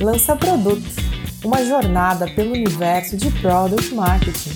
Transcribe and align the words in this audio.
Lança 0.00 0.34
Produtos, 0.34 0.96
uma 1.44 1.62
jornada 1.62 2.26
pelo 2.30 2.52
universo 2.52 3.18
de 3.18 3.30
Product 3.38 3.94
Marketing. 3.94 4.50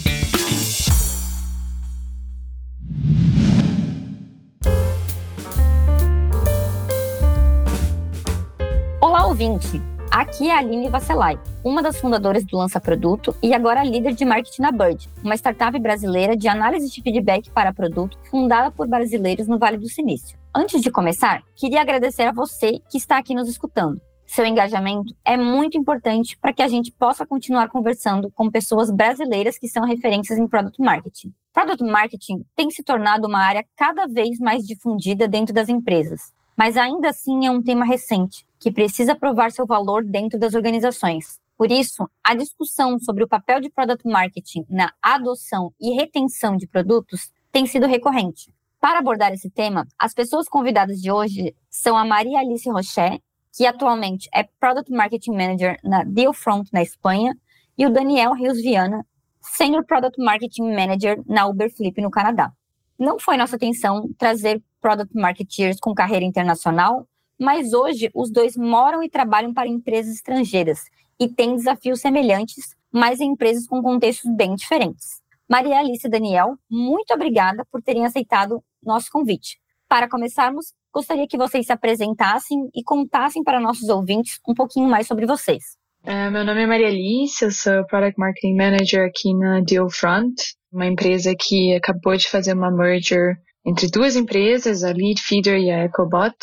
Olá, 9.02 9.26
ouvinte! 9.26 9.82
Aqui 10.10 10.48
é 10.48 10.54
a 10.54 10.60
Aline 10.60 10.88
Vasselay, 10.88 11.38
uma 11.62 11.82
das 11.82 12.00
fundadoras 12.00 12.42
do 12.46 12.56
Lança 12.56 12.80
Produto 12.80 13.36
e 13.42 13.52
agora 13.52 13.84
líder 13.84 14.14
de 14.14 14.24
marketing 14.24 14.62
na 14.62 14.72
Bird, 14.72 15.10
uma 15.22 15.34
startup 15.34 15.78
brasileira 15.78 16.34
de 16.34 16.48
análise 16.48 16.88
de 16.88 17.02
feedback 17.02 17.50
para 17.50 17.70
produto 17.70 18.16
fundada 18.30 18.70
por 18.70 18.88
brasileiros 18.88 19.46
no 19.46 19.58
Vale 19.58 19.76
do 19.76 19.90
Silício. 19.90 20.38
Antes 20.54 20.80
de 20.80 20.90
começar, 20.90 21.42
queria 21.54 21.82
agradecer 21.82 22.22
a 22.22 22.32
você 22.32 22.80
que 22.88 22.96
está 22.96 23.18
aqui 23.18 23.34
nos 23.34 23.46
escutando. 23.46 24.00
Seu 24.26 24.44
engajamento 24.46 25.14
é 25.24 25.36
muito 25.36 25.78
importante 25.78 26.36
para 26.38 26.52
que 26.52 26.62
a 26.62 26.68
gente 26.68 26.90
possa 26.90 27.26
continuar 27.26 27.68
conversando 27.68 28.30
com 28.30 28.50
pessoas 28.50 28.90
brasileiras 28.90 29.58
que 29.58 29.68
são 29.68 29.84
referências 29.84 30.38
em 30.38 30.48
product 30.48 30.80
marketing. 30.80 31.32
Product 31.52 31.84
marketing 31.84 32.44
tem 32.56 32.70
se 32.70 32.82
tornado 32.82 33.28
uma 33.28 33.38
área 33.38 33.64
cada 33.76 34.06
vez 34.06 34.38
mais 34.38 34.66
difundida 34.66 35.28
dentro 35.28 35.54
das 35.54 35.68
empresas, 35.68 36.32
mas 36.56 36.76
ainda 36.76 37.10
assim 37.10 37.46
é 37.46 37.50
um 37.50 37.62
tema 37.62 37.84
recente 37.84 38.46
que 38.58 38.72
precisa 38.72 39.14
provar 39.14 39.52
seu 39.52 39.66
valor 39.66 40.04
dentro 40.04 40.38
das 40.38 40.54
organizações. 40.54 41.38
Por 41.56 41.70
isso, 41.70 42.08
a 42.22 42.34
discussão 42.34 42.98
sobre 42.98 43.22
o 43.22 43.28
papel 43.28 43.60
de 43.60 43.70
product 43.70 44.08
marketing 44.08 44.66
na 44.68 44.92
adoção 45.00 45.72
e 45.80 45.94
retenção 45.94 46.56
de 46.56 46.66
produtos 46.66 47.30
tem 47.52 47.66
sido 47.66 47.86
recorrente. 47.86 48.52
Para 48.80 48.98
abordar 48.98 49.32
esse 49.32 49.48
tema, 49.48 49.86
as 49.98 50.12
pessoas 50.12 50.48
convidadas 50.48 51.00
de 51.00 51.10
hoje 51.10 51.54
são 51.70 51.96
a 51.96 52.04
Maria 52.04 52.40
Alice 52.40 52.68
Rocher, 52.68 53.20
que 53.56 53.66
atualmente 53.66 54.28
é 54.34 54.42
Product 54.58 54.90
Marketing 54.90 55.32
Manager 55.32 55.78
na 55.84 56.02
Dealfront 56.02 56.68
na 56.72 56.82
Espanha, 56.82 57.36
e 57.76 57.86
o 57.86 57.90
Daniel 57.90 58.32
Rios 58.32 58.60
Viana, 58.60 59.04
Senior 59.40 59.84
Product 59.84 60.20
Marketing 60.20 60.72
Manager 60.72 61.22
na 61.26 61.46
Uberflip 61.46 62.00
no 62.00 62.10
Canadá. 62.10 62.52
Não 62.98 63.18
foi 63.18 63.36
nossa 63.36 63.56
intenção 63.56 64.08
trazer 64.16 64.62
product 64.80 65.14
marketeers 65.14 65.78
com 65.80 65.94
carreira 65.94 66.24
internacional, 66.24 67.06
mas 67.38 67.72
hoje 67.72 68.10
os 68.14 68.30
dois 68.30 68.56
moram 68.56 69.02
e 69.02 69.10
trabalham 69.10 69.52
para 69.52 69.68
empresas 69.68 70.14
estrangeiras 70.14 70.84
e 71.18 71.28
têm 71.28 71.56
desafios 71.56 72.00
semelhantes, 72.00 72.76
mas 72.92 73.20
em 73.20 73.32
empresas 73.32 73.66
com 73.66 73.82
contextos 73.82 74.30
bem 74.36 74.54
diferentes. 74.54 75.20
Maria 75.48 75.80
Alice 75.80 76.06
e 76.06 76.10
Daniel, 76.10 76.56
muito 76.70 77.12
obrigada 77.12 77.64
por 77.70 77.82
terem 77.82 78.06
aceitado 78.06 78.62
nosso 78.82 79.10
convite. 79.10 79.58
Para 79.88 80.08
começarmos, 80.08 80.72
gostaria 80.94 81.26
que 81.26 81.36
vocês 81.36 81.66
se 81.66 81.72
apresentassem 81.72 82.70
e 82.72 82.82
contassem 82.84 83.42
para 83.42 83.60
nossos 83.60 83.88
ouvintes 83.88 84.38
um 84.48 84.54
pouquinho 84.54 84.88
mais 84.88 85.08
sobre 85.08 85.26
vocês. 85.26 85.62
Uh, 86.06 86.30
meu 86.30 86.44
nome 86.44 86.62
é 86.62 86.66
Maria 86.66 86.88
Alice, 86.88 87.44
eu 87.44 87.50
sou 87.50 87.84
Product 87.86 88.18
Marketing 88.18 88.54
Manager 88.54 89.06
aqui 89.06 89.34
na 89.34 89.60
Dealfront, 89.60 90.34
uma 90.72 90.86
empresa 90.86 91.34
que 91.38 91.74
acabou 91.74 92.16
de 92.16 92.28
fazer 92.28 92.52
uma 92.52 92.70
merger 92.70 93.36
entre 93.66 93.88
duas 93.88 94.14
empresas, 94.14 94.84
a 94.84 94.92
Leadfeeder 94.92 95.58
e 95.58 95.70
a 95.70 95.84
EcoBot. 95.84 96.36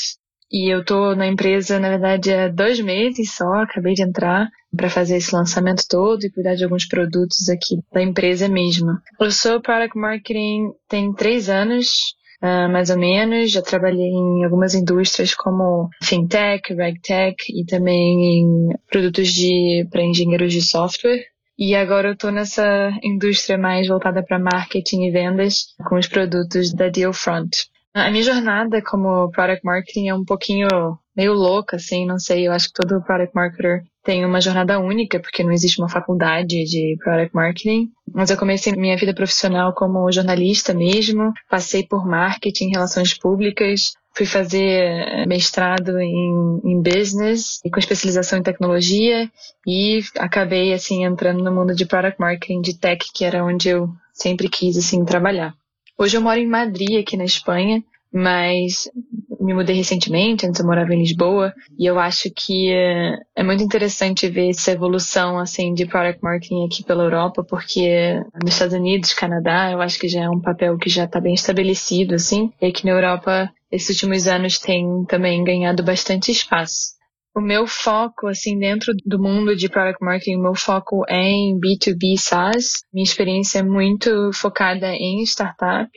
E 0.52 0.74
eu 0.74 0.84
tô 0.84 1.16
na 1.16 1.28
empresa, 1.28 1.80
na 1.80 1.90
verdade, 1.90 2.34
há 2.34 2.50
dois 2.50 2.80
meses 2.82 3.34
só, 3.36 3.62
acabei 3.62 3.94
de 3.94 4.04
entrar 4.04 4.50
para 4.76 4.90
fazer 4.90 5.18
esse 5.18 5.34
lançamento 5.34 5.84
todo 5.88 6.26
e 6.26 6.32
cuidar 6.32 6.56
de 6.56 6.64
alguns 6.64 6.86
produtos 6.86 7.48
aqui 7.48 7.80
da 7.94 8.02
empresa 8.02 8.50
mesmo. 8.50 8.90
Eu 9.20 9.32
sou 9.32 9.62
Product 9.62 9.98
Marketing 9.98 10.72
tem 10.90 11.14
três 11.14 11.50
anos, 11.50 12.16
uh, 12.42 12.70
mais 12.72 12.90
ou 12.90 12.98
menos. 12.98 13.52
Já 13.52 13.62
trabalhei 13.62 14.10
em 14.10 14.44
algumas 14.44 14.74
indústrias 14.74 15.34
como 15.36 15.90
fintech, 16.04 16.74
regtech 16.74 17.38
e 17.50 17.66
também 17.66 18.40
em 18.40 18.70
produtos 18.90 19.30
para 19.90 20.04
engenheiros 20.04 20.54
de 20.54 20.62
software. 20.62 21.26
E 21.58 21.76
agora 21.76 22.10
eu 22.10 22.14
estou 22.14 22.32
nessa 22.32 22.92
indústria 23.04 23.58
mais 23.58 23.88
voltada 23.88 24.24
para 24.24 24.40
marketing 24.40 25.04
e 25.04 25.12
vendas 25.12 25.76
com 25.88 25.96
os 25.96 26.08
produtos 26.08 26.74
da 26.74 26.90
Dealfront. 26.90 27.70
A 27.94 28.10
minha 28.10 28.24
jornada 28.24 28.82
como 28.82 29.30
product 29.32 29.66
marketing 29.66 30.08
é 30.08 30.16
um 30.16 30.24
pouquinho 30.24 30.68
meio 31.16 31.34
louca, 31.34 31.76
assim, 31.76 32.06
não 32.06 32.18
sei, 32.18 32.48
eu 32.48 32.54
acho 32.54 32.70
que 32.70 32.74
todo 32.74 33.04
product 33.04 33.36
marketer 33.36 33.84
tem 34.04 34.26
uma 34.26 34.42
jornada 34.42 34.80
única, 34.80 35.20
porque 35.20 35.44
não 35.44 35.52
existe 35.52 35.80
uma 35.80 35.90
faculdade 35.90 36.64
de 36.64 36.98
product 37.04 37.36
marketing. 37.36 37.92
Mas 38.14 38.30
eu 38.30 38.38
comecei 38.38 38.74
minha 38.74 38.98
vida 38.98 39.14
profissional 39.14 39.74
como 39.74 40.12
jornalista 40.12 40.74
mesmo, 40.74 41.32
passei 41.50 41.86
por 41.86 42.06
marketing, 42.06 42.70
relações 42.70 43.14
públicas, 43.14 43.94
fui 44.14 44.26
fazer 44.26 45.26
mestrado 45.28 46.00
em, 46.00 46.62
em 46.66 46.82
business 46.82 47.60
e 47.64 47.70
com 47.70 47.80
especialização 47.80 48.40
em 48.40 48.44
tecnologia 48.44 49.30
e 49.66 50.02
acabei 50.18 50.74
assim 50.74 51.06
entrando 51.06 51.44
no 51.44 51.52
mundo 51.52 51.74
de 51.74 51.86
product 51.86 52.20
marketing 52.20 52.62
de 52.62 52.78
tech, 52.78 53.06
que 53.14 53.24
era 53.24 53.44
onde 53.44 53.70
eu 53.70 53.90
sempre 54.14 54.50
quis 54.50 54.78
assim 54.78 55.06
trabalhar. 55.06 55.54
Hoje 55.98 56.18
eu 56.18 56.22
moro 56.22 56.40
em 56.40 56.48
Madrid, 56.48 57.00
aqui 57.00 57.16
na 57.16 57.26
Espanha, 57.26 57.84
mas 58.14 58.90
me 59.42 59.54
mudei 59.54 59.76
recentemente, 59.76 60.46
antes 60.46 60.60
eu 60.60 60.66
morava 60.66 60.94
em 60.94 61.00
Lisboa, 61.00 61.54
e 61.78 61.86
eu 61.86 62.00
acho 62.00 62.30
que 62.36 62.72
é, 62.72 63.18
é 63.36 63.44
muito 63.44 63.64
interessante 63.64 64.30
ver 64.30 64.50
essa 64.50 64.72
evolução, 64.72 65.40
assim, 65.40 65.74
de 65.74 65.86
product 65.86 66.22
marketing 66.24 66.66
aqui 66.66 66.84
pela 66.84 67.04
Europa, 67.04 67.44
porque 67.44 68.20
nos 68.42 68.54
Estados 68.54 68.76
Unidos, 68.76 69.14
Canadá, 69.14 69.72
eu 69.72 69.82
acho 69.82 70.00
que 70.00 70.08
já 70.08 70.24
é 70.24 70.30
um 70.30 70.40
papel 70.40 70.78
que 70.78 70.90
já 70.90 71.06
está 71.06 71.20
bem 71.20 71.34
estabelecido, 71.34 72.16
assim, 72.16 72.52
e 72.62 72.68
aqui 72.68 72.86
na 72.86 72.92
Europa, 72.92 73.50
esses 73.72 73.90
últimos 73.90 74.28
anos 74.28 74.60
tem 74.60 74.86
também 75.08 75.44
ganhado 75.44 75.84
bastante 75.84 76.32
espaço. 76.32 77.02
O 77.34 77.40
meu 77.40 77.66
foco, 77.66 78.28
assim, 78.28 78.60
dentro 78.60 78.94
do 79.06 79.18
mundo 79.18 79.56
de 79.56 79.70
product 79.70 80.04
marketing, 80.04 80.36
o 80.36 80.42
meu 80.42 80.54
foco 80.54 81.06
é 81.08 81.22
em 81.22 81.58
B2B 81.58 82.18
SaaS. 82.18 82.84
Minha 82.94 83.06
experiência 83.06 83.60
é 83.60 83.64
muito 83.64 84.32
focada 84.34 84.94
em 84.94 85.24
startup. 85.24 85.90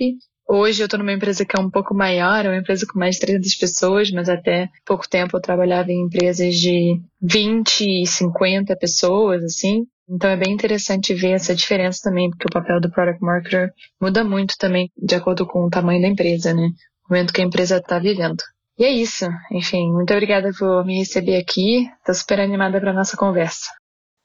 Hoje 0.46 0.82
eu 0.82 0.84
estou 0.84 0.98
numa 0.98 1.12
empresa 1.12 1.44
que 1.44 1.58
é 1.58 1.60
um 1.60 1.70
pouco 1.70 1.94
maior, 1.94 2.44
é 2.44 2.48
uma 2.48 2.58
empresa 2.58 2.86
com 2.86 2.98
mais 2.98 3.14
de 3.14 3.22
300 3.22 3.54
pessoas, 3.54 4.10
mas 4.10 4.28
até 4.28 4.68
pouco 4.84 5.08
tempo 5.08 5.36
eu 5.36 5.40
trabalhava 5.40 5.90
em 5.90 6.02
empresas 6.02 6.54
de 6.56 7.00
20 7.20 8.02
e 8.02 8.06
50 8.06 8.76
pessoas, 8.76 9.42
assim. 9.42 9.86
Então 10.08 10.28
é 10.28 10.36
bem 10.36 10.52
interessante 10.52 11.14
ver 11.14 11.30
essa 11.30 11.54
diferença 11.54 12.00
também, 12.04 12.28
porque 12.28 12.46
o 12.46 12.52
papel 12.52 12.78
do 12.78 12.90
product 12.90 13.22
marketer 13.22 13.72
muda 14.00 14.22
muito 14.22 14.54
também 14.58 14.90
de 14.96 15.14
acordo 15.14 15.46
com 15.46 15.64
o 15.64 15.70
tamanho 15.70 16.02
da 16.02 16.08
empresa, 16.08 16.52
né? 16.52 16.68
O 17.08 17.12
momento 17.12 17.32
que 17.32 17.40
a 17.40 17.44
empresa 17.44 17.78
está 17.78 17.98
vivendo. 17.98 18.42
E 18.78 18.84
é 18.84 18.90
isso. 18.90 19.26
Enfim, 19.50 19.90
muito 19.92 20.12
obrigada 20.12 20.50
por 20.58 20.84
me 20.84 20.98
receber 20.98 21.36
aqui. 21.36 21.88
Estou 22.00 22.14
super 22.14 22.40
animada 22.40 22.78
para 22.80 22.92
nossa 22.92 23.16
conversa. 23.16 23.70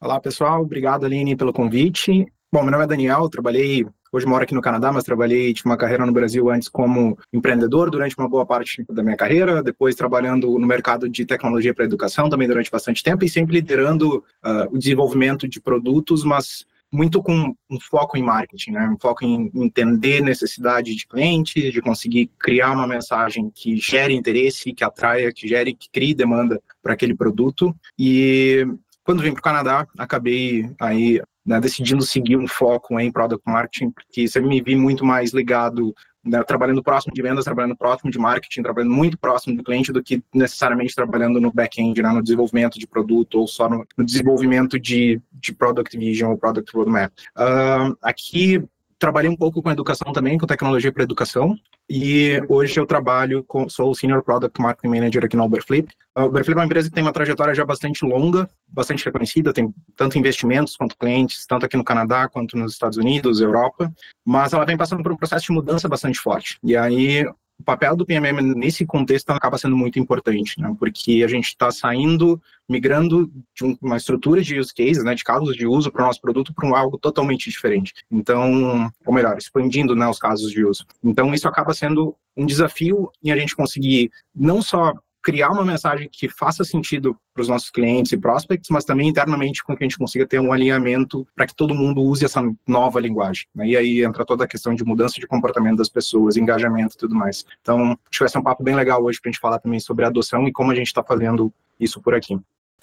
Olá, 0.02 0.20
pessoal. 0.20 0.62
Obrigado, 0.62 1.06
Aline, 1.06 1.36
pelo 1.36 1.54
convite. 1.54 2.26
Bom, 2.52 2.64
meu 2.64 2.72
nome 2.72 2.84
é 2.84 2.88
Daniel, 2.88 3.30
trabalhei, 3.30 3.86
hoje 4.12 4.26
moro 4.26 4.44
aqui 4.44 4.54
no 4.54 4.62
Canadá, 4.62 4.92
mas 4.92 5.04
trabalhei, 5.04 5.54
tive 5.54 5.70
uma 5.70 5.78
carreira 5.78 6.06
no 6.06 6.12
Brasil 6.12 6.50
antes 6.50 6.68
como 6.68 7.18
empreendedor 7.32 7.90
durante 7.90 8.18
uma 8.18 8.28
boa 8.28 8.46
parte 8.46 8.84
da 8.90 9.04
minha 9.04 9.18
carreira, 9.18 9.64
depois 9.64 9.96
trabalhando 9.96 10.58
no 10.58 10.68
mercado 10.68 11.10
de 11.10 11.26
tecnologia 11.26 11.74
para 11.74 11.86
educação 11.86 12.30
também 12.30 12.48
durante 12.48 12.72
bastante 12.72 13.04
tempo 13.04 13.24
e 13.24 13.30
sempre 13.30 13.56
liderando 13.56 14.24
uh, 14.44 14.74
o 14.74 14.78
desenvolvimento 14.78 15.48
de 15.48 15.60
produtos, 15.60 16.24
mas 16.24 16.66
muito 16.92 17.22
com 17.22 17.56
um 17.70 17.80
foco 17.80 18.18
em 18.18 18.24
marketing, 18.24 18.72
né? 18.72 18.90
um 18.90 18.98
foco 19.00 19.24
em 19.24 19.52
entender 19.54 20.22
necessidade 20.22 20.96
de 20.96 21.08
cliente, 21.08 21.72
de 21.72 21.82
conseguir 21.82 22.32
criar 22.40 22.72
uma 22.72 22.88
mensagem 22.88 23.52
que 23.54 23.78
gere 23.78 24.14
interesse, 24.14 24.74
que 24.74 24.84
atraia, 24.84 25.32
que 25.32 25.48
gere, 25.48 25.76
que 25.76 25.90
crie 25.92 26.16
demanda 26.16 26.60
para 26.82 26.94
aquele 26.94 27.16
produto. 27.16 27.76
E 27.98 28.66
quando 29.04 29.22
vim 29.22 29.32
para 29.32 29.40
o 29.40 29.44
Canadá, 29.44 29.88
acabei 29.98 30.70
aí 30.80 31.22
né, 31.46 31.60
decidindo 31.60 32.04
seguir 32.04 32.38
um 32.38 32.48
foco 32.48 33.00
em 33.00 33.12
product 33.12 33.44
marketing, 33.46 33.92
porque 33.92 34.28
sempre 34.28 34.50
me 34.50 34.62
vi 34.62 34.76
muito 34.76 35.06
mais 35.06 35.32
ligado 35.32 35.94
né, 36.24 36.44
trabalhando 36.44 36.84
próximo 36.84 37.14
de 37.14 37.22
vendas, 37.22 37.46
trabalhando 37.46 37.76
próximo 37.76 38.12
de 38.12 38.20
marketing, 38.20 38.62
trabalhando 38.62 38.94
muito 38.94 39.18
próximo 39.18 39.56
do 39.56 39.64
cliente 39.64 39.92
do 39.92 40.04
que 40.04 40.22
necessariamente 40.34 40.94
trabalhando 40.94 41.40
no 41.40 41.52
back-end, 41.52 42.02
né, 42.02 42.10
no 42.10 42.22
desenvolvimento 42.22 42.78
de 42.78 42.86
produto 42.86 43.40
ou 43.40 43.48
só 43.48 43.70
no, 43.70 43.86
no 43.98 44.06
desenvolvimento 44.06 44.80
de, 44.80 45.22
de 45.32 45.54
product 45.54 45.98
vision 45.98 46.32
ou 46.32 46.38
product 46.38 46.72
roadmap. 46.76 47.12
Uh, 47.38 47.96
aqui 48.02 48.64
trabalhei 49.00 49.30
um 49.30 49.36
pouco 49.36 49.64
com 49.64 49.72
educação 49.72 50.12
também, 50.12 50.38
com 50.38 50.46
tecnologia 50.46 50.92
para 50.92 51.04
educação, 51.04 51.58
e 51.90 52.40
hoje 52.50 52.80
eu 52.80 52.86
trabalho 52.86 53.44
com, 53.46 53.68
sou 53.70 53.90
o 53.90 53.96
Senior 53.96 54.22
Product 54.22 54.62
Marketing 54.62 54.94
Manager 54.94 55.26
aqui 55.26 55.38
na 55.38 55.46
Uberflip. 55.46 55.90
A 56.14 56.26
Uberflip 56.26 56.58
é 56.58 56.60
uma 56.60 56.66
empresa 56.66 56.90
que 56.90 56.94
tem 56.94 57.02
uma 57.02 57.14
trajetória 57.14 57.56
já 57.56 57.66
bastante 57.66 58.06
longa, 58.06 58.48
bastante 58.68 59.06
reconhecida, 59.06 59.54
tem 59.54 59.74
tanto 59.96 60.20
investimentos 60.20 60.76
quanto 60.76 60.98
clientes, 60.98 61.46
tanto 61.48 61.66
aqui 61.66 61.78
no 61.78 61.84
Canadá 61.84 62.28
quanto 62.28 62.58
nos 62.58 62.74
Estados 62.74 62.98
Unidos, 62.98 63.40
Europa, 63.40 63.92
mas 64.26 64.54
ela 64.54 64.66
vem 64.66 64.78
passando 64.78 65.02
por 65.02 65.12
um 65.12 65.18
processo 65.18 65.46
de 65.46 65.54
mudança 65.54 65.88
bastante 65.88 66.20
forte. 66.20 66.60
E 66.62 66.76
aí 66.76 67.26
o 67.60 67.64
papel 67.64 67.96
do 67.96 68.06
PMM 68.06 68.42
nesse 68.56 68.86
contexto 68.86 69.30
acaba 69.32 69.58
sendo 69.58 69.76
muito 69.76 70.00
importante, 70.00 70.60
né? 70.60 70.74
porque 70.80 71.22
a 71.24 71.28
gente 71.28 71.48
está 71.48 71.70
saindo, 71.72 72.42
migrando 72.68 73.30
de 73.54 73.78
uma 73.82 73.98
estrutura 73.98 74.42
de 74.42 74.58
use 74.58 74.74
cases, 74.74 75.04
né, 75.04 75.14
de 75.14 75.24
casos 75.24 75.56
de 75.56 75.68
uso 75.68 75.92
para 75.92 76.04
o 76.04 76.08
nosso 76.08 76.22
produto 76.22 76.54
para 76.54 76.68
um 76.68 76.76
algo 76.76 76.98
totalmente 76.98 77.50
diferente. 77.50 77.94
Então, 78.10 78.90
ou 79.06 79.14
melhor, 79.14 79.38
expandindo 79.38 79.96
né, 79.96 80.08
os 80.08 80.18
casos 80.18 80.52
de 80.52 80.64
uso. 80.64 80.86
Então, 81.04 81.34
isso 81.34 81.48
acaba 81.48 81.74
sendo 81.74 82.16
um 82.36 82.46
desafio 82.46 83.12
em 83.22 83.32
a 83.32 83.38
gente 83.38 83.56
conseguir 83.56 84.10
não 84.34 84.62
só 84.62 84.94
criar 85.22 85.50
uma 85.50 85.66
mensagem 85.66 86.10
que 86.12 86.30
faça 86.30 86.64
sentido 86.64 87.16
para 87.34 87.42
os 87.42 87.48
nossos 87.48 87.70
clientes 87.70 88.12
e 88.12 88.18
prospects, 88.18 88.70
mas 88.70 88.86
também 88.86 89.08
internamente 89.08 89.64
com 89.64 89.76
que 89.76 89.84
a 89.84 89.88
gente 89.88 89.98
consiga 89.98 90.26
ter 90.26 90.40
um 90.40 90.52
alinhamento 90.52 91.28
para 91.36 91.46
que 91.46 91.56
todo 91.56 91.76
mundo 91.76 92.02
use 92.02 92.26
essa 92.26 92.42
nova 92.68 93.00
linguagem. 93.00 93.46
Né? 93.54 93.68
E 93.68 93.78
aí 93.78 94.04
entra 94.04 94.26
toda 94.26 94.46
a 94.46 94.48
questão 94.48 94.74
de 94.74 94.84
mudança 94.84 95.16
de 95.20 95.28
comportamento 95.28 95.78
das 95.78 95.90
pessoas, 95.90 96.38
engajamento 96.38 96.96
e 96.96 96.98
tudo 96.98 97.16
mais. 97.16 97.46
Então, 97.62 97.98
ser 98.12 98.38
um 98.38 98.44
papo 98.44 98.64
bem 98.64 98.76
legal 98.76 99.04
hoje 99.04 99.20
para 99.22 99.30
a 99.30 99.32
gente 99.32 99.42
falar 99.42 99.60
também 99.60 99.80
sobre 99.80 100.06
adoção 100.06 100.48
e 100.48 100.52
como 100.52 100.72
a 100.72 100.76
gente 100.76 100.88
está 100.88 101.04
fazendo 101.04 101.54
isso 101.80 102.02
por 102.02 102.14
aqui. 102.14 102.40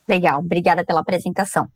Legal, 0.08 0.40
obrigada 0.40 0.84
pela 0.84 1.00
apresentação. 1.00 1.68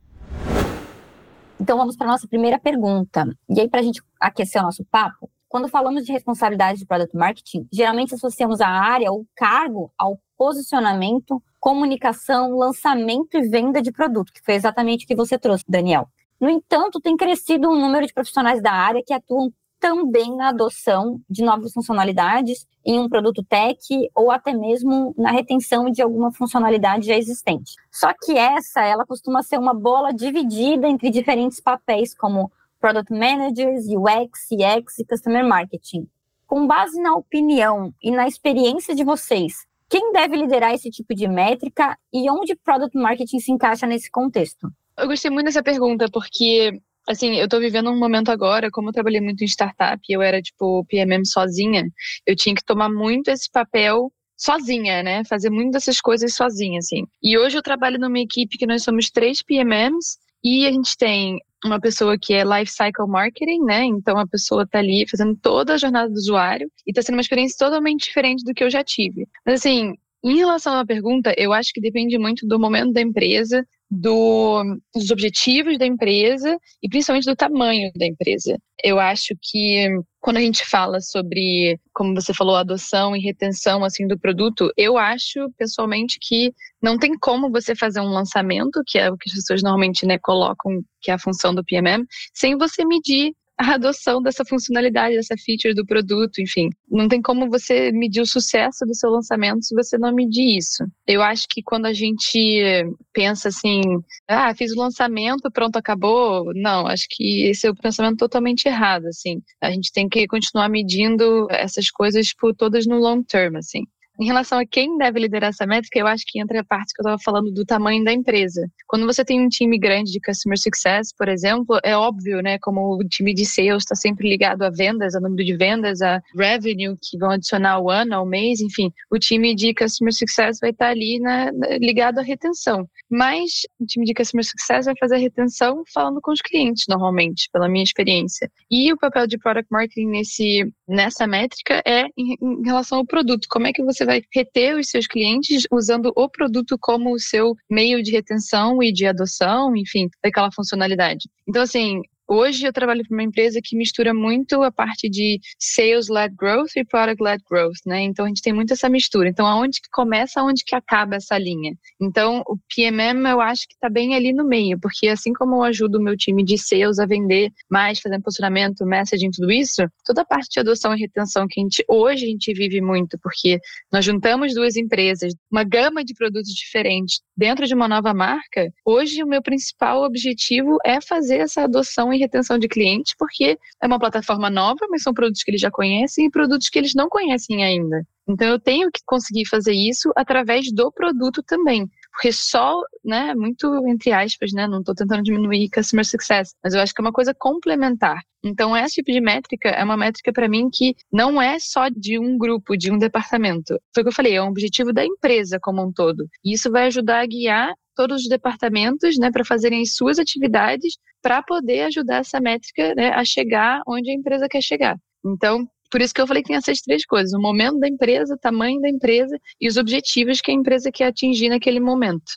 Então 1.61 1.77
vamos 1.77 1.97
para 1.97 2.07
a 2.07 2.11
nossa 2.13 2.27
primeira 2.27 2.59
pergunta. 2.59 3.27
E 3.49 3.61
aí, 3.61 3.69
para 3.69 3.81
a 3.81 3.83
gente 3.83 4.03
aquecer 4.19 4.63
o 4.63 4.65
nosso 4.65 4.85
papo, 4.85 5.29
quando 5.51 5.69
falamos 5.69 6.07
de 6.07 6.13
responsabilidade 6.13 6.79
de 6.79 6.87
product 6.87 7.15
marketing, 7.17 7.67
geralmente 7.73 8.15
associamos 8.15 8.61
a 8.61 8.69
área 8.69 9.11
ou 9.11 9.27
cargo 9.35 9.93
ao 9.99 10.17
posicionamento, 10.39 11.43
comunicação, 11.59 12.57
lançamento 12.57 13.37
e 13.37 13.49
venda 13.49 13.83
de 13.83 13.91
produto, 13.91 14.33
que 14.33 14.41
foi 14.45 14.55
exatamente 14.55 15.05
o 15.05 15.09
que 15.09 15.15
você 15.17 15.37
trouxe, 15.37 15.65
Daniel. 15.69 16.09
No 16.41 16.49
entanto, 16.49 17.01
tem 17.01 17.17
crescido 17.17 17.69
um 17.69 17.79
número 17.79 18.07
de 18.07 18.15
profissionais 18.15 18.63
da 18.63 18.71
área 18.71 19.03
que 19.05 19.13
atuam 19.13 19.53
também 19.81 20.37
na 20.37 20.51
adoção 20.51 21.21
de 21.29 21.43
novas 21.43 21.73
funcionalidades 21.73 22.65
em 22.85 23.01
um 23.01 23.09
produto 23.09 23.43
tech 23.43 23.79
ou 24.15 24.31
até 24.31 24.53
mesmo 24.53 25.13
na 25.19 25.33
retenção 25.33 25.91
de 25.91 26.01
alguma 26.01 26.31
funcionalidade 26.33 27.07
já 27.09 27.17
existente. 27.17 27.75
Só 27.91 28.13
que 28.23 28.39
essa, 28.39 28.83
ela 28.83 29.05
costuma 29.05 29.43
ser 29.43 29.59
uma 29.59 29.75
bola 29.75 30.13
dividida 30.13 30.87
entre 30.87 31.11
diferentes 31.11 31.61
papéis 31.61 32.15
como 32.15 32.53
Product 32.81 33.13
Managers, 33.13 33.85
UX, 33.87 34.49
CX 34.49 34.99
e 34.99 35.05
Customer 35.05 35.47
Marketing. 35.47 36.09
Com 36.47 36.67
base 36.67 37.01
na 37.01 37.15
opinião 37.15 37.95
e 38.03 38.11
na 38.11 38.27
experiência 38.27 38.95
de 38.95 39.05
vocês, 39.05 39.53
quem 39.89 40.13
deve 40.13 40.37
liderar 40.37 40.73
esse 40.73 40.91
tipo 40.91 41.15
de 41.15 41.29
métrica 41.29 41.97
e 42.13 42.31
onde 42.31 42.57
Product 42.57 42.97
Marketing 42.97 43.39
se 43.39 43.53
encaixa 43.53 43.87
nesse 43.87 44.11
contexto? 44.11 44.69
Eu 44.99 45.07
gostei 45.07 45.31
muito 45.31 45.47
dessa 45.47 45.63
pergunta 45.63 46.07
porque 46.11 46.73
assim, 47.09 47.35
eu 47.37 47.49
tô 47.49 47.59
vivendo 47.59 47.91
um 47.91 47.99
momento 47.99 48.31
agora, 48.31 48.71
como 48.71 48.89
eu 48.89 48.93
trabalhei 48.93 49.21
muito 49.21 49.43
em 49.43 49.47
startup, 49.47 50.01
eu 50.09 50.23
era 50.23 50.41
tipo 50.41 50.85
PMM 50.87 51.25
sozinha, 51.25 51.85
eu 52.27 52.37
tinha 52.37 52.55
que 52.55 52.65
tomar 52.65 52.89
muito 52.89 53.29
esse 53.29 53.51
papel 53.51 54.13
sozinha, 54.37 55.03
né? 55.03 55.23
Fazer 55.25 55.51
muitas 55.51 55.85
dessas 55.85 56.01
coisas 56.01 56.35
sozinha, 56.35 56.79
assim. 56.79 57.05
E 57.23 57.37
hoje 57.37 57.59
eu 57.59 57.63
trabalho 57.63 57.99
numa 57.99 58.19
equipe 58.19 58.57
que 58.57 58.67
nós 58.67 58.83
somos 58.83 59.11
três 59.11 59.43
PMMs 59.43 60.19
e 60.43 60.67
a 60.67 60.73
gente 60.73 60.97
tem 60.97 61.39
uma 61.65 61.79
pessoa 61.81 62.17
que 62.19 62.33
é 62.33 62.43
Life 62.43 62.73
Cycle 62.73 63.07
Marketing, 63.07 63.63
né? 63.65 63.85
Então 63.85 64.19
a 64.19 64.27
pessoa 64.27 64.67
tá 64.67 64.79
ali 64.79 65.07
fazendo 65.09 65.37
toda 65.37 65.75
a 65.75 65.79
jornada 65.79 66.09
do 66.09 66.17
usuário 66.17 66.71
e 66.87 66.93
tá 66.93 67.03
sendo 67.03 67.17
uma 67.17 67.21
experiência 67.21 67.57
totalmente 67.59 68.05
diferente 68.05 68.43
do 68.45 68.55
que 68.55 68.65
eu 68.65 68.71
já 68.71 68.83
tive. 68.83 69.29
Mas 69.45 69.61
assim, 69.61 69.95
em 70.25 70.37
relação 70.37 70.75
à 70.75 70.87
pergunta, 70.87 71.35
eu 71.37 71.53
acho 71.53 71.73
que 71.73 71.81
depende 71.81 72.19
muito 72.19 72.47
do 72.47 72.59
momento 72.59 72.93
da 72.93 73.01
empresa, 73.01 73.67
do, 73.91 74.63
dos 74.95 75.11
objetivos 75.11 75.77
da 75.77 75.85
empresa 75.85 76.57
e 76.83 76.89
principalmente 76.89 77.25
do 77.25 77.35
tamanho 77.35 77.91
da 77.97 78.07
empresa. 78.07 78.57
Eu 78.83 79.01
acho 79.01 79.35
que 79.43 79.89
quando 80.21 80.37
a 80.37 80.41
gente 80.41 80.65
fala 80.65 81.01
sobre, 81.01 81.79
como 81.93 82.15
você 82.15 82.33
falou, 82.33 82.57
adoção 82.57 83.17
e 83.17 83.21
retenção 83.21 83.85
assim 83.85 84.07
do 84.07 84.19
produto, 84.19 84.71
eu 84.77 84.97
acho 84.97 85.51
pessoalmente 85.59 86.19
que 86.21 86.53
não 86.81 86.99
tem 86.99 87.19
como 87.19 87.51
você 87.51 87.75
fazer 87.75 88.01
um 88.01 88.11
lançamento, 88.11 88.83
que 88.87 88.99
é 88.99 89.11
o 89.11 89.17
que 89.17 89.29
as 89.29 89.35
pessoas 89.35 89.63
normalmente 89.63 90.07
né, 90.07 90.19
colocam, 90.19 90.83
que 91.01 91.11
é 91.11 91.15
a 91.15 91.19
função 91.19 91.55
do 91.55 91.65
PMM, 91.65 92.05
sem 92.33 92.57
você 92.57 92.85
medir 92.85 93.33
a 93.61 93.75
adoção 93.75 94.23
dessa 94.23 94.43
funcionalidade, 94.43 95.17
dessa 95.17 95.35
feature 95.37 95.75
do 95.75 95.85
produto, 95.85 96.41
enfim. 96.41 96.71
Não 96.91 97.07
tem 97.09 97.21
como 97.21 97.51
você 97.51 97.93
medir 97.93 98.23
o 98.23 98.27
sucesso 98.27 98.87
do 98.87 98.95
seu 98.95 99.11
lançamento 99.11 99.63
se 99.63 99.75
você 99.75 99.99
não 99.99 100.15
medir 100.15 100.57
isso. 100.57 100.83
Eu 101.07 101.21
acho 101.21 101.47
que 101.47 101.63
quando 101.63 101.85
a 101.85 101.93
gente 101.93 102.65
pensa 103.13 103.49
assim, 103.49 103.83
ah, 104.27 104.55
fiz 104.55 104.73
o 104.73 104.81
lançamento, 104.81 105.51
pronto, 105.53 105.77
acabou. 105.77 106.51
Não, 106.55 106.87
acho 106.87 107.07
que 107.11 107.45
esse 107.51 107.67
é 107.67 107.71
o 107.71 107.77
pensamento 107.77 108.17
totalmente 108.17 108.65
errado, 108.65 109.07
assim. 109.07 109.43
A 109.61 109.71
gente 109.71 109.93
tem 109.93 110.09
que 110.09 110.27
continuar 110.27 110.71
medindo 110.71 111.47
essas 111.51 111.91
coisas 111.91 112.33
por 112.33 112.55
todas 112.55 112.87
no 112.87 112.97
long 112.97 113.23
term, 113.23 113.57
assim. 113.57 113.85
Em 114.21 114.27
relação 114.27 114.59
a 114.59 114.67
quem 114.67 114.99
deve 114.99 115.19
liderar 115.19 115.49
essa 115.49 115.65
métrica, 115.65 115.99
eu 115.99 116.07
acho 116.07 116.25
que 116.29 116.39
entra 116.39 116.61
a 116.61 116.65
parte 116.65 116.93
que 116.93 117.01
eu 117.01 117.05
estava 117.05 117.23
falando 117.25 117.51
do 117.51 117.65
tamanho 117.65 118.05
da 118.05 118.13
empresa. 118.13 118.69
Quando 118.87 119.07
você 119.07 119.25
tem 119.25 119.41
um 119.41 119.49
time 119.49 119.79
grande 119.79 120.13
de 120.13 120.21
customer 120.21 120.59
success, 120.59 121.09
por 121.17 121.27
exemplo, 121.27 121.79
é 121.83 121.97
óbvio, 121.97 122.43
né, 122.43 122.59
como 122.59 122.97
o 122.97 123.09
time 123.09 123.33
de 123.33 123.47
sales 123.47 123.83
está 123.83 123.95
sempre 123.95 124.29
ligado 124.29 124.63
a 124.63 124.69
vendas, 124.69 125.15
a 125.15 125.21
número 125.21 125.43
de 125.43 125.57
vendas, 125.57 126.03
a 126.03 126.21
revenue 126.37 126.99
que 127.01 127.17
vão 127.17 127.31
adicionar 127.31 127.73
ao 127.73 127.89
ano, 127.89 128.15
ao 128.15 128.27
mês, 128.27 128.61
enfim, 128.61 128.93
o 129.11 129.19
time 129.19 129.55
de 129.55 129.73
customer 129.73 130.13
success 130.13 130.59
vai 130.61 130.69
estar 130.69 130.85
tá 130.85 130.91
ali 130.91 131.19
na, 131.19 131.51
ligado 131.81 132.19
à 132.19 132.23
retenção. 132.23 132.87
Mas 133.11 133.63
o 133.81 133.87
time 133.87 134.05
de 134.05 134.13
customer 134.13 134.45
success 134.45 134.85
vai 134.85 134.95
fazer 135.01 135.15
a 135.15 135.19
retenção 135.19 135.83
falando 135.95 136.21
com 136.21 136.31
os 136.31 136.43
clientes, 136.43 136.85
normalmente, 136.87 137.49
pela 137.51 137.71
minha 137.71 137.83
experiência. 137.83 138.51
E 138.71 138.93
o 138.93 138.99
papel 138.99 139.27
de 139.27 139.39
product 139.39 139.73
marketing 139.73 140.09
nesse, 140.09 140.71
nessa 140.87 141.27
métrica 141.27 141.83
é 141.87 142.05
em, 142.19 142.37
em 142.39 142.63
relação 142.67 142.99
ao 142.99 143.07
produto. 143.07 143.49
Como 143.49 143.67
é 143.67 143.73
que 143.73 143.83
você 143.83 144.05
vai 144.11 144.23
reter 144.35 144.77
os 144.77 144.89
seus 144.89 145.07
clientes 145.07 145.63
usando 145.71 146.13
o 146.17 146.29
produto 146.29 146.77
como 146.81 147.13
o 147.13 147.21
seu 147.21 147.55
meio 147.71 148.03
de 148.03 148.11
retenção 148.11 148.83
e 148.83 148.93
de 148.93 149.07
adoção, 149.07 149.77
enfim, 149.77 150.09
daquela 150.23 150.51
funcionalidade. 150.51 151.29
Então, 151.49 151.63
assim, 151.63 152.03
Hoje 152.33 152.65
eu 152.65 152.73
trabalho 152.73 153.03
para 153.05 153.13
uma 153.13 153.25
empresa 153.25 153.59
que 153.61 153.77
mistura 153.77 154.15
muito 154.15 154.63
a 154.63 154.71
parte 154.71 155.09
de 155.09 155.41
sales-led 155.59 156.33
growth 156.37 156.77
e 156.77 156.85
product-led 156.85 157.43
growth, 157.51 157.79
né? 157.85 158.03
Então 158.03 158.25
a 158.25 158.29
gente 158.29 158.41
tem 158.41 158.53
muito 158.53 158.73
essa 158.73 158.89
mistura. 158.89 159.29
Então 159.29 159.45
aonde 159.45 159.81
que 159.81 159.89
começa, 159.91 160.41
aonde 160.41 160.63
que 160.65 160.77
acaba 160.77 161.17
essa 161.17 161.37
linha? 161.37 161.75
Então 162.01 162.45
o 162.47 162.57
PMM 162.73 163.29
eu 163.29 163.41
acho 163.41 163.67
que 163.67 163.75
está 163.75 163.91
bem 163.91 164.15
ali 164.15 164.33
no 164.33 164.47
meio, 164.47 164.79
porque 164.79 165.09
assim 165.09 165.33
como 165.33 165.57
eu 165.57 165.65
ajudo 165.65 165.99
o 165.99 166.01
meu 166.01 166.17
time 166.17 166.45
de 166.45 166.57
sales 166.57 167.01
a 167.01 167.05
vender 167.05 167.51
mais, 167.69 167.99
fazendo 167.99 168.23
posicionamento, 168.23 168.87
messaging, 168.87 169.33
tudo 169.33 169.51
isso, 169.51 169.83
toda 170.05 170.23
a 170.23 170.25
parte 170.25 170.51
de 170.53 170.61
adoção 170.61 170.95
e 170.95 171.01
retenção 171.01 171.49
que 171.49 171.59
a 171.59 171.65
gente 171.65 171.85
hoje 171.89 172.27
a 172.27 172.29
gente 172.29 172.53
vive 172.53 172.81
muito, 172.81 173.19
porque 173.21 173.59
nós 173.93 174.05
juntamos 174.05 174.55
duas 174.55 174.77
empresas, 174.77 175.35
uma 175.51 175.65
gama 175.65 176.05
de 176.05 176.15
produtos 176.15 176.55
diferentes 176.55 177.21
dentro 177.37 177.67
de 177.67 177.75
uma 177.75 177.89
nova 177.89 178.15
marca. 178.15 178.73
Hoje 178.85 179.21
o 179.21 179.27
meu 179.27 179.43
principal 179.43 180.05
objetivo 180.05 180.79
é 180.85 181.01
fazer 181.01 181.39
essa 181.39 181.65
adoção 181.65 182.13
e 182.13 182.20
retenção 182.21 182.59
de 182.59 182.69
clientes, 182.69 183.15
porque 183.19 183.59
é 183.83 183.87
uma 183.87 183.99
plataforma 183.99 184.49
nova, 184.49 184.87
mas 184.89 185.03
são 185.03 185.13
produtos 185.13 185.43
que 185.43 185.51
eles 185.51 185.61
já 185.61 185.71
conhecem 185.71 186.27
e 186.27 186.31
produtos 186.31 186.69
que 186.69 186.79
eles 186.79 186.95
não 186.95 187.09
conhecem 187.09 187.65
ainda. 187.65 188.07
Então 188.29 188.47
eu 188.47 188.61
tenho 188.61 188.91
que 188.93 189.01
conseguir 189.05 189.47
fazer 189.47 189.73
isso 189.73 190.13
através 190.17 190.73
do 190.73 190.93
produto 190.93 191.43
também. 191.43 191.89
Porque 192.13 192.33
só, 192.33 192.81
né, 193.05 193.35
muito 193.35 193.67
entre 193.89 194.13
aspas, 194.13 194.53
né, 194.53 194.67
não 194.67 194.81
estou 194.81 194.95
tentando 194.95 195.23
diminuir 195.23 195.71
customer 195.71 196.05
success, 196.05 196.55
mas 196.63 196.75
eu 196.75 196.81
acho 196.81 196.93
que 196.93 197.01
é 197.01 197.05
uma 197.05 197.13
coisa 197.13 197.35
complementar. 197.37 198.19
Então, 198.43 198.77
esse 198.77 198.97
tipo 198.97 199.13
de 199.13 199.21
métrica 199.21 199.69
é 199.69 199.85
uma 199.85 199.97
métrica 199.97 200.33
para 200.33 200.49
mim 200.49 200.71
que 200.73 200.97
não 201.13 201.41
é 201.41 201.59
só 201.59 201.89
de 201.89 202.19
um 202.19 202.39
grupo, 202.39 202.77
de 202.77 202.91
um 202.91 202.99
departamento. 202.99 203.79
Foi 203.95 204.03
o 204.03 204.05
que 204.05 204.09
eu 204.09 204.15
falei, 204.15 204.35
é 204.35 204.43
um 204.43 204.49
objetivo 204.49 204.93
da 204.93 205.05
empresa 205.05 205.59
como 205.61 205.83
um 205.83 205.93
todo. 205.93 206.27
E 206.45 206.55
isso 206.55 206.71
vai 206.71 206.87
ajudar 206.87 207.21
a 207.21 207.27
guiar 207.27 207.75
todos 208.01 208.23
os 208.23 208.29
departamentos, 208.31 209.19
né, 209.19 209.31
para 209.31 209.45
fazerem 209.45 209.83
as 209.83 209.95
suas 209.95 210.19
atividades 210.19 210.97
para 211.21 211.43
poder 211.43 211.83
ajudar 211.83 212.21
essa 212.21 212.41
métrica 212.41 212.95
né, 212.95 213.11
a 213.11 213.23
chegar 213.27 213.83
onde 213.87 214.11
a 214.11 214.15
empresa 214.15 214.49
quer 214.49 214.63
chegar. 214.63 214.97
Então, 215.23 215.69
por 215.91 216.01
isso 216.01 216.15
que 216.15 216.21
eu 216.23 216.27
falei 216.27 216.43
que 216.43 216.49
tem 216.49 216.57
essas 216.57 216.81
três 216.81 217.05
coisas: 217.05 217.35
o 217.35 217.39
momento 217.39 217.79
da 217.79 217.87
empresa, 217.87 218.33
o 218.33 218.39
tamanho 218.39 218.81
da 218.81 218.89
empresa 218.89 219.39
e 219.61 219.69
os 219.69 219.77
objetivos 219.77 220.41
que 220.41 220.51
a 220.51 220.55
empresa 220.55 220.91
quer 220.91 221.09
atingir 221.09 221.51
naquele 221.51 221.79
momento. 221.79 222.33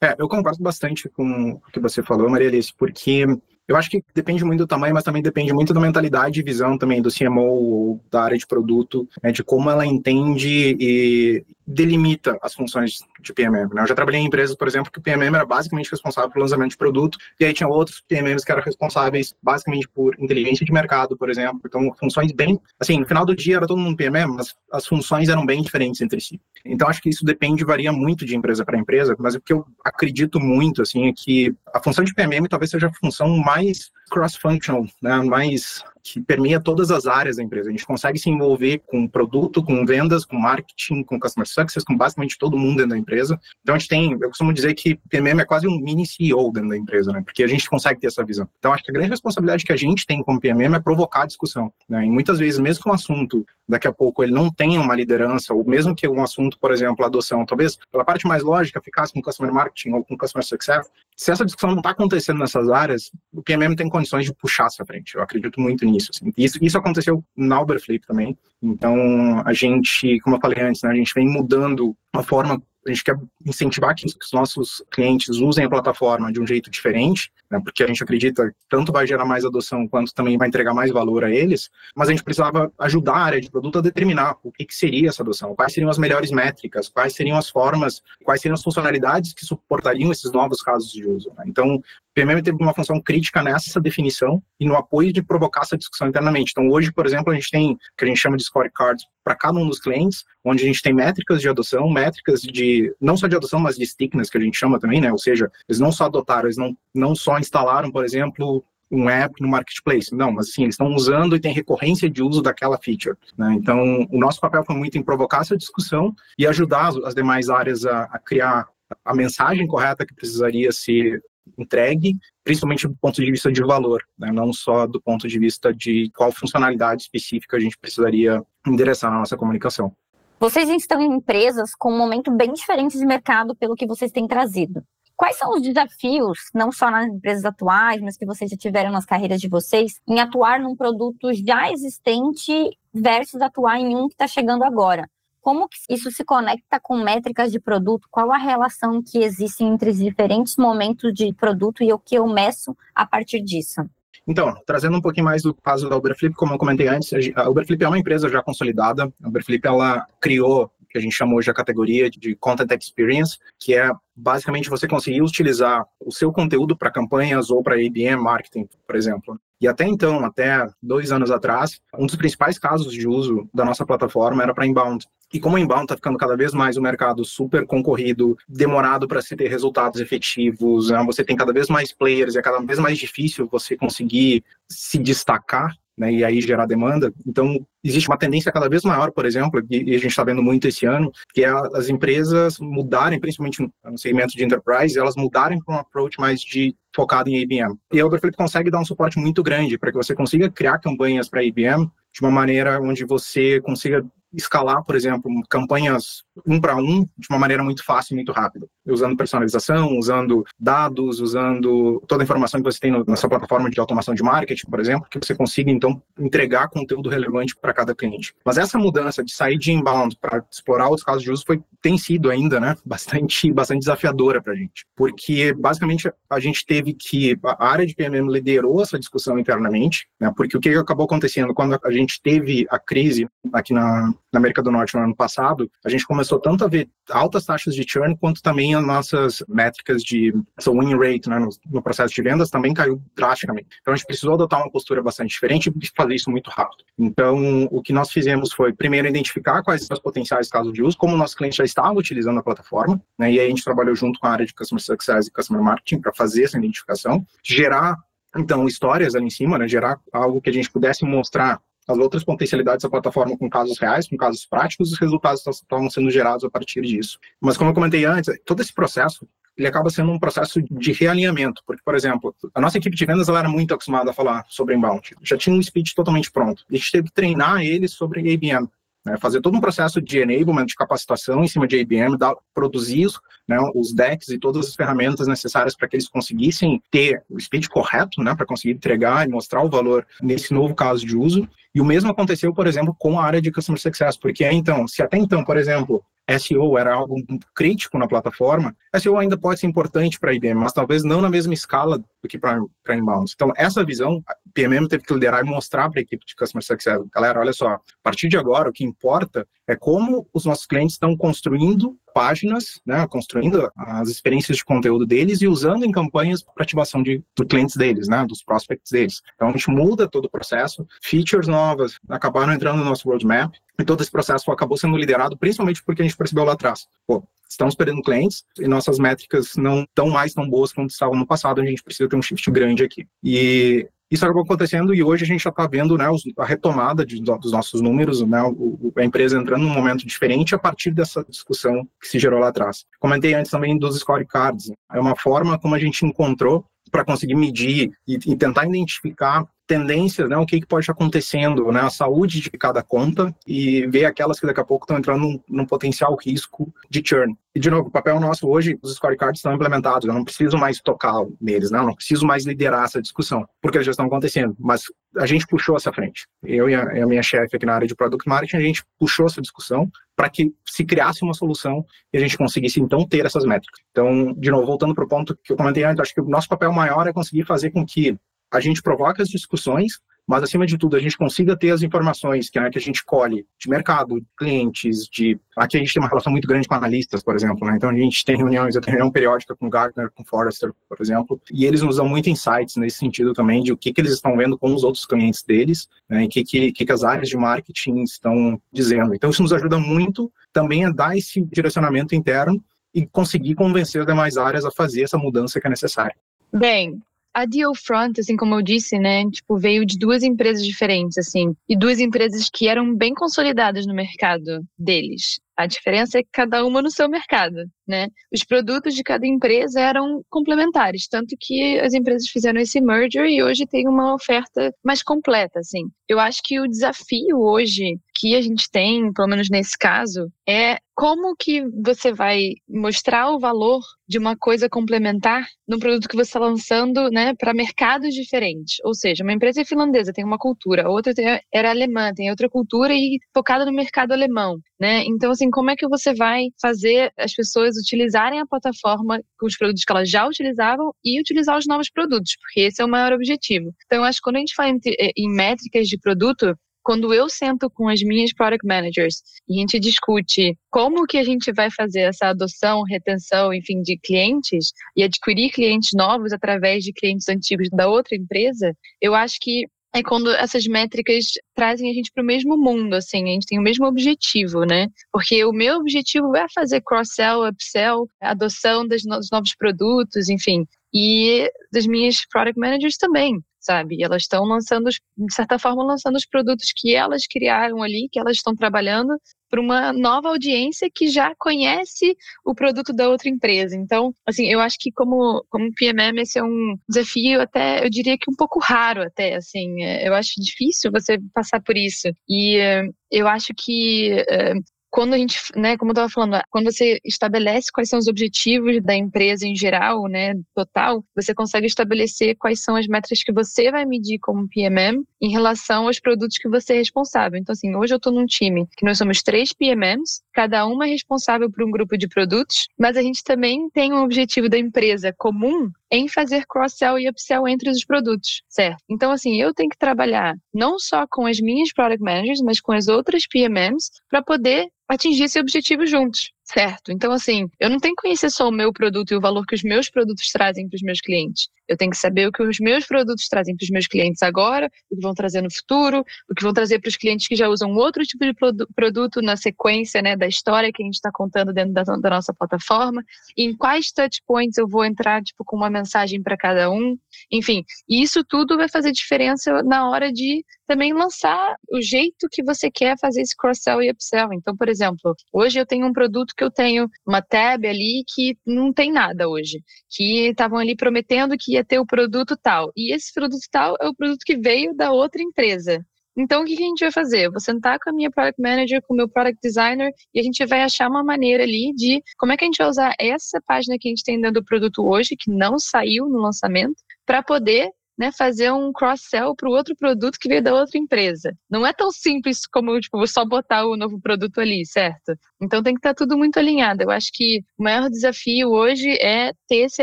É, 0.00 0.14
eu 0.16 0.28
concordo 0.28 0.62
bastante 0.62 1.08
com 1.08 1.54
o 1.54 1.72
que 1.72 1.80
você 1.80 2.00
falou, 2.00 2.30
Maria 2.30 2.46
Alice, 2.46 2.72
porque 2.78 3.24
eu 3.66 3.76
acho 3.76 3.90
que 3.90 4.00
depende 4.14 4.44
muito 4.44 4.60
do 4.60 4.68
tamanho, 4.68 4.94
mas 4.94 5.02
também 5.02 5.20
depende 5.20 5.52
muito 5.52 5.74
da 5.74 5.80
mentalidade 5.80 6.38
e 6.38 6.44
visão 6.44 6.78
também 6.78 7.02
do 7.02 7.10
CMO 7.12 7.42
ou 7.42 8.00
da 8.08 8.22
área 8.22 8.38
de 8.38 8.46
produto, 8.46 9.08
né, 9.20 9.32
de 9.32 9.42
como 9.42 9.68
ela 9.68 9.84
entende 9.84 10.76
e 10.78 11.44
delimita 11.68 12.38
as 12.42 12.54
funções 12.54 12.98
de 13.20 13.32
PMM. 13.34 13.68
Né? 13.74 13.82
Eu 13.82 13.86
já 13.86 13.94
trabalhei 13.94 14.20
em 14.20 14.26
empresas, 14.26 14.56
por 14.56 14.66
exemplo, 14.66 14.90
que 14.90 14.98
o 14.98 15.02
PMM 15.02 15.34
era 15.34 15.44
basicamente 15.44 15.90
responsável 15.90 16.30
pelo 16.30 16.44
lançamento 16.44 16.70
de 16.70 16.78
produto, 16.78 17.18
e 17.38 17.44
aí 17.44 17.52
tinha 17.52 17.68
outros 17.68 18.00
PMMs 18.00 18.44
que 18.44 18.50
eram 18.50 18.62
responsáveis 18.62 19.34
basicamente 19.42 19.86
por 19.88 20.16
inteligência 20.18 20.64
de 20.64 20.72
mercado, 20.72 21.16
por 21.16 21.28
exemplo. 21.28 21.60
Então, 21.66 21.92
funções 22.00 22.32
bem. 22.32 22.58
Assim, 22.80 22.98
no 22.98 23.06
final 23.06 23.26
do 23.26 23.36
dia 23.36 23.56
era 23.56 23.66
todo 23.66 23.78
mundo 23.78 23.96
PMM, 23.96 24.34
mas 24.34 24.54
as 24.72 24.86
funções 24.86 25.28
eram 25.28 25.44
bem 25.44 25.62
diferentes 25.62 26.00
entre 26.00 26.20
si. 26.20 26.40
Então, 26.64 26.88
acho 26.88 27.02
que 27.02 27.10
isso 27.10 27.24
depende, 27.24 27.64
varia 27.64 27.92
muito 27.92 28.24
de 28.24 28.34
empresa 28.34 28.64
para 28.64 28.78
empresa, 28.78 29.14
mas 29.18 29.34
o 29.34 29.40
que 29.40 29.52
eu 29.52 29.66
acredito 29.84 30.40
muito, 30.40 30.80
assim, 30.80 31.08
é 31.08 31.12
que 31.12 31.54
a 31.74 31.82
função 31.82 32.02
de 32.02 32.14
PMM 32.14 32.48
talvez 32.48 32.70
seja 32.70 32.86
a 32.86 32.92
função 32.94 33.36
mais 33.36 33.90
cross-functional, 34.08 34.86
né, 35.02 35.16
mais 35.22 35.82
que 36.12 36.20
permeia 36.20 36.60
todas 36.60 36.90
as 36.90 37.06
áreas 37.06 37.36
da 37.36 37.42
empresa. 37.42 37.68
A 37.68 37.70
gente 37.70 37.84
consegue 37.84 38.18
se 38.18 38.30
envolver 38.30 38.82
com 38.86 39.06
produto, 39.06 39.62
com 39.62 39.84
vendas, 39.84 40.24
com 40.24 40.36
marketing, 40.36 41.02
com 41.02 41.20
customer 41.20 41.46
success, 41.46 41.84
com 41.84 41.96
basicamente 41.96 42.38
todo 42.38 42.56
mundo 42.56 42.78
dentro 42.78 42.90
da 42.90 42.98
empresa. 42.98 43.38
Então 43.62 43.74
a 43.74 43.78
gente 43.78 43.88
tem, 43.88 44.12
eu 44.12 44.28
costumo 44.28 44.52
dizer 44.52 44.74
que 44.74 44.96
PMM 45.10 45.40
é 45.40 45.44
quase 45.44 45.66
um 45.66 45.78
mini 45.78 46.06
CEO 46.06 46.50
dentro 46.52 46.70
da 46.70 46.76
empresa, 46.76 47.12
né? 47.12 47.22
Porque 47.22 47.42
a 47.42 47.46
gente 47.46 47.68
consegue 47.68 48.00
ter 48.00 48.06
essa 48.06 48.24
visão. 48.24 48.48
Então 48.58 48.72
acho 48.72 48.82
que 48.82 48.90
a 48.90 48.94
grande 48.94 49.10
responsabilidade 49.10 49.64
que 49.64 49.72
a 49.72 49.76
gente 49.76 50.06
tem 50.06 50.22
como 50.22 50.40
PMM 50.40 50.74
é 50.74 50.80
provocar 50.80 51.22
a 51.22 51.26
discussão, 51.26 51.72
né? 51.88 52.04
E 52.04 52.10
muitas 52.10 52.38
vezes, 52.38 52.58
mesmo 52.58 52.82
que 52.82 52.88
um 52.88 52.94
assunto 52.94 53.44
daqui 53.68 53.86
a 53.86 53.92
pouco 53.92 54.22
ele 54.22 54.32
não 54.32 54.50
tenha 54.50 54.80
uma 54.80 54.94
liderança, 54.94 55.52
ou 55.52 55.64
mesmo 55.64 55.94
que 55.94 56.08
um 56.08 56.22
assunto, 56.22 56.58
por 56.58 56.72
exemplo, 56.72 57.04
adoção, 57.04 57.44
talvez 57.44 57.78
pela 57.92 58.04
parte 58.04 58.26
mais 58.26 58.42
lógica 58.42 58.80
ficasse 58.80 59.12
com 59.12 59.20
customer 59.20 59.52
marketing 59.52 59.90
ou 59.92 60.04
com 60.04 60.16
customer 60.16 60.44
success, 60.44 60.88
se 61.18 61.32
essa 61.32 61.44
discussão 61.44 61.70
não 61.70 61.78
está 61.78 61.90
acontecendo 61.90 62.38
nessas 62.38 62.70
áreas, 62.70 63.10
o 63.32 63.42
PMM 63.42 63.74
tem 63.74 63.88
condições 63.88 64.24
de 64.24 64.32
puxar 64.32 64.66
essa 64.66 64.86
frente. 64.86 65.16
Eu 65.16 65.22
acredito 65.22 65.60
muito 65.60 65.84
nisso. 65.84 66.12
Assim. 66.14 66.32
Isso, 66.36 66.58
isso 66.62 66.78
aconteceu 66.78 67.24
na 67.36 67.60
Uberflip 67.60 68.06
também. 68.06 68.38
Então, 68.62 69.42
a 69.44 69.52
gente, 69.52 70.20
como 70.20 70.36
eu 70.36 70.40
falei 70.40 70.62
antes, 70.62 70.80
né, 70.82 70.90
a 70.90 70.94
gente 70.94 71.12
vem 71.12 71.28
mudando 71.28 71.92
a 72.14 72.22
forma 72.22 72.62
a 72.86 72.90
gente 72.90 73.04
quer 73.04 73.16
incentivar 73.44 73.94
que 73.94 74.06
os 74.06 74.32
nossos 74.32 74.82
clientes 74.90 75.36
usem 75.36 75.64
a 75.64 75.68
plataforma 75.68 76.32
de 76.32 76.40
um 76.40 76.46
jeito 76.46 76.70
diferente, 76.70 77.30
né, 77.50 77.60
porque 77.62 77.82
a 77.82 77.86
gente 77.86 78.02
acredita 78.02 78.48
que 78.48 78.56
tanto 78.68 78.92
vai 78.92 79.06
gerar 79.06 79.24
mais 79.24 79.44
adoção 79.44 79.86
quanto 79.88 80.14
também 80.14 80.38
vai 80.38 80.48
entregar 80.48 80.74
mais 80.74 80.90
valor 80.90 81.24
a 81.24 81.30
eles, 81.30 81.70
mas 81.94 82.08
a 82.08 82.12
gente 82.12 82.24
precisava 82.24 82.72
ajudar 82.78 83.14
a 83.14 83.24
área 83.24 83.40
de 83.40 83.50
produto 83.50 83.78
a 83.78 83.82
determinar 83.82 84.36
o 84.42 84.52
que, 84.52 84.64
que 84.64 84.74
seria 84.74 85.08
essa 85.08 85.22
adoção, 85.22 85.54
quais 85.54 85.72
seriam 85.72 85.90
as 85.90 85.98
melhores 85.98 86.30
métricas, 86.30 86.88
quais 86.88 87.14
seriam 87.14 87.36
as 87.36 87.48
formas, 87.48 88.02
quais 88.24 88.40
seriam 88.40 88.54
as 88.54 88.62
funcionalidades 88.62 89.32
que 89.32 89.44
suportariam 89.44 90.12
esses 90.12 90.30
novos 90.32 90.62
casos 90.62 90.90
de 90.92 91.06
uso. 91.06 91.32
Né? 91.36 91.44
Então, 91.46 91.82
PMM 92.18 92.42
teve 92.42 92.58
uma 92.60 92.74
função 92.74 93.00
crítica 93.00 93.42
nessa 93.44 93.80
definição 93.80 94.42
e 94.58 94.66
no 94.66 94.74
apoio 94.74 95.12
de 95.12 95.22
provocar 95.22 95.60
essa 95.60 95.78
discussão 95.78 96.08
internamente. 96.08 96.50
Então, 96.50 96.68
hoje, 96.68 96.92
por 96.92 97.06
exemplo, 97.06 97.32
a 97.32 97.34
gente 97.36 97.48
tem 97.48 97.72
o 97.74 97.78
que 97.96 98.04
a 98.04 98.08
gente 98.08 98.18
chama 98.18 98.36
de 98.36 98.42
scorecards 98.42 99.04
para 99.22 99.36
cada 99.36 99.56
um 99.56 99.68
dos 99.68 99.78
clientes, 99.78 100.24
onde 100.44 100.64
a 100.64 100.66
gente 100.66 100.82
tem 100.82 100.92
métricas 100.92 101.40
de 101.40 101.48
adoção, 101.48 101.88
métricas 101.88 102.42
de, 102.42 102.92
não 103.00 103.16
só 103.16 103.28
de 103.28 103.36
adoção, 103.36 103.60
mas 103.60 103.76
de 103.76 103.86
stickness, 103.86 104.30
que 104.30 104.38
a 104.38 104.40
gente 104.40 104.58
chama 104.58 104.80
também, 104.80 105.00
né? 105.00 105.12
Ou 105.12 105.18
seja, 105.18 105.48
eles 105.68 105.78
não 105.78 105.92
só 105.92 106.06
adotaram, 106.06 106.46
eles 106.46 106.56
não, 106.56 106.76
não 106.92 107.14
só 107.14 107.38
instalaram, 107.38 107.88
por 107.88 108.04
exemplo, 108.04 108.64
um 108.90 109.08
app 109.08 109.40
no 109.40 109.46
marketplace. 109.46 110.12
Não, 110.12 110.32
mas 110.32 110.48
assim, 110.48 110.62
eles 110.62 110.74
estão 110.74 110.92
usando 110.94 111.36
e 111.36 111.40
tem 111.40 111.52
recorrência 111.52 112.10
de 112.10 112.20
uso 112.20 112.42
daquela 112.42 112.78
feature. 112.78 113.16
Né? 113.36 113.54
Então, 113.54 114.08
o 114.10 114.18
nosso 114.18 114.40
papel 114.40 114.64
foi 114.64 114.74
muito 114.74 114.98
em 114.98 115.02
provocar 115.04 115.42
essa 115.42 115.56
discussão 115.56 116.12
e 116.36 116.48
ajudar 116.48 116.88
as, 116.88 116.96
as 116.96 117.14
demais 117.14 117.48
áreas 117.48 117.86
a, 117.86 118.04
a 118.04 118.18
criar 118.18 118.66
a 119.04 119.14
mensagem 119.14 119.66
correta 119.66 120.06
que 120.06 120.14
precisaria 120.14 120.72
ser 120.72 121.22
entregue, 121.56 122.16
principalmente 122.44 122.88
do 122.88 122.96
ponto 122.96 123.22
de 123.22 123.30
vista 123.30 123.50
de 123.50 123.62
valor, 123.62 124.02
né? 124.18 124.30
não 124.32 124.52
só 124.52 124.86
do 124.86 125.00
ponto 125.00 125.28
de 125.28 125.38
vista 125.38 125.72
de 125.72 126.10
qual 126.16 126.32
funcionalidade 126.32 127.02
específica 127.02 127.56
a 127.56 127.60
gente 127.60 127.78
precisaria 127.78 128.42
endereçar 128.66 129.10
na 129.10 129.18
nossa 129.18 129.36
comunicação. 129.36 129.92
Vocês 130.40 130.68
estão 130.68 131.00
em 131.00 131.12
empresas 131.12 131.70
com 131.76 131.92
um 131.92 131.98
momento 131.98 132.30
bem 132.30 132.52
diferente 132.52 132.96
de 132.96 133.04
mercado 133.04 133.56
pelo 133.56 133.74
que 133.74 133.86
vocês 133.86 134.12
têm 134.12 134.26
trazido. 134.26 134.84
Quais 135.16 135.36
são 135.36 135.50
os 135.50 135.60
desafios, 135.60 136.38
não 136.54 136.70
só 136.70 136.88
nas 136.92 137.06
empresas 137.06 137.44
atuais, 137.44 138.00
mas 138.00 138.16
que 138.16 138.24
vocês 138.24 138.48
já 138.48 138.56
tiveram 138.56 138.92
nas 138.92 139.04
carreiras 139.04 139.40
de 139.40 139.48
vocês, 139.48 140.00
em 140.06 140.20
atuar 140.20 140.60
num 140.60 140.76
produto 140.76 141.32
já 141.34 141.72
existente 141.72 142.70
versus 142.94 143.40
atuar 143.40 143.80
em 143.80 143.96
um 143.96 144.06
que 144.06 144.14
está 144.14 144.28
chegando 144.28 144.62
agora? 144.62 145.10
Como 145.48 145.66
que 145.66 145.78
isso 145.88 146.10
se 146.10 146.26
conecta 146.26 146.78
com 146.78 147.02
métricas 147.02 147.50
de 147.50 147.58
produto? 147.58 148.06
Qual 148.10 148.30
a 148.30 148.36
relação 148.36 149.02
que 149.02 149.20
existe 149.24 149.64
entre 149.64 149.88
os 149.88 149.96
diferentes 149.96 150.56
momentos 150.58 151.10
de 151.14 151.32
produto 151.32 151.82
e 151.82 151.90
o 151.90 151.98
que 151.98 152.16
eu 152.16 152.26
meço 152.26 152.76
a 152.94 153.06
partir 153.06 153.40
disso? 153.40 153.80
Então, 154.26 154.54
trazendo 154.66 154.98
um 154.98 155.00
pouquinho 155.00 155.24
mais 155.24 155.42
do 155.42 155.54
caso 155.54 155.88
da 155.88 155.96
Uberflip, 155.96 156.34
como 156.34 156.52
eu 156.52 156.58
comentei 156.58 156.86
antes, 156.86 157.10
a 157.34 157.48
Uberflip 157.48 157.82
é 157.82 157.88
uma 157.88 157.98
empresa 157.98 158.28
já 158.28 158.42
consolidada. 158.42 159.10
A 159.24 159.28
Uberflip 159.28 159.66
ela 159.66 160.06
criou 160.20 160.70
que 160.90 160.98
a 160.98 161.00
gente 161.00 161.14
chamou 161.14 161.38
hoje 161.38 161.50
a 161.50 161.54
categoria 161.54 162.10
de 162.10 162.34
Content 162.34 162.70
Experience, 162.82 163.38
que 163.58 163.74
é 163.74 163.90
basicamente 164.14 164.68
você 164.68 164.86
conseguir 164.86 165.22
utilizar 165.22 165.86
o 165.98 166.12
seu 166.12 166.30
conteúdo 166.30 166.76
para 166.76 166.90
campanhas 166.90 167.48
ou 167.50 167.62
para 167.62 167.76
ABM 167.76 168.22
marketing, 168.22 168.68
por 168.86 168.96
exemplo. 168.96 169.40
E 169.60 169.66
até 169.66 169.84
então, 169.84 170.24
até 170.24 170.68
dois 170.82 171.10
anos 171.10 171.30
atrás, 171.30 171.80
um 171.98 172.06
dos 172.06 172.16
principais 172.16 172.58
casos 172.58 172.92
de 172.92 173.08
uso 173.08 173.48
da 173.52 173.64
nossa 173.64 173.84
plataforma 173.84 174.42
era 174.42 174.54
para 174.54 174.66
inbound. 174.66 175.06
E 175.32 175.38
como 175.38 175.56
o 175.56 175.58
inbound 175.58 175.84
está 175.84 175.94
ficando 175.94 176.16
cada 176.16 176.36
vez 176.36 176.52
mais 176.52 176.76
um 176.76 176.82
mercado 176.82 177.24
super 177.24 177.66
concorrido, 177.66 178.36
demorado 178.48 179.06
para 179.06 179.20
se 179.20 179.36
ter 179.36 179.48
resultados 179.48 180.00
efetivos, 180.00 180.90
né? 180.90 181.02
você 181.04 181.22
tem 181.22 181.36
cada 181.36 181.52
vez 181.52 181.68
mais 181.68 181.92
players, 181.92 182.34
é 182.34 182.42
cada 182.42 182.60
vez 182.60 182.78
mais 182.78 182.98
difícil 182.98 183.46
você 183.50 183.76
conseguir 183.76 184.42
se 184.68 184.98
destacar 184.98 185.74
né, 185.98 186.12
e 186.12 186.24
aí 186.24 186.40
gerar 186.40 186.64
demanda. 186.64 187.12
Então, 187.26 187.66
existe 187.82 188.08
uma 188.08 188.16
tendência 188.16 188.52
cada 188.52 188.68
vez 188.68 188.84
maior, 188.84 189.10
por 189.10 189.26
exemplo, 189.26 189.60
e 189.68 189.94
a 189.94 189.98
gente 189.98 190.06
está 190.08 190.22
vendo 190.22 190.42
muito 190.42 190.68
esse 190.68 190.86
ano, 190.86 191.12
que 191.34 191.44
é 191.44 191.48
as 191.74 191.88
empresas 191.88 192.58
mudarem, 192.60 193.18
principalmente 193.18 193.68
no 193.84 193.98
segmento 193.98 194.36
de 194.36 194.44
enterprise, 194.44 194.98
elas 194.98 195.16
mudarem 195.16 195.60
para 195.60 195.74
um 195.74 195.78
approach 195.78 196.18
mais 196.20 196.40
de 196.40 196.74
focado 196.94 197.28
em 197.28 197.40
IBM. 197.40 197.76
E 197.92 198.00
a 198.00 198.06
Uberflip 198.06 198.36
consegue 198.36 198.70
dar 198.70 198.80
um 198.80 198.84
suporte 198.84 199.18
muito 199.18 199.42
grande 199.42 199.76
para 199.76 199.90
que 199.90 199.96
você 199.96 200.14
consiga 200.14 200.48
criar 200.48 200.78
campanhas 200.78 201.28
para 201.28 201.42
IBM 201.42 201.90
de 202.12 202.20
uma 202.20 202.30
maneira 202.30 202.80
onde 202.80 203.04
você 203.04 203.60
consiga 203.60 204.04
escalar, 204.32 204.84
por 204.84 204.96
exemplo, 204.96 205.30
campanhas 205.48 206.24
um 206.46 206.60
para 206.60 206.76
um 206.76 207.04
de 207.16 207.28
uma 207.30 207.38
maneira 207.38 207.62
muito 207.62 207.84
fácil 207.84 208.14
e 208.14 208.16
muito 208.16 208.32
rápida, 208.32 208.66
usando 208.86 209.16
personalização, 209.16 209.96
usando 209.98 210.44
dados, 210.58 211.20
usando 211.20 212.02
toda 212.06 212.22
a 212.22 212.24
informação 212.24 212.60
que 212.60 212.70
você 212.70 212.80
tem 212.80 212.92
na 213.06 213.16
sua 213.16 213.28
plataforma 213.28 213.70
de 213.70 213.80
automação 213.80 214.14
de 214.14 214.22
marketing, 214.22 214.66
por 214.68 214.80
exemplo, 214.80 215.08
que 215.10 215.18
você 215.18 215.34
consiga 215.34 215.70
então 215.70 216.02
entregar 216.18 216.68
conteúdo 216.68 217.08
relevante 217.08 217.54
para 217.56 217.72
cada 217.72 217.94
cliente. 217.94 218.34
Mas 218.44 218.58
essa 218.58 218.78
mudança 218.78 219.22
de 219.22 219.32
sair 219.32 219.58
de 219.58 219.72
inbound 219.72 220.16
para 220.20 220.44
explorar 220.50 220.90
os 220.90 221.02
casos 221.02 221.22
de 221.22 221.30
uso 221.30 221.44
foi 221.46 221.62
tem 221.80 221.96
sido 221.96 222.30
ainda, 222.30 222.58
né, 222.58 222.76
bastante 222.84 223.52
bastante 223.52 223.80
desafiadora 223.80 224.42
para 224.42 224.52
a 224.52 224.56
gente, 224.56 224.84
porque 224.96 225.52
basicamente 225.52 226.10
a 226.28 226.40
gente 226.40 226.64
teve 226.66 226.92
que 226.92 227.38
a 227.44 227.66
área 227.66 227.86
de 227.86 227.94
PMM 227.94 228.30
liderou 228.30 228.82
essa 228.82 228.98
discussão 228.98 229.38
internamente, 229.38 230.08
né, 230.20 230.32
porque 230.36 230.56
o 230.56 230.60
que 230.60 230.70
acabou 230.70 231.06
acontecendo 231.06 231.54
quando 231.54 231.78
a 231.82 231.90
gente 231.90 232.20
teve 232.22 232.66
a 232.70 232.78
crise 232.78 233.28
aqui 233.52 233.72
na 233.72 234.12
na 234.38 234.40
América 234.40 234.62
do 234.62 234.70
Norte 234.70 234.96
no 234.96 235.02
ano 235.02 235.14
passado, 235.14 235.70
a 235.84 235.88
gente 235.88 236.06
começou 236.06 236.38
tanto 236.38 236.64
a 236.64 236.68
ver 236.68 236.88
altas 237.10 237.44
taxas 237.44 237.74
de 237.74 237.84
churn, 237.86 238.16
quanto 238.16 238.40
também 238.40 238.74
as 238.74 238.86
nossas 238.86 239.42
métricas 239.48 240.02
de 240.02 240.32
so 240.58 240.72
win 240.72 240.96
rate 240.96 241.28
né, 241.28 241.38
no, 241.38 241.48
no, 241.70 241.82
processo 241.82 242.14
de 242.14 242.22
vendas 242.22 242.50
também 242.50 242.72
caiu 242.72 243.02
drasticamente. 243.16 243.68
Então 243.80 243.92
a 243.92 243.96
gente 243.96 244.06
precisou 244.06 244.34
adotar 244.34 244.60
uma 244.60 244.70
postura 244.70 245.02
bastante 245.02 245.30
diferente 245.30 245.70
e 245.70 245.90
fazer 245.96 246.14
isso 246.14 246.30
muito 246.30 246.50
rápido. 246.50 246.84
Então 246.98 247.68
o 247.70 247.82
que 247.82 247.92
nós 247.92 248.10
fizemos 248.10 248.52
foi, 248.52 248.72
primeiro, 248.72 249.08
identificar 249.08 249.62
quais 249.62 249.84
são 249.84 249.94
os 249.94 250.00
potenciais 250.00 250.48
casos 250.48 250.72
de 250.72 250.82
uso, 250.82 250.96
como 250.96 251.14
o 251.14 251.18
nosso 251.18 251.36
cliente 251.36 251.56
já 251.56 251.64
estava 251.64 251.98
utilizando 251.98 252.38
a 252.38 252.42
plataforma, 252.42 253.00
né, 253.18 253.32
e 253.32 253.40
aí 253.40 253.46
a 253.46 253.50
gente 253.50 253.64
trabalhou 253.64 253.94
junto 253.94 254.20
com 254.20 254.26
a 254.26 254.30
área 254.30 254.46
de 254.46 254.54
Customer 254.54 254.82
Success 254.82 255.26
e 255.26 255.32
Customer 255.32 255.62
Marketing 255.62 256.00
para 256.00 256.12
fazer 256.14 256.44
essa 256.44 256.58
identificação, 256.58 257.26
gerar 257.42 257.96
então, 258.36 258.66
histórias 258.66 259.14
ali 259.14 259.26
em 259.26 259.30
cima, 259.30 259.58
né, 259.58 259.66
gerar 259.66 259.98
algo 260.12 260.40
que 260.40 260.50
a 260.50 260.52
gente 260.52 260.70
pudesse 260.70 261.04
mostrar 261.04 261.60
as 261.88 261.98
outras 261.98 262.22
potencialidades 262.22 262.82
da 262.82 262.90
plataforma 262.90 263.36
com 263.36 263.48
casos 263.48 263.78
reais, 263.78 264.06
com 264.06 264.16
casos 264.16 264.44
práticos, 264.44 264.92
os 264.92 264.98
resultados 264.98 265.44
estavam 265.46 265.88
sendo 265.88 266.10
gerados 266.10 266.44
a 266.44 266.50
partir 266.50 266.82
disso. 266.82 267.18
Mas 267.40 267.56
como 267.56 267.70
eu 267.70 267.74
comentei 267.74 268.04
antes, 268.04 268.32
todo 268.44 268.60
esse 268.60 268.72
processo 268.72 269.26
ele 269.56 269.66
acaba 269.66 269.90
sendo 269.90 270.12
um 270.12 270.20
processo 270.20 270.62
de 270.62 270.92
realinhamento, 270.92 271.62
porque, 271.66 271.82
por 271.84 271.96
exemplo, 271.96 272.32
a 272.54 272.60
nossa 272.60 272.78
equipe 272.78 272.94
de 272.94 273.04
vendas 273.04 273.28
ela 273.28 273.40
era 273.40 273.48
muito 273.48 273.74
acostumada 273.74 274.10
a 274.10 274.14
falar 274.14 274.44
sobre 274.48 274.76
inbound, 274.76 275.16
já 275.20 275.36
tinha 275.36 275.56
um 275.56 275.60
speech 275.60 275.96
totalmente 275.96 276.30
pronto. 276.30 276.64
A 276.70 276.76
gente 276.76 276.92
teve 276.92 277.08
que 277.08 277.12
treinar 277.14 277.60
eles 277.60 277.90
sobre 277.90 278.20
ABM, 278.20 278.68
né, 279.04 279.16
fazer 279.18 279.40
todo 279.40 279.56
um 279.56 279.60
processo 279.60 280.00
de 280.00 280.18
enablement, 280.18 280.66
de 280.66 280.74
capacitação 280.74 281.42
em 281.42 281.48
cima 281.48 281.66
de 281.66 281.76
IBM, 281.76 282.16
dar, 282.16 282.34
produzir 282.54 283.08
né, 283.48 283.56
os 283.74 283.92
decks 283.94 284.28
e 284.28 284.38
todas 284.38 284.68
as 284.68 284.74
ferramentas 284.74 285.26
necessárias 285.26 285.74
para 285.74 285.88
que 285.88 285.96
eles 285.96 286.08
conseguissem 286.08 286.82
ter 286.90 287.22
o 287.30 287.40
speed 287.40 287.68
correto, 287.68 288.22
né, 288.22 288.34
para 288.34 288.46
conseguir 288.46 288.74
entregar 288.74 289.26
e 289.26 289.30
mostrar 289.30 289.62
o 289.62 289.70
valor 289.70 290.06
nesse 290.20 290.52
novo 290.52 290.74
caso 290.74 291.04
de 291.06 291.16
uso. 291.16 291.48
E 291.78 291.80
o 291.80 291.84
mesmo 291.84 292.10
aconteceu, 292.10 292.52
por 292.52 292.66
exemplo, 292.66 292.92
com 292.98 293.20
a 293.20 293.24
área 293.24 293.40
de 293.40 293.52
Customer 293.52 293.80
Success, 293.80 294.16
porque 294.16 294.44
então, 294.44 294.88
se 294.88 295.00
até 295.00 295.16
então, 295.16 295.44
por 295.44 295.56
exemplo, 295.56 296.02
SEO 296.40 296.76
era 296.76 296.92
algo 296.92 297.14
crítico 297.54 297.96
na 297.96 298.08
plataforma, 298.08 298.76
SEO 298.96 299.16
ainda 299.16 299.38
pode 299.38 299.60
ser 299.60 299.68
importante 299.68 300.18
para 300.18 300.32
a 300.32 300.34
IBM, 300.34 300.58
mas 300.58 300.72
talvez 300.72 301.04
não 301.04 301.20
na 301.20 301.30
mesma 301.30 301.54
escala 301.54 301.98
do 301.98 302.28
que 302.28 302.36
para 302.36 302.96
inbound. 302.96 303.30
Então, 303.32 303.52
essa 303.56 303.84
visão, 303.84 304.20
a 304.28 304.34
PMM 304.52 304.88
teve 304.88 305.04
que 305.04 305.14
liderar 305.14 305.46
e 305.46 305.48
mostrar 305.48 305.88
para 305.88 306.00
a 306.00 306.02
equipe 306.02 306.26
de 306.26 306.34
Customer 306.34 306.64
Success, 306.64 307.00
galera, 307.14 307.38
olha 307.38 307.52
só, 307.52 307.74
a 307.74 307.80
partir 308.02 308.26
de 308.26 308.36
agora, 308.36 308.68
o 308.68 308.72
que 308.72 308.82
importa 308.82 309.46
é 309.68 309.76
como 309.76 310.26
os 310.32 310.46
nossos 310.46 310.66
clientes 310.66 310.94
estão 310.94 311.14
construindo 311.14 311.96
páginas, 312.14 312.80
né, 312.84 313.06
construindo 313.06 313.70
as 313.76 314.08
experiências 314.08 314.56
de 314.56 314.64
conteúdo 314.64 315.06
deles 315.06 315.42
e 315.42 315.46
usando 315.46 315.84
em 315.84 315.92
campanhas 315.92 316.42
para 316.42 316.64
ativação 316.64 317.02
de, 317.02 317.22
clientes 317.48 317.76
deles, 317.76 318.08
né, 318.08 318.24
dos 318.26 318.42
prospects 318.42 318.90
deles. 318.90 319.22
Então 319.34 319.48
a 319.48 319.52
gente 319.52 319.70
muda 319.70 320.08
todo 320.08 320.24
o 320.24 320.30
processo, 320.30 320.86
features 321.02 321.46
novas 321.46 321.98
acabaram 322.08 322.52
entrando 322.52 322.78
no 322.78 322.84
nosso 322.84 323.08
roadmap 323.08 323.54
e 323.78 323.84
todo 323.84 324.00
esse 324.00 324.10
processo 324.10 324.50
acabou 324.50 324.76
sendo 324.76 324.96
liderado 324.96 325.36
principalmente 325.36 325.84
porque 325.84 326.02
a 326.02 326.04
gente 326.04 326.16
percebeu 326.16 326.44
lá 326.44 326.54
atrás. 326.54 326.88
Pô, 327.06 327.22
estamos 327.48 327.74
perdendo 327.74 328.02
clientes 328.02 328.44
e 328.58 328.66
nossas 328.66 328.98
métricas 328.98 329.54
não 329.56 329.82
estão 329.82 330.08
mais 330.08 330.32
tão 330.32 330.48
boas 330.48 330.72
quanto 330.72 330.90
estavam 330.90 331.14
no 331.14 331.26
passado, 331.26 331.60
a 331.60 331.64
gente 331.64 331.82
precisa 331.82 332.08
ter 332.08 332.16
um 332.16 332.22
shift 332.22 332.50
grande 332.50 332.82
aqui. 332.82 333.06
E 333.22 333.86
Isso 334.10 334.24
acabou 334.24 334.42
acontecendo 334.42 334.94
e 334.94 335.02
hoje 335.02 335.24
a 335.24 335.26
gente 335.26 335.42
já 335.42 335.50
está 335.50 335.66
vendo 335.66 335.96
né, 335.98 336.06
a 336.38 336.44
retomada 336.44 337.04
de, 337.04 337.20
dos 337.20 337.52
nossos 337.52 337.80
números, 337.80 338.26
né, 338.26 338.42
o, 338.42 338.92
a 338.96 339.04
empresa 339.04 339.38
entrando 339.38 339.62
num 339.62 339.74
momento 339.74 340.06
diferente 340.06 340.54
a 340.54 340.58
partir 340.58 340.90
dessa 340.90 341.24
discussão 341.28 341.86
que 342.00 342.08
se 342.08 342.18
gerou 342.18 342.40
lá 342.40 342.48
atrás. 342.48 342.84
Comentei 342.98 343.34
antes 343.34 343.50
também 343.50 343.78
dos 343.78 343.98
scorecards. 343.98 344.70
É 344.92 344.98
uma 344.98 345.14
forma 345.14 345.58
como 345.58 345.74
a 345.74 345.78
gente 345.78 346.06
encontrou 346.06 346.64
para 346.90 347.04
conseguir 347.04 347.34
medir 347.34 347.90
e, 348.06 348.14
e, 348.14 348.36
tentar 348.36 348.66
identificar 348.66 349.44
tendências, 349.66 350.28
né, 350.28 350.36
o 350.36 350.46
que, 350.46 350.60
que 350.60 350.66
pode 350.66 350.84
estar 350.84 350.94
acontecendo, 350.94 351.70
né, 351.70 351.80
a 351.80 351.90
saúde 351.90 352.40
de 352.40 352.50
cada 352.52 352.82
conta 352.82 353.34
e 353.46 353.86
ver 353.86 354.06
aquelas 354.06 354.40
que 354.40 354.46
daqui 354.46 354.60
a 354.60 354.64
pouco 354.64 354.84
estão 354.84 354.96
entrando 354.96 355.20
num, 355.20 355.40
num 355.46 355.66
potencial 355.66 356.16
risco 356.16 356.72
de 356.88 357.02
churn. 357.04 357.36
E, 357.54 357.60
de 357.60 357.70
novo, 357.70 357.88
o 357.88 357.90
papel 357.90 358.18
nosso 358.18 358.48
hoje, 358.48 358.78
os 358.82 358.94
scorecards 358.94 359.40
estão 359.40 359.52
implementados, 359.52 360.08
eu 360.08 360.14
não 360.14 360.24
preciso 360.24 360.56
mais 360.56 360.80
tocar 360.80 361.14
neles, 361.38 361.70
né, 361.70 361.78
eu 361.78 361.84
não 361.84 361.94
preciso 361.94 362.26
mais 362.26 362.46
liderar 362.46 362.84
essa 362.84 363.02
discussão, 363.02 363.46
porque 363.60 363.76
eles 363.76 363.86
já 363.86 363.90
estão 363.90 364.06
acontecendo, 364.06 364.56
mas 364.58 364.84
a 365.18 365.26
gente 365.26 365.46
puxou 365.46 365.76
essa 365.76 365.92
frente. 365.92 366.26
Eu 366.42 366.70
e 366.70 366.74
a, 366.74 367.02
a 367.02 367.06
minha 367.06 367.22
chefe 367.22 367.54
aqui 367.54 367.66
na 367.66 367.74
área 367.74 367.86
de 367.86 367.94
Product 367.94 368.26
Marketing, 368.26 368.56
a 368.56 368.60
gente 368.60 368.82
puxou 368.98 369.26
essa 369.26 369.42
discussão 369.42 369.90
para 370.18 370.28
que 370.28 370.52
se 370.66 370.84
criasse 370.84 371.22
uma 371.22 371.32
solução 371.32 371.86
e 372.12 372.16
a 372.16 372.20
gente 372.20 372.36
conseguisse, 372.36 372.80
então, 372.80 373.06
ter 373.06 373.24
essas 373.24 373.44
métricas. 373.44 373.80
Então, 373.92 374.34
de 374.34 374.50
novo, 374.50 374.66
voltando 374.66 374.92
para 374.92 375.04
o 375.04 375.08
ponto 375.08 375.38
que 375.44 375.52
eu 375.52 375.56
comentei 375.56 375.84
antes, 375.84 376.00
acho 376.00 376.12
que 376.12 376.20
o 376.20 376.28
nosso 376.28 376.48
papel 376.48 376.72
maior 376.72 377.06
é 377.06 377.12
conseguir 377.12 377.44
fazer 377.44 377.70
com 377.70 377.86
que 377.86 378.18
a 378.50 378.58
gente 378.58 378.82
provoca 378.82 379.22
as 379.22 379.28
discussões, 379.28 380.00
mas 380.28 380.42
acima 380.42 380.66
de 380.66 380.76
tudo 380.76 380.94
a 380.94 381.00
gente 381.00 381.16
consiga 381.16 381.56
ter 381.56 381.70
as 381.70 381.82
informações 381.82 382.50
que, 382.50 382.60
né, 382.60 382.68
que 382.68 382.76
a 382.76 382.80
gente 382.80 383.02
colhe 383.02 383.46
de 383.58 383.70
mercado, 383.70 384.20
de 384.20 384.26
clientes, 384.36 385.08
de 385.10 385.40
aqui 385.56 385.78
a 385.78 385.80
gente 385.80 385.94
tem 385.94 386.02
uma 386.02 386.08
relação 386.08 386.30
muito 386.30 386.46
grande 386.46 386.68
com 386.68 386.74
analistas, 386.74 387.22
por 387.22 387.34
exemplo, 387.34 387.66
né? 387.66 387.74
então 387.76 387.88
a 387.88 387.94
gente 387.94 388.22
tem 388.26 388.36
reuniões, 388.36 388.74
eu 388.74 388.82
tenho 388.82 388.98
reunião 388.98 389.10
periódica 389.10 389.56
com 389.56 389.70
Gartner, 389.70 390.10
com 390.10 390.22
Forrester, 390.22 390.70
por 390.86 391.00
exemplo, 391.00 391.40
e 391.50 391.64
eles 391.64 391.80
nos 391.80 391.96
dão 391.96 392.06
muito 392.06 392.28
insights 392.28 392.76
nesse 392.76 392.98
sentido 392.98 393.32
também 393.32 393.62
de 393.62 393.72
o 393.72 393.76
que, 393.76 393.90
que 393.90 394.02
eles 394.02 394.12
estão 394.12 394.36
vendo 394.36 394.58
com 394.58 394.74
os 394.74 394.84
outros 394.84 395.06
clientes 395.06 395.42
deles, 395.42 395.88
né, 396.06 396.24
e 396.24 396.28
que, 396.28 396.44
que, 396.44 396.72
que 396.72 396.92
as 396.92 397.02
áreas 397.02 397.30
de 397.30 397.36
marketing 397.36 398.02
estão 398.02 398.60
dizendo. 398.70 399.14
Então 399.14 399.30
isso 399.30 399.42
nos 399.42 399.52
ajuda 399.54 399.78
muito 399.78 400.30
também 400.52 400.84
a 400.84 400.90
dar 400.90 401.16
esse 401.16 401.40
direcionamento 401.40 402.14
interno 402.14 402.62
e 402.94 403.06
conseguir 403.06 403.54
convencer 403.54 404.02
as 404.02 404.06
demais 404.06 404.36
áreas 404.36 404.66
a 404.66 404.70
fazer 404.70 405.04
essa 405.04 405.16
mudança 405.16 405.58
que 405.58 405.66
é 405.66 405.70
necessária. 405.70 406.16
Bem, 406.52 407.00
a 407.34 407.44
Deal 407.44 407.74
Front, 407.74 408.18
assim 408.18 408.36
como 408.36 408.54
eu 408.54 408.62
disse, 408.62 408.98
né, 408.98 409.28
tipo, 409.30 409.56
veio 409.58 409.84
de 409.86 409.98
duas 409.98 410.22
empresas 410.22 410.64
diferentes, 410.64 411.18
assim, 411.18 411.54
e 411.68 411.76
duas 411.76 412.00
empresas 412.00 412.48
que 412.52 412.68
eram 412.68 412.94
bem 412.94 413.14
consolidadas 413.14 413.86
no 413.86 413.94
mercado 413.94 414.64
deles. 414.78 415.38
A 415.58 415.66
diferença 415.66 416.20
é 416.20 416.22
que 416.22 416.28
cada 416.32 416.64
uma 416.64 416.80
no 416.80 416.88
seu 416.88 417.08
mercado, 417.08 417.56
né? 417.84 418.06
Os 418.32 418.44
produtos 418.44 418.94
de 418.94 419.02
cada 419.02 419.26
empresa 419.26 419.80
eram 419.80 420.22
complementares, 420.30 421.08
tanto 421.08 421.34
que 421.36 421.80
as 421.80 421.94
empresas 421.94 422.28
fizeram 422.28 422.60
esse 422.60 422.80
merger 422.80 423.26
e 423.26 423.42
hoje 423.42 423.66
tem 423.66 423.88
uma 423.88 424.14
oferta 424.14 424.72
mais 424.84 425.02
completa, 425.02 425.58
assim. 425.58 425.82
Eu 426.08 426.20
acho 426.20 426.40
que 426.44 426.60
o 426.60 426.68
desafio 426.68 427.40
hoje 427.40 427.98
que 428.14 428.36
a 428.36 428.40
gente 428.40 428.70
tem, 428.70 429.12
pelo 429.12 429.26
menos 429.26 429.48
nesse 429.50 429.76
caso, 429.76 430.30
é 430.48 430.78
como 430.94 431.34
que 431.36 431.64
você 431.82 432.12
vai 432.12 432.50
mostrar 432.68 433.30
o 433.30 433.38
valor 433.38 433.80
de 434.08 434.18
uma 434.18 434.36
coisa 434.36 434.68
complementar 434.68 435.44
num 435.68 435.78
produto 435.78 436.08
que 436.08 436.16
você 436.16 436.28
está 436.30 436.40
lançando, 436.40 437.10
né, 437.10 437.34
para 437.38 437.54
mercados 437.54 438.14
diferentes. 438.14 438.76
Ou 438.84 438.94
seja, 438.94 439.22
uma 439.22 439.32
empresa 439.32 439.64
finlandesa 439.64 440.12
tem 440.12 440.24
uma 440.24 440.38
cultura, 440.38 440.88
outra 440.88 441.12
era 441.52 441.70
alemã, 441.70 442.12
tem 442.14 442.30
outra 442.30 442.48
cultura 442.48 442.92
e 442.94 443.18
focada 443.32 443.64
no 443.64 443.72
mercado 443.72 444.12
alemão, 444.12 444.58
né? 444.80 445.02
Então, 445.04 445.30
assim, 445.30 445.50
como 445.50 445.70
é 445.70 445.76
que 445.76 445.88
você 445.88 446.14
vai 446.14 446.46
fazer 446.60 447.12
as 447.18 447.34
pessoas 447.34 447.76
utilizarem 447.76 448.40
a 448.40 448.46
plataforma 448.46 449.20
com 449.38 449.46
os 449.46 449.56
produtos 449.56 449.84
que 449.84 449.92
elas 449.92 450.08
já 450.08 450.26
utilizavam 450.26 450.92
e 451.04 451.20
utilizar 451.20 451.58
os 451.58 451.66
novos 451.66 451.90
produtos? 451.90 452.36
Porque 452.40 452.60
esse 452.60 452.80
é 452.80 452.84
o 452.84 452.88
maior 452.88 453.12
objetivo. 453.12 453.74
Então, 453.86 453.98
eu 453.98 454.04
acho 454.04 454.18
que 454.18 454.22
quando 454.22 454.36
a 454.36 454.40
gente 454.40 454.54
fala 454.54 454.70
em, 454.70 454.78
em 455.16 455.34
métricas 455.34 455.88
de 455.88 455.98
produto, 455.98 456.54
quando 456.88 457.12
eu 457.12 457.28
sento 457.28 457.68
com 457.68 457.86
as 457.86 458.00
minhas 458.00 458.32
product 458.32 458.66
managers 458.66 459.16
e 459.46 459.58
a 459.58 459.60
gente 459.60 459.78
discute 459.78 460.56
como 460.70 461.04
que 461.06 461.18
a 461.18 461.22
gente 461.22 461.52
vai 461.52 461.70
fazer 461.70 462.00
essa 462.00 462.28
adoção, 462.28 462.82
retenção, 462.82 463.52
enfim, 463.52 463.82
de 463.82 463.98
clientes 463.98 464.72
e 464.96 465.02
adquirir 465.02 465.50
clientes 465.50 465.90
novos 465.92 466.32
através 466.32 466.82
de 466.82 466.94
clientes 466.94 467.28
antigos 467.28 467.68
da 467.70 467.88
outra 467.88 468.16
empresa, 468.16 468.72
eu 469.02 469.14
acho 469.14 469.36
que 469.38 469.66
é 469.94 470.02
quando 470.02 470.30
essas 470.30 470.64
métricas 470.66 471.24
trazem 471.54 471.90
a 471.90 471.94
gente 471.94 472.12
para 472.12 472.22
o 472.22 472.26
mesmo 472.26 472.56
mundo, 472.56 472.94
assim, 472.94 473.24
a 473.24 473.32
gente 473.32 473.46
tem 473.46 473.58
o 473.58 473.62
mesmo 473.62 473.86
objetivo, 473.86 474.64
né? 474.64 474.88
Porque 475.12 475.44
o 475.44 475.52
meu 475.52 475.76
objetivo 475.76 476.36
é 476.36 476.46
fazer 476.54 476.82
cross-sell, 476.82 477.48
upsell, 477.48 478.08
adoção 478.20 478.86
dos 478.86 479.02
novos 479.30 479.54
produtos, 479.56 480.28
enfim, 480.28 480.64
e 480.92 481.50
das 481.72 481.86
minhas 481.86 482.26
product 482.30 482.58
managers 482.58 482.96
também 482.96 483.40
sabe? 483.60 484.02
Elas 484.02 484.22
estão 484.22 484.44
lançando, 484.44 484.88
de 484.88 485.34
certa 485.34 485.58
forma, 485.58 485.84
lançando 485.84 486.16
os 486.16 486.24
produtos 486.24 486.72
que 486.74 486.94
elas 486.94 487.26
criaram 487.26 487.82
ali, 487.82 488.08
que 488.10 488.18
elas 488.18 488.36
estão 488.36 488.54
trabalhando 488.54 489.14
para 489.50 489.60
uma 489.60 489.92
nova 489.92 490.28
audiência 490.28 490.88
que 490.94 491.08
já 491.08 491.32
conhece 491.38 492.16
o 492.44 492.54
produto 492.54 492.92
da 492.92 493.08
outra 493.08 493.28
empresa. 493.28 493.76
Então, 493.76 494.12
assim, 494.26 494.46
eu 494.46 494.60
acho 494.60 494.76
que 494.78 494.90
como 494.92 495.44
como 495.50 495.72
PMM 495.74 496.20
esse 496.20 496.38
é 496.38 496.42
um 496.42 496.76
desafio 496.88 497.40
até, 497.40 497.84
eu 497.84 497.90
diria 497.90 498.16
que 498.18 498.30
um 498.30 498.36
pouco 498.36 498.60
raro 498.60 499.02
até, 499.02 499.34
assim, 499.34 499.82
é, 499.82 500.08
eu 500.08 500.14
acho 500.14 500.32
difícil 500.40 500.90
você 500.92 501.18
passar 501.34 501.60
por 501.62 501.76
isso. 501.76 502.08
E 502.28 502.56
eh, 502.58 502.84
eu 503.10 503.26
acho 503.28 503.52
que 503.56 504.12
eh, 504.28 504.54
quando 504.90 505.14
a 505.14 505.18
gente, 505.18 505.38
né, 505.56 505.76
como 505.76 505.90
eu 505.90 505.92
estava 505.92 506.08
falando, 506.08 506.40
quando 506.50 506.72
você 506.72 506.98
estabelece 507.04 507.70
quais 507.72 507.88
são 507.88 507.98
os 507.98 508.08
objetivos 508.08 508.82
da 508.82 508.94
empresa 508.94 509.46
em 509.46 509.54
geral, 509.54 510.04
né, 510.08 510.34
total, 510.54 511.04
você 511.14 511.34
consegue 511.34 511.66
estabelecer 511.66 512.36
quais 512.38 512.62
são 512.62 512.76
as 512.76 512.86
metas 512.86 513.22
que 513.22 513.32
você 513.32 513.70
vai 513.70 513.84
medir 513.84 514.18
como 514.20 514.48
PMM 514.48 515.02
em 515.20 515.30
relação 515.30 515.86
aos 515.86 516.00
produtos 516.00 516.38
que 516.38 516.48
você 516.48 516.74
é 516.74 516.76
responsável. 516.76 517.38
Então, 517.38 517.52
assim, 517.52 517.74
hoje 517.74 517.94
eu 517.94 517.98
estou 517.98 518.12
num 518.12 518.26
time 518.26 518.66
que 518.76 518.84
nós 518.84 518.98
somos 518.98 519.22
três 519.22 519.52
PMMs, 519.52 520.22
cada 520.38 520.64
uma 520.66 520.86
é 520.86 520.90
responsável 520.90 521.50
por 521.50 521.64
um 521.64 521.70
grupo 521.72 521.98
de 521.98 522.06
produtos, 522.06 522.68
mas 522.78 522.96
a 522.96 523.02
gente 523.02 523.24
também 523.24 523.68
tem 523.70 523.92
um 523.92 524.04
objetivo 524.04 524.48
da 524.48 524.56
empresa 524.56 525.12
comum 525.18 525.68
em 525.90 526.06
fazer 526.06 526.46
cross-sell 526.46 526.96
e 526.96 527.08
upsell 527.08 527.48
entre 527.48 527.68
os 527.68 527.84
produtos, 527.84 528.42
certo? 528.48 528.80
Então, 528.88 529.10
assim, 529.10 529.34
eu 529.42 529.52
tenho 529.52 529.68
que 529.68 529.76
trabalhar 529.76 530.36
não 530.54 530.78
só 530.78 531.08
com 531.10 531.26
as 531.26 531.40
minhas 531.40 531.72
product 531.72 532.00
managers, 532.00 532.40
mas 532.40 532.60
com 532.60 532.70
as 532.70 532.86
outras 532.86 533.26
PMMs 533.26 533.90
para 534.08 534.22
poder 534.22 534.68
atingir 534.88 535.24
esse 535.24 535.40
objetivo 535.40 535.84
juntos, 535.84 536.30
certo? 536.50 536.90
Então, 536.90 537.12
assim, 537.12 537.48
eu 537.60 537.68
não 537.68 537.78
tenho 537.78 537.94
que 537.94 538.02
conhecer 538.02 538.30
só 538.30 538.48
o 538.48 538.52
meu 538.52 538.72
produto 538.72 539.12
e 539.12 539.16
o 539.16 539.20
valor 539.20 539.44
que 539.44 539.54
os 539.54 539.62
meus 539.62 539.90
produtos 539.90 540.30
trazem 540.32 540.66
para 540.66 540.76
os 540.76 540.82
meus 540.82 541.00
clientes. 541.00 541.48
Eu 541.68 541.76
tenho 541.76 541.90
que 541.90 541.96
saber 541.96 542.26
o 542.26 542.32
que 542.32 542.42
os 542.42 542.58
meus 542.58 542.86
produtos 542.86 543.28
trazem 543.28 543.54
para 543.54 543.64
os 543.64 543.70
meus 543.70 543.86
clientes 543.86 544.22
agora, 544.22 544.70
o 544.90 544.96
que 544.96 545.02
vão 545.02 545.12
trazer 545.12 545.42
no 545.42 545.52
futuro, 545.52 546.02
o 546.28 546.34
que 546.34 546.42
vão 546.42 546.54
trazer 546.54 546.78
para 546.78 546.88
os 546.88 546.96
clientes 546.96 547.28
que 547.28 547.36
já 547.36 547.48
usam 547.48 547.74
outro 547.74 548.02
tipo 548.04 548.24
de 548.24 548.32
produto 548.74 549.20
na 549.20 549.36
sequência 549.36 550.00
né, 550.00 550.16
da 550.16 550.26
história 550.26 550.72
que 550.72 550.82
a 550.82 550.86
gente 550.86 550.94
está 550.94 551.10
contando 551.12 551.52
dentro 551.52 551.74
da, 551.74 551.82
da, 551.82 552.10
nossa 552.10 552.32
plataforma, 552.32 553.04
e 553.36 553.44
em 553.44 553.54
quais 553.54 553.92
touch 553.92 554.22
points 554.26 554.56
eu 554.56 554.66
vou 554.66 554.86
entrar 554.86 555.22
tipo, 555.22 555.44
com 555.44 555.56
uma 555.56 555.68
mensagem 555.68 556.22
para 556.22 556.36
cada 556.36 556.70
um. 556.70 556.96
Enfim, 557.30 557.62
isso 557.86 558.24
tudo 558.24 558.56
vai 558.56 558.70
fazer 558.70 558.90
diferença 558.90 559.62
na 559.62 559.90
hora 559.90 560.10
de 560.10 560.42
também 560.68 560.92
lançar 560.92 561.56
o 561.72 561.80
jeito 561.80 562.28
que 562.30 562.44
você 562.44 562.70
quer 562.70 562.96
fazer 563.00 563.22
esse 563.22 563.34
cross-sell 563.34 563.82
e 563.82 563.90
upsell. 563.90 564.32
Então, 564.34 564.54
por 564.54 564.68
exemplo, 564.68 565.14
hoje 565.32 565.58
eu 565.58 565.66
tenho 565.66 565.86
um 565.86 565.92
produto 565.92 566.34
que 566.36 566.44
eu 566.44 566.50
tenho 566.50 566.86
uma 567.06 567.22
tab 567.22 567.64
ali 567.64 568.04
que 568.06 568.36
não 568.46 568.72
tem 568.72 568.92
nada 568.92 569.28
hoje, 569.28 569.62
que 569.90 570.28
estavam 570.28 570.58
ali 570.58 570.76
prometendo 570.76 571.36
que 571.38 571.54
ia 571.54 571.64
ter 571.64 571.78
o 571.78 571.86
produto 571.86 572.36
tal. 572.36 572.70
E 572.76 572.94
esse 572.94 573.12
produto 573.14 573.40
tal 573.50 573.76
é 573.80 573.88
o 573.88 573.94
produto 573.94 574.20
que 574.24 574.36
veio 574.36 574.74
da 574.76 574.92
outra 574.92 575.22
empresa. 575.22 575.82
Então, 576.20 576.42
o 576.42 576.44
que 576.44 576.54
a 576.54 576.56
gente 576.56 576.80
vai 576.80 576.90
fazer? 576.90 577.26
Eu 577.26 577.30
vou 577.30 577.40
sentar 577.40 577.78
com 577.78 577.90
a 577.90 577.92
minha 577.92 578.10
product 578.10 578.42
manager, 578.42 578.82
com 578.82 578.92
o 578.92 578.96
meu 578.96 579.08
product 579.08 579.38
designer, 579.40 579.92
e 580.12 580.18
a 580.18 580.22
gente 580.22 580.44
vai 580.46 580.62
achar 580.62 580.90
uma 580.90 581.04
maneira 581.04 581.44
ali 581.44 581.72
de 581.74 582.02
como 582.18 582.32
é 582.32 582.36
que 582.36 582.44
a 582.44 582.46
gente 582.46 582.58
vai 582.58 582.68
usar 582.68 582.92
essa 582.98 583.40
página 583.46 583.76
que 583.78 583.88
a 583.88 583.90
gente 583.90 584.02
tem 584.02 584.20
dentro 584.20 584.40
do 584.40 584.44
produto 584.44 584.84
hoje, 584.84 585.16
que 585.16 585.30
não 585.30 585.58
saiu 585.60 586.08
no 586.08 586.18
lançamento, 586.18 586.74
para 587.06 587.22
poder 587.22 587.70
né, 587.98 588.12
fazer 588.12 588.52
um 588.52 588.72
cross-sell 588.72 589.34
para 589.34 589.48
o 589.48 589.52
outro 589.52 589.74
produto 589.76 590.18
que 590.18 590.28
veio 590.28 590.42
da 590.42 590.54
outra 590.54 590.78
empresa. 590.78 591.36
Não 591.50 591.66
é 591.66 591.72
tão 591.72 591.90
simples 591.90 592.46
como 592.46 592.78
tipo, 592.80 593.04
só 593.06 593.24
botar 593.24 593.66
o 593.66 593.76
novo 593.76 594.00
produto 594.00 594.40
ali, 594.40 594.64
certo? 594.64 595.14
Então 595.42 595.62
tem 595.62 595.74
que 595.74 595.80
estar 595.80 595.94
tá 595.94 595.96
tudo 595.96 596.16
muito 596.16 596.38
alinhado. 596.38 596.82
Eu 596.82 596.90
acho 596.90 597.10
que 597.12 597.40
o 597.58 597.64
maior 597.64 597.90
desafio 597.90 598.50
hoje 598.50 598.90
é 599.00 599.32
ter 599.48 599.66
esse 599.66 599.82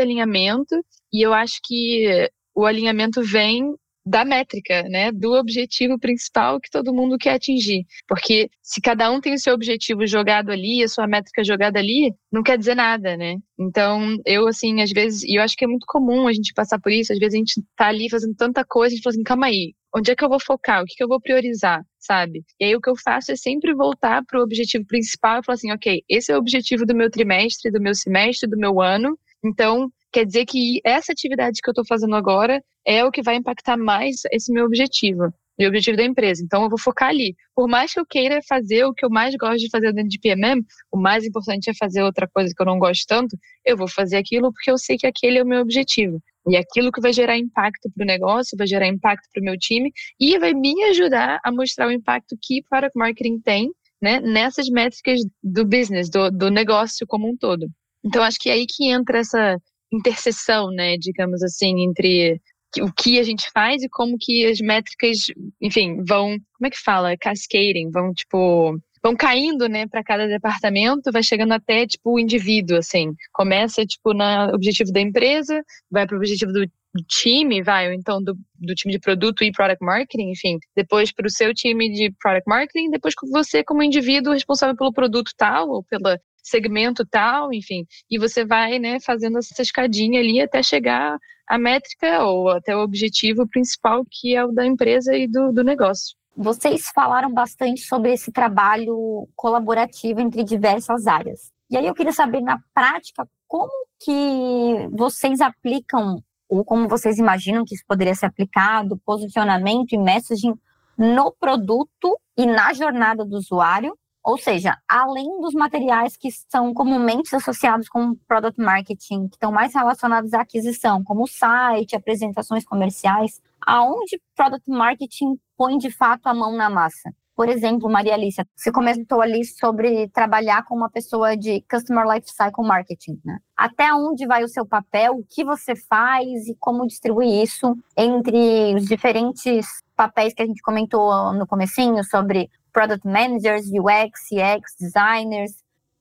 alinhamento 0.00 0.74
e 1.12 1.24
eu 1.24 1.34
acho 1.34 1.60
que 1.62 2.30
o 2.54 2.64
alinhamento 2.64 3.22
vem 3.22 3.74
da 4.06 4.24
métrica, 4.24 4.84
né, 4.84 5.10
do 5.10 5.32
objetivo 5.32 5.98
principal 5.98 6.60
que 6.60 6.70
todo 6.70 6.94
mundo 6.94 7.18
quer 7.18 7.34
atingir. 7.34 7.84
Porque 8.06 8.48
se 8.62 8.80
cada 8.80 9.10
um 9.10 9.20
tem 9.20 9.34
o 9.34 9.38
seu 9.38 9.52
objetivo 9.52 10.06
jogado 10.06 10.52
ali, 10.52 10.82
a 10.84 10.88
sua 10.88 11.08
métrica 11.08 11.42
jogada 11.42 11.80
ali, 11.80 12.14
não 12.32 12.42
quer 12.42 12.56
dizer 12.56 12.76
nada, 12.76 13.16
né? 13.16 13.34
Então, 13.58 14.16
eu 14.24 14.46
assim, 14.46 14.80
às 14.80 14.90
vezes, 14.92 15.24
e 15.24 15.34
eu 15.36 15.42
acho 15.42 15.56
que 15.56 15.64
é 15.64 15.68
muito 15.68 15.86
comum 15.88 16.28
a 16.28 16.32
gente 16.32 16.54
passar 16.54 16.78
por 16.80 16.92
isso, 16.92 17.12
às 17.12 17.18
vezes 17.18 17.34
a 17.34 17.38
gente 17.38 17.62
tá 17.76 17.88
ali 17.88 18.08
fazendo 18.08 18.34
tanta 18.36 18.64
coisa, 18.64 18.92
a 18.92 18.96
gente 18.96 19.02
fala 19.02 19.14
assim, 19.14 19.24
calma 19.24 19.46
aí, 19.46 19.74
onde 19.94 20.10
é 20.10 20.14
que 20.14 20.24
eu 20.24 20.28
vou 20.28 20.40
focar? 20.40 20.82
O 20.82 20.86
que, 20.86 20.94
que 20.94 21.02
eu 21.02 21.08
vou 21.08 21.20
priorizar? 21.20 21.82
Sabe? 21.98 22.44
E 22.60 22.66
aí 22.66 22.76
o 22.76 22.80
que 22.80 22.90
eu 22.90 22.96
faço 22.96 23.32
é 23.32 23.36
sempre 23.36 23.74
voltar 23.74 24.22
para 24.24 24.38
o 24.38 24.42
objetivo 24.42 24.86
principal 24.86 25.40
e 25.40 25.44
falar 25.44 25.54
assim, 25.54 25.72
ok, 25.72 26.02
esse 26.08 26.30
é 26.30 26.36
o 26.36 26.38
objetivo 26.38 26.86
do 26.86 26.94
meu 26.94 27.10
trimestre, 27.10 27.72
do 27.72 27.80
meu 27.80 27.94
semestre, 27.94 28.48
do 28.48 28.56
meu 28.56 28.80
ano. 28.80 29.18
Então, 29.44 29.90
quer 30.16 30.24
dizer 30.24 30.46
que 30.46 30.80
essa 30.82 31.12
atividade 31.12 31.60
que 31.62 31.68
eu 31.68 31.72
estou 31.72 31.84
fazendo 31.86 32.16
agora 32.16 32.62
é 32.86 33.04
o 33.04 33.10
que 33.10 33.20
vai 33.20 33.36
impactar 33.36 33.76
mais 33.76 34.22
esse 34.32 34.50
meu 34.50 34.64
objetivo 34.64 35.30
e 35.58 35.66
objetivo 35.66 35.94
da 35.98 36.04
empresa. 36.04 36.42
Então, 36.42 36.62
eu 36.62 36.70
vou 36.70 36.78
focar 36.78 37.10
ali. 37.10 37.34
Por 37.54 37.68
mais 37.68 37.92
que 37.92 38.00
eu 38.00 38.06
queira 38.06 38.40
fazer 38.48 38.86
o 38.86 38.94
que 38.94 39.04
eu 39.04 39.10
mais 39.10 39.34
gosto 39.36 39.58
de 39.58 39.68
fazer 39.68 39.92
dentro 39.92 40.08
de 40.08 40.18
PMM, 40.18 40.62
o 40.90 40.96
mais 40.96 41.26
importante 41.26 41.68
é 41.68 41.74
fazer 41.74 42.02
outra 42.02 42.26
coisa 42.26 42.50
que 42.54 42.62
eu 42.62 42.64
não 42.64 42.78
gosto 42.78 43.04
tanto, 43.06 43.36
eu 43.62 43.76
vou 43.76 43.86
fazer 43.86 44.16
aquilo 44.16 44.50
porque 44.54 44.70
eu 44.70 44.78
sei 44.78 44.96
que 44.96 45.06
aquele 45.06 45.36
é 45.36 45.42
o 45.42 45.46
meu 45.46 45.60
objetivo. 45.60 46.18
E 46.48 46.56
aquilo 46.56 46.90
que 46.90 47.00
vai 47.00 47.12
gerar 47.12 47.36
impacto 47.36 47.90
para 47.94 48.02
o 48.02 48.06
negócio, 48.06 48.56
vai 48.56 48.66
gerar 48.66 48.86
impacto 48.86 49.28
para 49.34 49.42
o 49.42 49.44
meu 49.44 49.58
time 49.58 49.92
e 50.18 50.38
vai 50.38 50.54
me 50.54 50.82
ajudar 50.84 51.40
a 51.44 51.52
mostrar 51.52 51.88
o 51.88 51.92
impacto 51.92 52.38
que 52.40 52.62
Product 52.70 52.98
Marketing 52.98 53.38
tem 53.40 53.70
né, 54.00 54.18
nessas 54.20 54.70
métricas 54.70 55.20
do 55.42 55.66
business, 55.66 56.08
do, 56.08 56.30
do 56.30 56.50
negócio 56.50 57.06
como 57.06 57.28
um 57.28 57.36
todo. 57.36 57.66
Então, 58.02 58.22
acho 58.22 58.38
que 58.38 58.48
é 58.48 58.52
aí 58.52 58.66
que 58.66 58.90
entra 58.90 59.18
essa 59.18 59.58
interseção, 59.92 60.70
né, 60.70 60.96
digamos 60.98 61.42
assim, 61.42 61.82
entre 61.82 62.40
o 62.80 62.92
que 62.92 63.18
a 63.18 63.22
gente 63.22 63.50
faz 63.52 63.82
e 63.82 63.88
como 63.88 64.16
que 64.18 64.44
as 64.46 64.60
métricas, 64.60 65.18
enfim, 65.60 66.02
vão, 66.06 66.36
como 66.54 66.66
é 66.66 66.70
que 66.70 66.78
fala, 66.78 67.16
cascading, 67.16 67.90
vão 67.90 68.12
tipo 68.12 68.78
vão 69.02 69.14
caindo, 69.14 69.68
né, 69.68 69.86
para 69.86 70.02
cada 70.02 70.26
departamento, 70.26 71.12
vai 71.12 71.22
chegando 71.22 71.52
até 71.52 71.86
tipo 71.86 72.14
o 72.14 72.18
indivíduo, 72.18 72.78
assim. 72.78 73.14
Começa 73.32 73.86
tipo 73.86 74.12
no 74.12 74.24
objetivo 74.52 74.90
da 74.90 75.00
empresa, 75.00 75.62
vai 75.88 76.06
para 76.06 76.16
o 76.16 76.18
objetivo 76.18 76.52
do 76.52 76.66
time, 77.06 77.62
vai, 77.62 77.88
ou 77.88 77.92
então 77.92 78.22
do, 78.22 78.34
do 78.58 78.74
time 78.74 78.92
de 78.92 78.98
produto 78.98 79.44
e 79.44 79.52
product 79.52 79.84
marketing, 79.84 80.30
enfim, 80.30 80.58
depois 80.74 81.12
para 81.12 81.26
o 81.26 81.30
seu 81.30 81.54
time 81.54 81.90
de 81.92 82.12
product 82.20 82.48
marketing, 82.48 82.90
depois 82.90 83.14
você 83.30 83.62
como 83.62 83.82
indivíduo 83.82 84.32
responsável 84.32 84.76
pelo 84.76 84.92
produto 84.92 85.30
tal 85.36 85.68
ou 85.68 85.84
pelo 85.84 86.18
segmento 86.48 87.04
tal, 87.04 87.52
enfim, 87.52 87.86
e 88.10 88.18
você 88.18 88.44
vai, 88.44 88.78
né, 88.78 88.98
fazendo 89.00 89.38
essa 89.38 89.60
escadinha 89.60 90.20
ali 90.20 90.40
até 90.40 90.62
chegar 90.62 91.18
à 91.46 91.58
métrica 91.58 92.24
ou 92.24 92.48
até 92.50 92.76
o 92.76 92.80
objetivo 92.80 93.46
principal 93.48 94.04
que 94.10 94.34
é 94.34 94.44
o 94.44 94.52
da 94.52 94.66
empresa 94.66 95.16
e 95.16 95.26
do, 95.26 95.52
do 95.52 95.62
negócio. 95.62 96.16
Vocês 96.36 96.90
falaram 96.94 97.32
bastante 97.32 97.80
sobre 97.80 98.12
esse 98.12 98.30
trabalho 98.30 99.26
colaborativo 99.34 100.20
entre 100.20 100.44
diversas 100.44 101.06
áreas. 101.06 101.50
E 101.70 101.76
aí 101.76 101.86
eu 101.86 101.94
queria 101.94 102.12
saber 102.12 102.42
na 102.42 102.58
prática 102.74 103.26
como 103.48 103.72
que 103.98 104.88
vocês 104.92 105.40
aplicam 105.40 106.22
ou 106.48 106.64
como 106.64 106.88
vocês 106.88 107.18
imaginam 107.18 107.64
que 107.64 107.74
isso 107.74 107.84
poderia 107.88 108.14
ser 108.14 108.26
aplicado, 108.26 109.00
posicionamento 109.04 109.92
e 109.92 109.98
messaging 109.98 110.54
no 110.96 111.32
produto 111.32 112.18
e 112.36 112.46
na 112.46 112.72
jornada 112.72 113.24
do 113.24 113.36
usuário, 113.36 113.96
ou 114.26 114.36
seja, 114.36 114.76
além 114.88 115.40
dos 115.40 115.54
materiais 115.54 116.16
que 116.16 116.30
são 116.50 116.74
comumente 116.74 117.36
associados 117.36 117.88
com 117.88 118.16
product 118.26 118.60
marketing, 118.60 119.28
que 119.28 119.36
estão 119.36 119.52
mais 119.52 119.72
relacionados 119.72 120.34
à 120.34 120.40
aquisição, 120.40 121.04
como 121.04 121.28
site, 121.28 121.94
apresentações 121.94 122.64
comerciais, 122.64 123.40
aonde 123.64 124.20
product 124.34 124.68
marketing 124.68 125.38
põe 125.56 125.78
de 125.78 125.92
fato 125.92 126.26
a 126.26 126.34
mão 126.34 126.56
na 126.56 126.68
massa. 126.68 127.14
Por 127.36 127.48
exemplo, 127.48 127.88
Maria 127.88 128.14
Alicia, 128.14 128.44
você 128.56 128.72
comentou 128.72 129.20
ali 129.20 129.44
sobre 129.44 130.08
trabalhar 130.08 130.64
com 130.64 130.74
uma 130.74 130.90
pessoa 130.90 131.36
de 131.36 131.62
Customer 131.70 132.04
Lifecycle 132.04 132.66
Marketing, 132.66 133.20
né? 133.24 133.38
Até 133.56 133.94
onde 133.94 134.26
vai 134.26 134.42
o 134.42 134.48
seu 134.48 134.66
papel, 134.66 135.12
o 135.18 135.24
que 135.24 135.44
você 135.44 135.76
faz 135.76 136.48
e 136.48 136.56
como 136.58 136.86
distribuir 136.86 137.44
isso 137.44 137.76
entre 137.96 138.74
os 138.74 138.86
diferentes 138.86 139.66
papéis 139.94 140.34
que 140.34 140.42
a 140.42 140.46
gente 140.46 140.62
comentou 140.62 141.32
no 141.34 141.46
comecinho 141.46 142.02
sobre 142.04 142.50
Product 142.76 143.08
Managers, 143.08 143.70
UX, 143.72 144.28
CX, 144.28 144.76
Designers, 144.78 145.52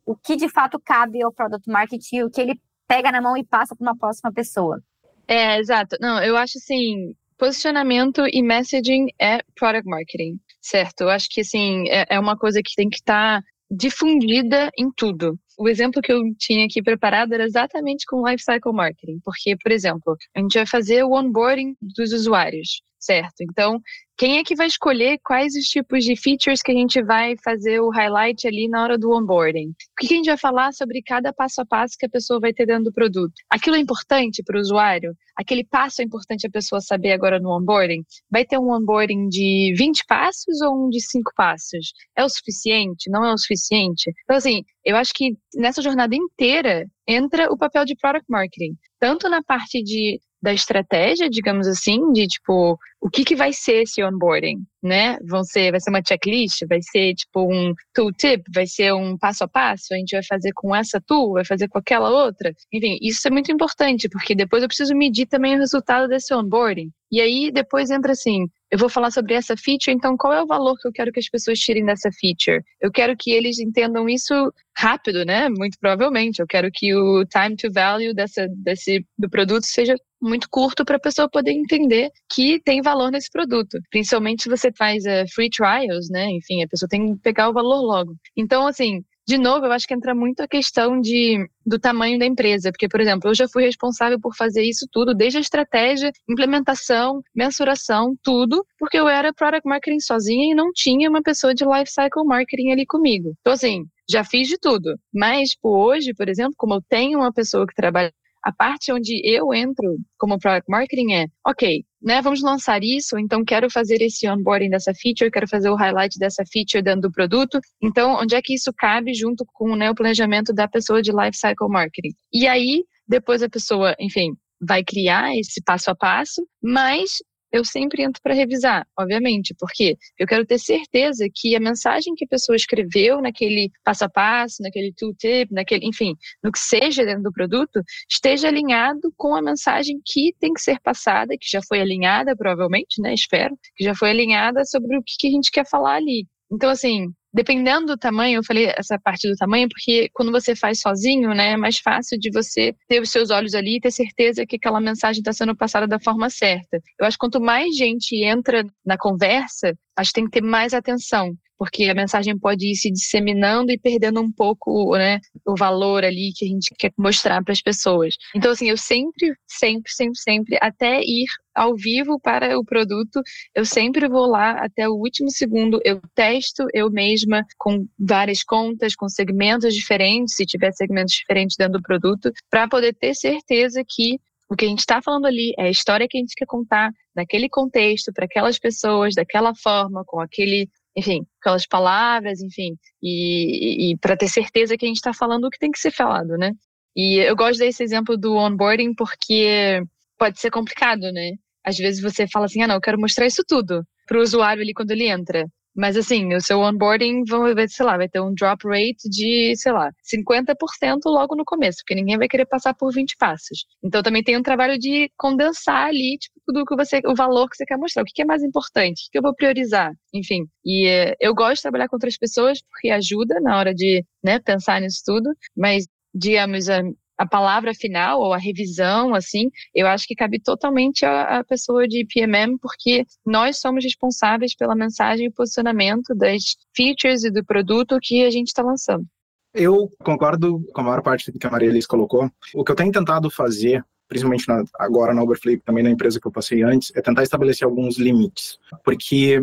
o 0.06 0.14
que 0.14 0.36
de 0.36 0.50
fato 0.50 0.78
cabe 0.78 1.24
ao 1.24 1.32
Product 1.32 1.70
Marketing, 1.70 2.24
o 2.24 2.30
que 2.30 2.42
ele 2.42 2.60
pega 2.86 3.14
na 3.14 3.22
mão 3.22 3.38
e 3.38 3.46
passa 3.46 3.74
para 3.74 3.82
uma 3.82 3.98
próxima 3.98 4.30
pessoa. 4.34 4.84
É, 5.26 5.58
exato. 5.58 5.96
Não, 6.02 6.22
eu 6.22 6.36
acho 6.36 6.58
assim, 6.58 7.16
posicionamento 7.38 8.24
e 8.28 8.44
messaging 8.44 9.08
é 9.18 9.40
product 9.56 9.90
marketing, 9.90 10.38
certo? 10.62 11.02
Eu 11.02 11.10
acho 11.12 11.30
que 11.30 11.40
assim 11.40 11.88
é, 11.88 12.08
é 12.10 12.20
uma 12.20 12.38
coisa 12.38 12.62
que 12.62 12.76
tem 12.76 12.90
que 12.90 12.98
estar 12.98 13.42
tá 13.42 13.48
difundida 13.72 14.70
em 14.78 14.92
tudo. 14.92 15.40
O 15.58 15.70
exemplo 15.70 16.02
que 16.02 16.12
eu 16.12 16.22
tinha 16.38 16.66
aqui 16.66 16.84
preparado 16.84 17.32
era 17.32 17.46
exatamente 17.46 18.06
com 18.06 18.28
lifecycle 18.28 18.74
marketing, 18.74 19.22
porque, 19.24 19.56
por 19.64 19.72
exemplo, 19.72 20.18
a 20.36 20.42
gente 20.42 20.56
vai 20.56 20.68
fazer 20.68 21.06
o 21.06 21.14
onboarding 21.14 21.74
dos 21.82 22.12
usuários, 22.12 22.82
certo? 23.00 23.42
Então, 23.42 23.80
quem 24.18 24.38
é 24.38 24.44
que 24.44 24.56
vai 24.56 24.68
escolher 24.68 25.20
quais 25.24 25.56
os 25.56 25.66
tipos 25.66 26.06
de 26.06 26.16
features 26.16 26.62
que 26.62 26.72
a 26.72 26.76
gente 26.76 27.04
vai 27.04 27.36
fazer 27.44 27.82
o 27.82 27.90
highlight 27.90 28.48
ali 28.48 28.70
na 28.70 28.82
hora 28.82 28.98
do 28.98 29.12
onboarding? 29.12 29.70
O 29.70 29.74
que 30.00 30.14
a 30.14 30.18
gente 30.18 30.28
vai 30.28 30.38
falar 30.38 30.72
sobre 30.72 31.02
cada 31.02 31.34
passo 31.34 31.62
a 31.62 31.66
passo 31.66 31.96
que 32.00 32.06
a 32.06 32.10
pessoa 32.10 32.40
vai 32.40 32.54
ter 32.54 32.66
dentro 32.66 32.86
do 32.86 32.94
produto? 32.94 33.34
Aquilo 33.50 33.76
é 33.76 33.80
importante 33.80 34.42
para 34.44 34.58
o 34.58 34.62
usuário? 34.62 35.14
Aquele 35.38 35.66
passo 35.66 36.02
é 36.02 36.06
importante 36.06 36.48
a 36.48 36.50
pessoa 36.50 36.80
saber 36.80 37.12
agora 37.12 37.40
no 37.40 37.56
onboarding? 37.58 38.04
Vai 38.32 38.46
ter 38.46 38.58
um 38.58 38.72
onboarding 38.72 39.28
de 39.28 39.74
20 39.78 40.06
passos 40.08 40.62
ou 40.62 40.86
um 40.86 40.90
de 40.90 41.02
5 41.02 41.32
passos? 41.36 41.92
É 42.16 42.24
o 42.24 42.30
suficiente? 42.30 43.10
Não 43.10 43.26
é 43.26 43.34
o 43.34 43.38
suficiente? 43.38 44.14
Então, 44.24 44.38
assim, 44.38 44.64
eu 44.86 44.96
acho 44.96 45.12
que 45.14 45.36
nessa 45.56 45.82
jornada 45.82 46.16
inteira 46.16 46.86
entra 47.06 47.52
o 47.52 47.58
papel 47.58 47.84
de 47.84 47.96
product 47.96 48.26
marketing, 48.30 48.78
tanto 48.98 49.28
na 49.28 49.44
parte 49.44 49.84
de 49.84 50.22
da 50.46 50.54
estratégia, 50.54 51.28
digamos 51.28 51.68
assim, 51.68 52.12
de 52.12 52.28
tipo, 52.28 52.78
o 53.02 53.10
que, 53.10 53.26
que 53.26 53.36
vai 53.36 53.52
ser 53.52 53.82
esse 53.82 54.04
onboarding, 54.04 54.64
né? 54.82 55.18
Vão 55.28 55.44
ser, 55.44 55.72
vai 55.72 55.80
ser 55.80 55.90
uma 55.90 56.04
checklist, 56.08 56.62
vai 56.70 56.80
ser 56.84 57.16
tipo 57.16 57.52
um 57.52 57.74
tooltip, 57.96 58.44
vai 58.54 58.68
ser 58.68 58.94
um 58.94 59.18
passo 59.18 59.44
a 59.44 59.48
passo, 59.48 59.92
a 59.92 59.98
gente 59.98 60.12
vai 60.12 60.24
fazer 60.24 60.52
com 60.54 60.76
essa 60.76 61.02
tool, 61.02 61.34
vai 61.34 61.44
fazer 61.44 61.68
com 61.68 61.80
aquela 61.80 62.12
outra. 62.12 62.54
Enfim, 62.72 63.00
isso 63.02 63.28
é 63.28 63.32
muito 63.32 63.52
importante, 63.52 64.08
porque 64.08 64.36
depois 64.36 64.62
eu 64.62 64.70
preciso 64.70 64.96
medir 64.96 65.26
também 65.26 65.56
o 65.56 65.60
resultado 65.60 66.08
desse 66.08 66.32
onboarding. 66.32 66.92
E 67.12 67.20
aí 67.20 67.52
depois 67.52 67.90
entra 67.90 68.12
assim, 68.12 68.48
eu 68.72 68.78
vou 68.78 68.90
falar 68.90 69.10
sobre 69.10 69.34
essa 69.34 69.56
feature, 69.58 69.96
então 69.96 70.18
qual 70.18 70.34
é 70.34 70.44
o 70.44 70.48
valor 70.48 70.76
que 70.78 70.88
eu 70.88 70.92
quero 70.92 71.12
que 71.12 71.20
as 71.20 71.30
pessoas 71.30 71.58
tirem 71.58 71.86
dessa 71.86 72.10
feature? 72.12 72.64
Eu 72.80 72.92
quero 72.92 73.16
que 73.18 73.32
eles 73.32 73.58
entendam 73.60 74.08
isso 74.08 74.34
rápido, 74.78 75.24
né? 75.24 75.48
Muito 75.50 75.78
provavelmente. 75.80 76.40
Eu 76.40 76.48
quero 76.48 76.70
que 76.72 76.94
o 76.94 77.24
time 77.26 77.56
to 77.56 77.72
value 77.72 78.14
dessa, 78.14 78.48
desse, 78.50 79.06
do 79.18 79.30
produto 79.30 79.66
seja 79.66 79.96
muito 80.26 80.48
curto 80.50 80.84
para 80.84 80.98
a 80.98 81.00
pessoa 81.00 81.30
poder 81.30 81.52
entender 81.52 82.10
que 82.34 82.60
tem 82.64 82.82
valor 82.82 83.12
nesse 83.12 83.30
produto. 83.30 83.78
Principalmente 83.90 84.44
se 84.44 84.50
você 84.50 84.72
faz 84.78 85.04
uh, 85.06 85.26
free 85.34 85.50
trials, 85.50 86.10
né? 86.10 86.28
Enfim, 86.32 86.64
a 86.64 86.68
pessoa 86.68 86.90
tem 86.90 87.16
que 87.16 87.22
pegar 87.22 87.50
o 87.50 87.54
valor 87.54 87.82
logo. 87.82 88.16
Então, 88.36 88.68
assim, 88.68 89.04
de 89.28 89.40
novo, 89.40 89.66
eu 89.66 89.72
acho 89.72 89.88
que 89.88 89.94
entra 89.94 90.14
muito 90.14 90.42
a 90.42 90.48
questão 90.48 91.02
de, 91.02 91.48
do 91.66 91.80
tamanho 91.80 92.20
da 92.20 92.28
empresa, 92.28 92.72
porque, 92.72 92.88
por 92.88 93.02
exemplo, 93.02 93.30
eu 93.32 93.36
já 93.36 93.48
fui 93.48 93.64
responsável 93.64 94.20
por 94.20 94.36
fazer 94.36 94.62
isso 94.62 94.88
tudo, 94.92 95.16
desde 95.16 95.40
a 95.40 95.42
estratégia, 95.42 96.12
implementação, 96.30 97.22
mensuração, 97.36 98.16
tudo, 98.22 98.64
porque 98.78 99.00
eu 99.00 99.08
era 99.08 99.34
product 99.34 99.68
marketing 99.68 100.00
sozinha 100.00 100.52
e 100.52 100.56
não 100.56 100.72
tinha 100.72 101.10
uma 101.10 101.24
pessoa 101.24 101.56
de 101.56 101.66
life 101.66 101.92
cycle 101.92 102.24
marketing 102.24 102.70
ali 102.72 102.86
comigo. 102.86 103.34
Então, 103.42 103.54
assim, 103.54 103.86
já 104.08 104.24
fiz 104.24 104.48
de 104.48 104.60
tudo. 104.60 104.96
Mas, 105.12 105.50
tipo, 105.50 105.70
hoje, 105.70 106.14
por 106.14 106.30
exemplo, 106.30 106.54
como 106.56 106.76
eu 106.76 106.82
tenho 106.88 107.18
uma 107.18 107.34
pessoa 107.34 107.66
que 107.66 107.74
trabalha 107.74 108.14
a 108.46 108.52
parte 108.52 108.94
onde 108.94 109.20
eu 109.24 109.52
entro 109.52 109.98
como 110.20 110.38
product 110.38 110.70
marketing 110.70 111.14
é, 111.14 111.26
ok, 111.46 111.84
né, 112.00 112.22
vamos 112.22 112.44
lançar 112.44 112.84
isso, 112.84 113.18
então 113.18 113.44
quero 113.44 113.72
fazer 113.72 114.00
esse 114.04 114.30
onboarding 114.30 114.70
dessa 114.70 114.94
feature, 114.94 115.32
quero 115.32 115.48
fazer 115.48 115.70
o 115.72 115.76
highlight 115.76 116.20
dessa 116.20 116.44
feature 116.54 116.84
dentro 116.84 117.02
do 117.02 117.12
produto. 117.12 117.60
Então, 117.82 118.14
onde 118.22 118.36
é 118.36 118.42
que 118.44 118.54
isso 118.54 118.72
cabe 118.78 119.16
junto 119.16 119.44
com 119.52 119.76
né, 119.76 119.90
o 119.90 119.96
planejamento 119.96 120.54
da 120.54 120.68
pessoa 120.68 121.02
de 121.02 121.12
lifecycle 121.12 121.68
marketing? 121.68 122.14
E 122.32 122.48
aí, 122.48 122.84
depois 123.08 123.42
a 123.42 123.50
pessoa, 123.50 123.96
enfim, 124.00 124.34
vai 124.62 124.84
criar 124.84 125.36
esse 125.36 125.60
passo 125.64 125.90
a 125.90 125.96
passo, 125.96 126.46
mas 126.62 127.14
eu 127.58 127.65
sempre 127.65 128.04
entro 128.04 128.22
para 128.22 128.34
revisar, 128.34 128.88
obviamente, 128.98 129.56
porque 129.60 129.98
eu 130.18 130.28
quero 130.28 130.46
ter 130.46 130.60
certeza 130.60 131.28
que 131.34 131.56
a 131.56 131.60
mensagem 131.60 132.13
que 132.15 132.26
a 132.26 132.28
pessoa 132.28 132.56
escreveu 132.56 133.22
naquele 133.22 133.72
passo 133.84 134.06
a 134.06 134.10
passo, 134.10 134.62
naquele 134.62 134.94
tooltip, 134.94 135.54
naquele, 135.54 135.86
enfim, 135.86 136.15
no 136.44 136.52
que 136.52 136.60
seja 136.60 137.06
dentro 137.06 137.24
do 137.24 137.32
produto, 137.32 137.82
esteja 138.10 138.48
alinhado 138.48 139.13
com 139.18 139.36
a 139.36 139.41
mensagem 139.41 140.00
que 140.06 140.34
tem 140.39 140.54
que 140.54 140.62
ser 140.62 140.80
passada, 140.82 141.36
que 141.39 141.50
já 141.50 141.62
foi 141.68 141.80
alinhada, 141.80 142.36
provavelmente, 142.36 143.02
né? 143.02 143.13
Espero, 143.13 143.58
que 143.76 143.84
já 143.84 143.96
foi 143.96 144.10
alinhada 144.10 144.63
sobre 144.65 144.98
o 144.98 145.04
que 145.06 145.28
a 145.28 145.32
gente 145.32 145.52
quer 145.52 145.68
falar 145.68 145.96
ali. 145.96 146.28
Então, 146.52 146.70
assim, 146.70 147.08
dependendo 147.36 147.88
do 147.88 147.98
tamanho, 147.98 148.39
eu 148.39 148.43
falei 148.43 148.71
essa 148.78 148.98
parte 148.98 149.30
do 149.30 149.36
tamanho, 149.36 149.67
porque 149.67 150.10
quando 150.13 150.32
você 150.32 150.56
faz 150.56 150.80
sozinho, 150.80 151.30
né, 151.34 151.52
é 151.52 151.58
mais 151.58 151.80
fácil 151.80 152.17
de 152.17 152.32
você 152.32 152.74
ter 152.88 153.02
os 153.02 153.12
seus 153.12 153.30
olhos 153.30 153.54
ali 153.54 153.76
e 153.76 153.82
ter 153.82 153.91
certeza 153.91 154.45
que 154.45 154.56
aquela 154.56 154.80
mensagem 154.80 155.19
está 155.19 155.34
sendo 155.34 155.54
passada 155.54 155.86
da 155.86 156.00
forma 156.00 156.30
certa. 156.30 156.80
Eu 156.98 157.06
acho 157.06 157.17
que 157.17 157.19
quanto 157.19 157.41
mais 157.41 157.76
gente 157.76 158.15
entra 158.24 158.63
na 158.86 158.98
conversa, 158.98 159.74
acho 159.96 160.10
que 160.10 160.16
tem 160.16 160.26
que 160.26 160.32
ter 160.32 160.44
mais 160.44 160.74
atenção, 160.74 161.36
porque 161.58 161.86
a 161.86 161.94
mensagem 161.94 162.38
pode 162.38 162.70
ir 162.70 162.76
se 162.76 162.92
disseminando 162.92 163.72
e 163.72 163.78
perdendo 163.78 164.22
um 164.22 164.32
pouco, 164.32 164.96
né, 164.98 165.20
o 165.46 165.56
valor 165.56 166.04
ali 166.04 166.32
que 166.36 166.46
a 166.46 166.48
gente 166.48 166.74
quer 166.78 166.92
mostrar 166.98 167.44
para 167.44 167.54
as 167.54 167.62
pessoas. 167.62 168.16
Então, 168.36 168.52
assim, 168.52 168.70
eu 168.70 168.78
sempre, 168.78 169.34
sempre, 169.48 169.92
sempre, 169.92 170.20
sempre, 170.20 170.58
até 170.62 171.02
ir 171.02 171.26
ao 171.54 171.76
vivo 171.76 172.20
para 172.20 172.60
o 172.60 172.66
produto, 172.66 173.22
eu 173.54 173.66
sempre 173.66 174.10
vou 174.10 174.28
lá 174.28 174.52
até 174.52 174.90
o 174.90 174.96
último 174.96 175.32
segundo, 175.32 175.80
eu 175.86 176.02
testo 176.14 176.68
eu 176.74 176.92
mesma 176.92 177.46
com 177.58 177.88
várias 177.98 178.44
contas, 178.44 178.94
com 178.96 179.08
segmentos 179.08 179.74
diferentes, 179.74 180.36
se 180.36 180.46
tiver 180.46 180.74
segmentos 180.74 181.14
diferentes 181.14 181.56
dentro 181.56 181.80
do 181.80 181.82
produto, 181.82 182.32
para 182.50 182.68
poder 182.68 182.94
ter 182.94 183.16
certeza 183.16 183.82
que 183.88 184.20
o 184.56 184.58
que 184.58 184.65
a 184.65 184.70
gente 184.70 184.80
está 184.80 185.02
falando 185.02 185.26
ali 185.26 185.54
é 185.60 185.63
a 185.63 185.70
história 185.70 186.08
que 186.10 186.18
a 186.18 186.22
gente 186.22 186.34
quer 186.34 186.46
contar 186.46 186.89
naquele 187.13 187.50
contexto, 187.50 188.13
para 188.13 188.24
aquelas 188.24 188.58
pessoas, 188.58 189.13
daquela 189.13 189.54
forma, 189.54 190.04
com 190.06 190.20
aquele, 190.20 190.70
enfim, 190.96 191.26
aquelas 191.41 191.68
palavras, 191.68 192.41
enfim, 192.41 192.78
e, 193.04 193.91
e 193.91 193.98
para 193.98 194.15
ter 194.15 194.30
certeza 194.30 194.78
que 194.78 194.86
a 194.86 194.88
gente 194.88 194.98
está 194.98 195.13
falando 195.13 195.46
o 195.46 195.50
que 195.50 195.60
tem 195.60 195.72
que 195.72 195.80
ser 195.80 195.91
falado, 195.91 196.38
né? 196.38 196.54
E 196.96 197.18
eu 197.18 197.36
gosto 197.36 197.60
desse 197.60 197.84
exemplo 197.84 198.18
do 198.18 198.34
onboarding 198.36 198.94
porque 198.96 199.84
pode 200.18 200.39
ser 200.39 200.50
complicado, 200.50 201.12
né? 201.12 201.34
Às 201.62 201.78
vezes 201.78 202.02
você 202.02 202.26
fala 202.26 202.46
assim, 202.46 202.62
ah, 202.62 202.68
não, 202.68 202.76
eu 202.76 202.82
quero 202.82 203.00
mostrar 203.00 203.28
isso 203.28 203.44
tudo 203.46 203.84
para 204.08 204.18
o 204.18 204.22
usuário 204.22 204.63
ali 204.63 204.74
quando 204.74 204.91
ele 204.91 205.10
entra. 205.10 205.46
Mas 205.76 205.98
assim, 205.98 206.34
o 206.34 206.42
seu 206.42 206.60
onboarding 206.60 207.24
vai, 207.26 207.68
sei 207.68 207.86
lá, 207.86 207.98
vai 207.98 208.08
ter 208.08 208.22
um 208.22 208.34
drop 208.34 208.66
rate 208.68 209.10
de, 209.10 209.54
sei 209.58 209.72
lá, 209.72 209.92
50% 210.04 211.00
logo 211.06 211.36
no 211.36 211.44
começo, 211.46 211.80
porque 211.80 211.96
ninguém 211.96 212.18
vai 212.18 212.28
querer 212.28 212.46
passar 212.46 212.74
por 212.74 212.94
20 212.94 213.16
passos. 213.18 213.66
Então 213.84 214.02
também 214.02 214.24
tem 214.24 214.38
um 214.38 214.44
trabalho 214.44 214.78
de 214.80 215.10
condensar 215.18 215.88
ali, 215.88 216.18
tipo, 216.18 216.40
tudo 216.46 216.66
que 216.66 216.76
você, 216.76 217.02
o 217.06 217.16
valor 217.16 217.50
que 217.50 217.58
você 217.58 217.66
quer 217.66 217.78
mostrar, 217.78 218.04
o 218.04 218.06
que 218.06 218.22
é 218.22 218.26
mais 218.26 218.44
importante, 218.44 219.08
o 219.08 219.12
que 219.12 219.18
eu 219.18 219.22
vou 219.22 219.36
priorizar, 219.36 219.92
enfim. 220.14 220.46
E 220.64 220.88
eh, 220.88 221.16
eu 221.20 221.34
gosto 221.36 221.56
de 221.58 221.62
trabalhar 221.64 221.88
com 221.90 221.96
outras 221.96 222.18
pessoas 222.18 222.60
porque 222.70 222.90
ajuda 222.90 223.40
na 223.42 223.58
hora 223.58 223.74
de, 223.74 224.04
né, 224.24 224.40
pensar 224.40 224.80
nisso 224.82 225.02
tudo, 225.06 225.30
mas 225.56 225.86
digamos, 226.14 226.68
a, 227.17 227.25
palavra 227.25 227.73
final 227.73 228.19
ou 228.19 228.34
a 228.34 228.38
revisão, 228.38 229.13
assim, 229.13 229.49
eu 229.73 229.88
acho 229.88 230.08
que 230.08 230.15
cabe 230.15 230.39
totalmente 230.39 231.06
à, 231.06 231.43
pessoa 231.43 231.88
de 231.88 232.06
PMM, 232.06 232.58
porque 232.62 233.06
nós 233.25 233.60
somos 233.60 233.84
responsáveis 233.84 234.56
pela 234.56 234.75
mensagem 234.75 235.28
e 235.28 235.32
posicionamento 235.32 236.13
das 236.15 236.56
features 236.75 237.23
e 237.23 237.32
do 237.32 237.43
produto 237.43 237.97
que 238.01 238.23
a 238.23 238.30
gente 238.30 238.47
está 238.47 238.62
lançando. 238.62 239.06
Eu 239.54 239.89
concordo 240.04 240.62
com 240.73 240.82
a 240.82 240.84
maior 240.84 241.01
parte 241.01 241.32
do 241.32 241.39
que 241.39 241.47
a 241.47 241.51
Maria 241.51 241.69
Elis 241.69 241.88
colocou. 241.88 242.30
O 242.54 242.63
que 242.63 242.71
eu 242.71 242.75
tenho 242.75 242.91
tentado 242.91 243.30
fazer, 243.30 243.84
principalmente 244.08 244.47
na, 244.49 244.63
agora 244.78 245.13
na 245.13 245.23
Uberflip, 245.23 245.63
também 245.63 245.84
na 245.84 245.89
empresa 245.89 246.19
que 246.19 246.28
eu 246.28 246.32
passei 246.32 246.62
antes, 246.62 246.91
é 246.93 247.01
tentar 247.01 247.23
estabelecer 247.23 247.65
alguns 247.65 247.97
limites. 247.97 248.60
Porque 248.84 249.41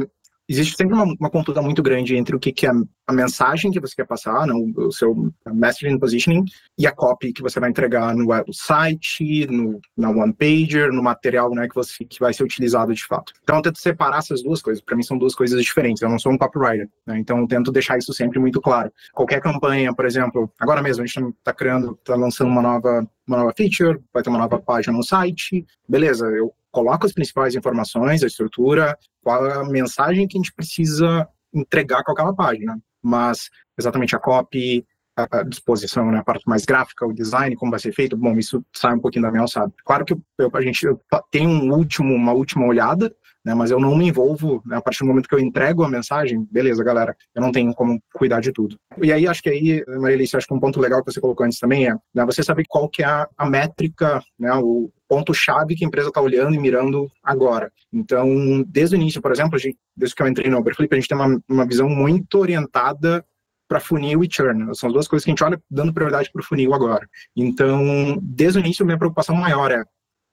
existe 0.52 0.76
sempre 0.76 0.94
uma, 0.94 1.04
uma 1.04 1.62
muito 1.62 1.82
grande 1.82 2.16
entre 2.16 2.36
o 2.36 2.38
que, 2.38 2.52
que 2.52 2.66
é 2.66 2.70
a 3.06 3.12
mensagem 3.12 3.70
que 3.70 3.80
você 3.80 3.96
quer 3.96 4.06
passar, 4.06 4.46
né, 4.46 4.52
o 4.54 4.92
seu 4.92 5.32
messaging 5.46 5.98
positioning, 5.98 6.44
e 6.78 6.86
a 6.86 6.92
copy 6.92 7.32
que 7.32 7.42
você 7.42 7.58
vai 7.58 7.70
entregar 7.70 8.14
no 8.14 8.28
site, 8.52 9.46
no, 9.46 9.80
na 9.96 10.10
one 10.10 10.32
pager, 10.32 10.92
no 10.92 11.02
material 11.02 11.50
né, 11.50 11.68
que, 11.68 11.74
você, 11.74 12.04
que 12.04 12.20
vai 12.20 12.32
ser 12.32 12.44
utilizado 12.44 12.94
de 12.94 13.04
fato. 13.04 13.32
Então 13.42 13.56
eu 13.56 13.62
tento 13.62 13.78
separar 13.78 14.18
essas 14.18 14.42
duas 14.42 14.62
coisas. 14.62 14.82
Para 14.82 14.96
mim 14.96 15.02
são 15.02 15.18
duas 15.18 15.34
coisas 15.34 15.60
diferentes. 15.62 16.02
Eu 16.02 16.08
não 16.08 16.18
sou 16.18 16.32
um 16.32 16.38
copywriter, 16.38 16.88
né, 17.06 17.18
então 17.18 17.38
eu 17.38 17.46
tento 17.46 17.72
deixar 17.72 17.98
isso 17.98 18.12
sempre 18.12 18.38
muito 18.38 18.60
claro. 18.60 18.92
Qualquer 19.12 19.40
campanha, 19.40 19.94
por 19.94 20.04
exemplo, 20.04 20.50
agora 20.58 20.82
mesmo 20.82 21.02
a 21.02 21.06
gente 21.06 21.18
está 21.38 21.52
criando, 21.52 21.98
está 22.00 22.14
lançando 22.14 22.48
uma 22.48 22.62
nova 22.62 23.06
uma 23.26 23.36
nova 23.38 23.52
feature, 23.56 24.00
vai 24.12 24.22
ter 24.22 24.30
uma 24.30 24.38
nova 24.38 24.58
página 24.58 24.96
no 24.96 25.02
site, 25.02 25.64
beleza, 25.88 26.26
eu 26.26 26.52
coloco 26.72 27.06
as 27.06 27.12
principais 27.12 27.54
informações, 27.54 28.22
a 28.22 28.26
estrutura, 28.26 28.98
qual 29.22 29.44
a 29.44 29.64
mensagem 29.68 30.26
que 30.26 30.36
a 30.36 30.40
gente 30.40 30.52
precisa 30.52 31.28
entregar 31.54 32.02
com 32.02 32.12
aquela 32.12 32.34
página. 32.34 32.76
Mas 33.00 33.50
exatamente 33.78 34.16
a 34.16 34.18
copy, 34.18 34.84
a, 35.16 35.42
disposição, 35.42 36.10
né, 36.10 36.18
a 36.18 36.24
parte 36.24 36.48
mais 36.48 36.64
gráfica, 36.64 37.06
o 37.06 37.12
design, 37.12 37.54
como 37.56 37.70
vai 37.70 37.80
ser 37.80 37.92
feito, 37.92 38.16
bom, 38.16 38.36
isso 38.38 38.64
sai 38.74 38.94
um 38.94 39.00
pouquinho 39.00 39.24
da 39.24 39.30
minha 39.30 39.42
alçada. 39.42 39.72
Claro 39.84 40.04
que 40.04 40.14
eu, 40.38 40.50
a 40.52 40.60
gente 40.60 40.86
tem 41.30 41.46
um 41.46 41.72
último, 41.72 42.14
uma 42.14 42.32
última 42.32 42.66
olhada, 42.66 43.14
né, 43.44 43.54
mas 43.54 43.70
eu 43.70 43.80
não 43.80 43.96
me 43.96 44.08
envolvo, 44.08 44.62
né, 44.64 44.76
a 44.76 44.80
partir 44.80 45.00
do 45.00 45.06
momento 45.06 45.28
que 45.28 45.34
eu 45.34 45.40
entrego 45.40 45.82
a 45.82 45.88
mensagem, 45.88 46.46
beleza, 46.50 46.82
galera, 46.84 47.16
eu 47.34 47.42
não 47.42 47.50
tenho 47.50 47.74
como 47.74 48.00
cuidar 48.14 48.40
de 48.40 48.52
tudo. 48.52 48.76
E 49.02 49.12
aí, 49.12 49.26
acho 49.26 49.42
que 49.42 49.48
aí, 49.48 49.84
Marilícia, 49.98 50.36
acho 50.36 50.46
que 50.46 50.54
um 50.54 50.60
ponto 50.60 50.80
legal 50.80 51.02
que 51.02 51.12
você 51.12 51.20
colocou 51.20 51.44
antes 51.44 51.58
também 51.58 51.88
é 51.88 51.94
né, 52.14 52.24
você 52.24 52.42
saber 52.42 52.64
qual 52.68 52.88
que 52.88 53.02
é 53.02 53.06
a, 53.06 53.28
a 53.36 53.48
métrica, 53.48 54.22
né, 54.38 54.52
o 54.54 54.90
ponto-chave 55.08 55.74
que 55.74 55.84
a 55.84 55.88
empresa 55.88 56.08
está 56.08 56.20
olhando 56.20 56.54
e 56.54 56.58
mirando 56.58 57.10
agora. 57.22 57.70
Então, 57.92 58.64
desde 58.66 58.96
o 58.96 58.98
início, 58.98 59.20
por 59.20 59.32
exemplo, 59.32 59.58
gente, 59.58 59.76
desde 59.96 60.14
que 60.14 60.22
eu 60.22 60.28
entrei 60.28 60.50
no 60.50 60.58
Uberflip, 60.58 60.94
a 60.94 60.96
gente 60.98 61.08
tem 61.08 61.18
uma, 61.18 61.40
uma 61.48 61.66
visão 61.66 61.88
muito 61.88 62.38
orientada 62.38 63.24
para 63.68 63.80
funil 63.80 64.22
e 64.22 64.28
churn. 64.30 64.74
São 64.74 64.88
as 64.88 64.92
duas 64.92 65.08
coisas 65.08 65.24
que 65.24 65.30
a 65.30 65.32
gente 65.32 65.44
olha 65.44 65.60
dando 65.70 65.92
prioridade 65.92 66.30
para 66.30 66.40
o 66.40 66.44
funil 66.44 66.74
agora. 66.74 67.08
Então, 67.36 68.18
desde 68.22 68.58
o 68.58 68.60
início, 68.60 68.84
minha 68.84 68.98
preocupação 68.98 69.34
maior 69.34 69.70
é 69.70 69.82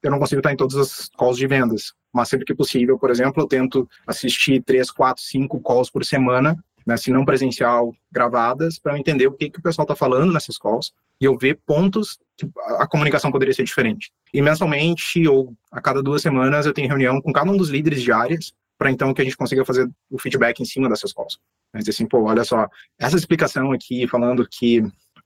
eu 0.01 0.11
não 0.11 0.19
consigo 0.19 0.39
estar 0.39 0.51
em 0.51 0.57
todas 0.57 0.75
as 0.75 1.09
calls 1.17 1.37
de 1.37 1.47
vendas, 1.47 1.93
mas 2.13 2.29
sempre 2.29 2.45
que 2.45 2.55
possível, 2.55 2.97
por 2.97 3.09
exemplo, 3.09 3.43
eu 3.43 3.47
tento 3.47 3.87
assistir 4.07 4.63
três, 4.63 4.89
quatro, 4.91 5.23
cinco 5.23 5.59
calls 5.61 5.89
por 5.89 6.05
semana, 6.05 6.57
né, 6.85 6.97
se 6.97 7.11
não 7.11 7.25
presencial, 7.25 7.93
gravadas, 8.11 8.79
para 8.79 8.97
entender 8.97 9.27
o 9.27 9.33
que, 9.33 9.49
que 9.49 9.59
o 9.59 9.61
pessoal 9.61 9.83
está 9.83 9.95
falando 9.95 10.33
nessas 10.33 10.57
calls 10.57 10.93
e 11.21 11.25
eu 11.25 11.37
ver 11.37 11.59
pontos 11.65 12.17
que 12.37 12.49
a 12.79 12.87
comunicação 12.87 13.31
poderia 13.31 13.53
ser 13.53 13.63
diferente. 13.63 14.11
E 14.33 14.41
mensalmente 14.41 15.27
ou 15.27 15.53
a 15.71 15.81
cada 15.81 16.01
duas 16.01 16.21
semanas 16.21 16.65
eu 16.65 16.73
tenho 16.73 16.87
reunião 16.87 17.21
com 17.21 17.33
cada 17.33 17.51
um 17.51 17.57
dos 17.57 17.69
líderes 17.69 18.01
de 18.01 18.11
áreas 18.11 18.53
para 18.77 18.89
então 18.89 19.13
que 19.13 19.21
a 19.21 19.25
gente 19.25 19.35
consiga 19.35 19.65
fazer 19.65 19.89
o 20.09 20.17
feedback 20.17 20.61
em 20.61 20.65
cima 20.65 20.87
dessas 20.87 21.11
calls. 21.11 21.37
Mas 21.73 21.87
assim, 21.87 22.07
pô, 22.07 22.23
olha 22.23 22.45
só, 22.45 22.67
essa 22.97 23.17
explicação 23.17 23.73
aqui 23.73 24.07
falando 24.07 24.47
que 24.49 24.81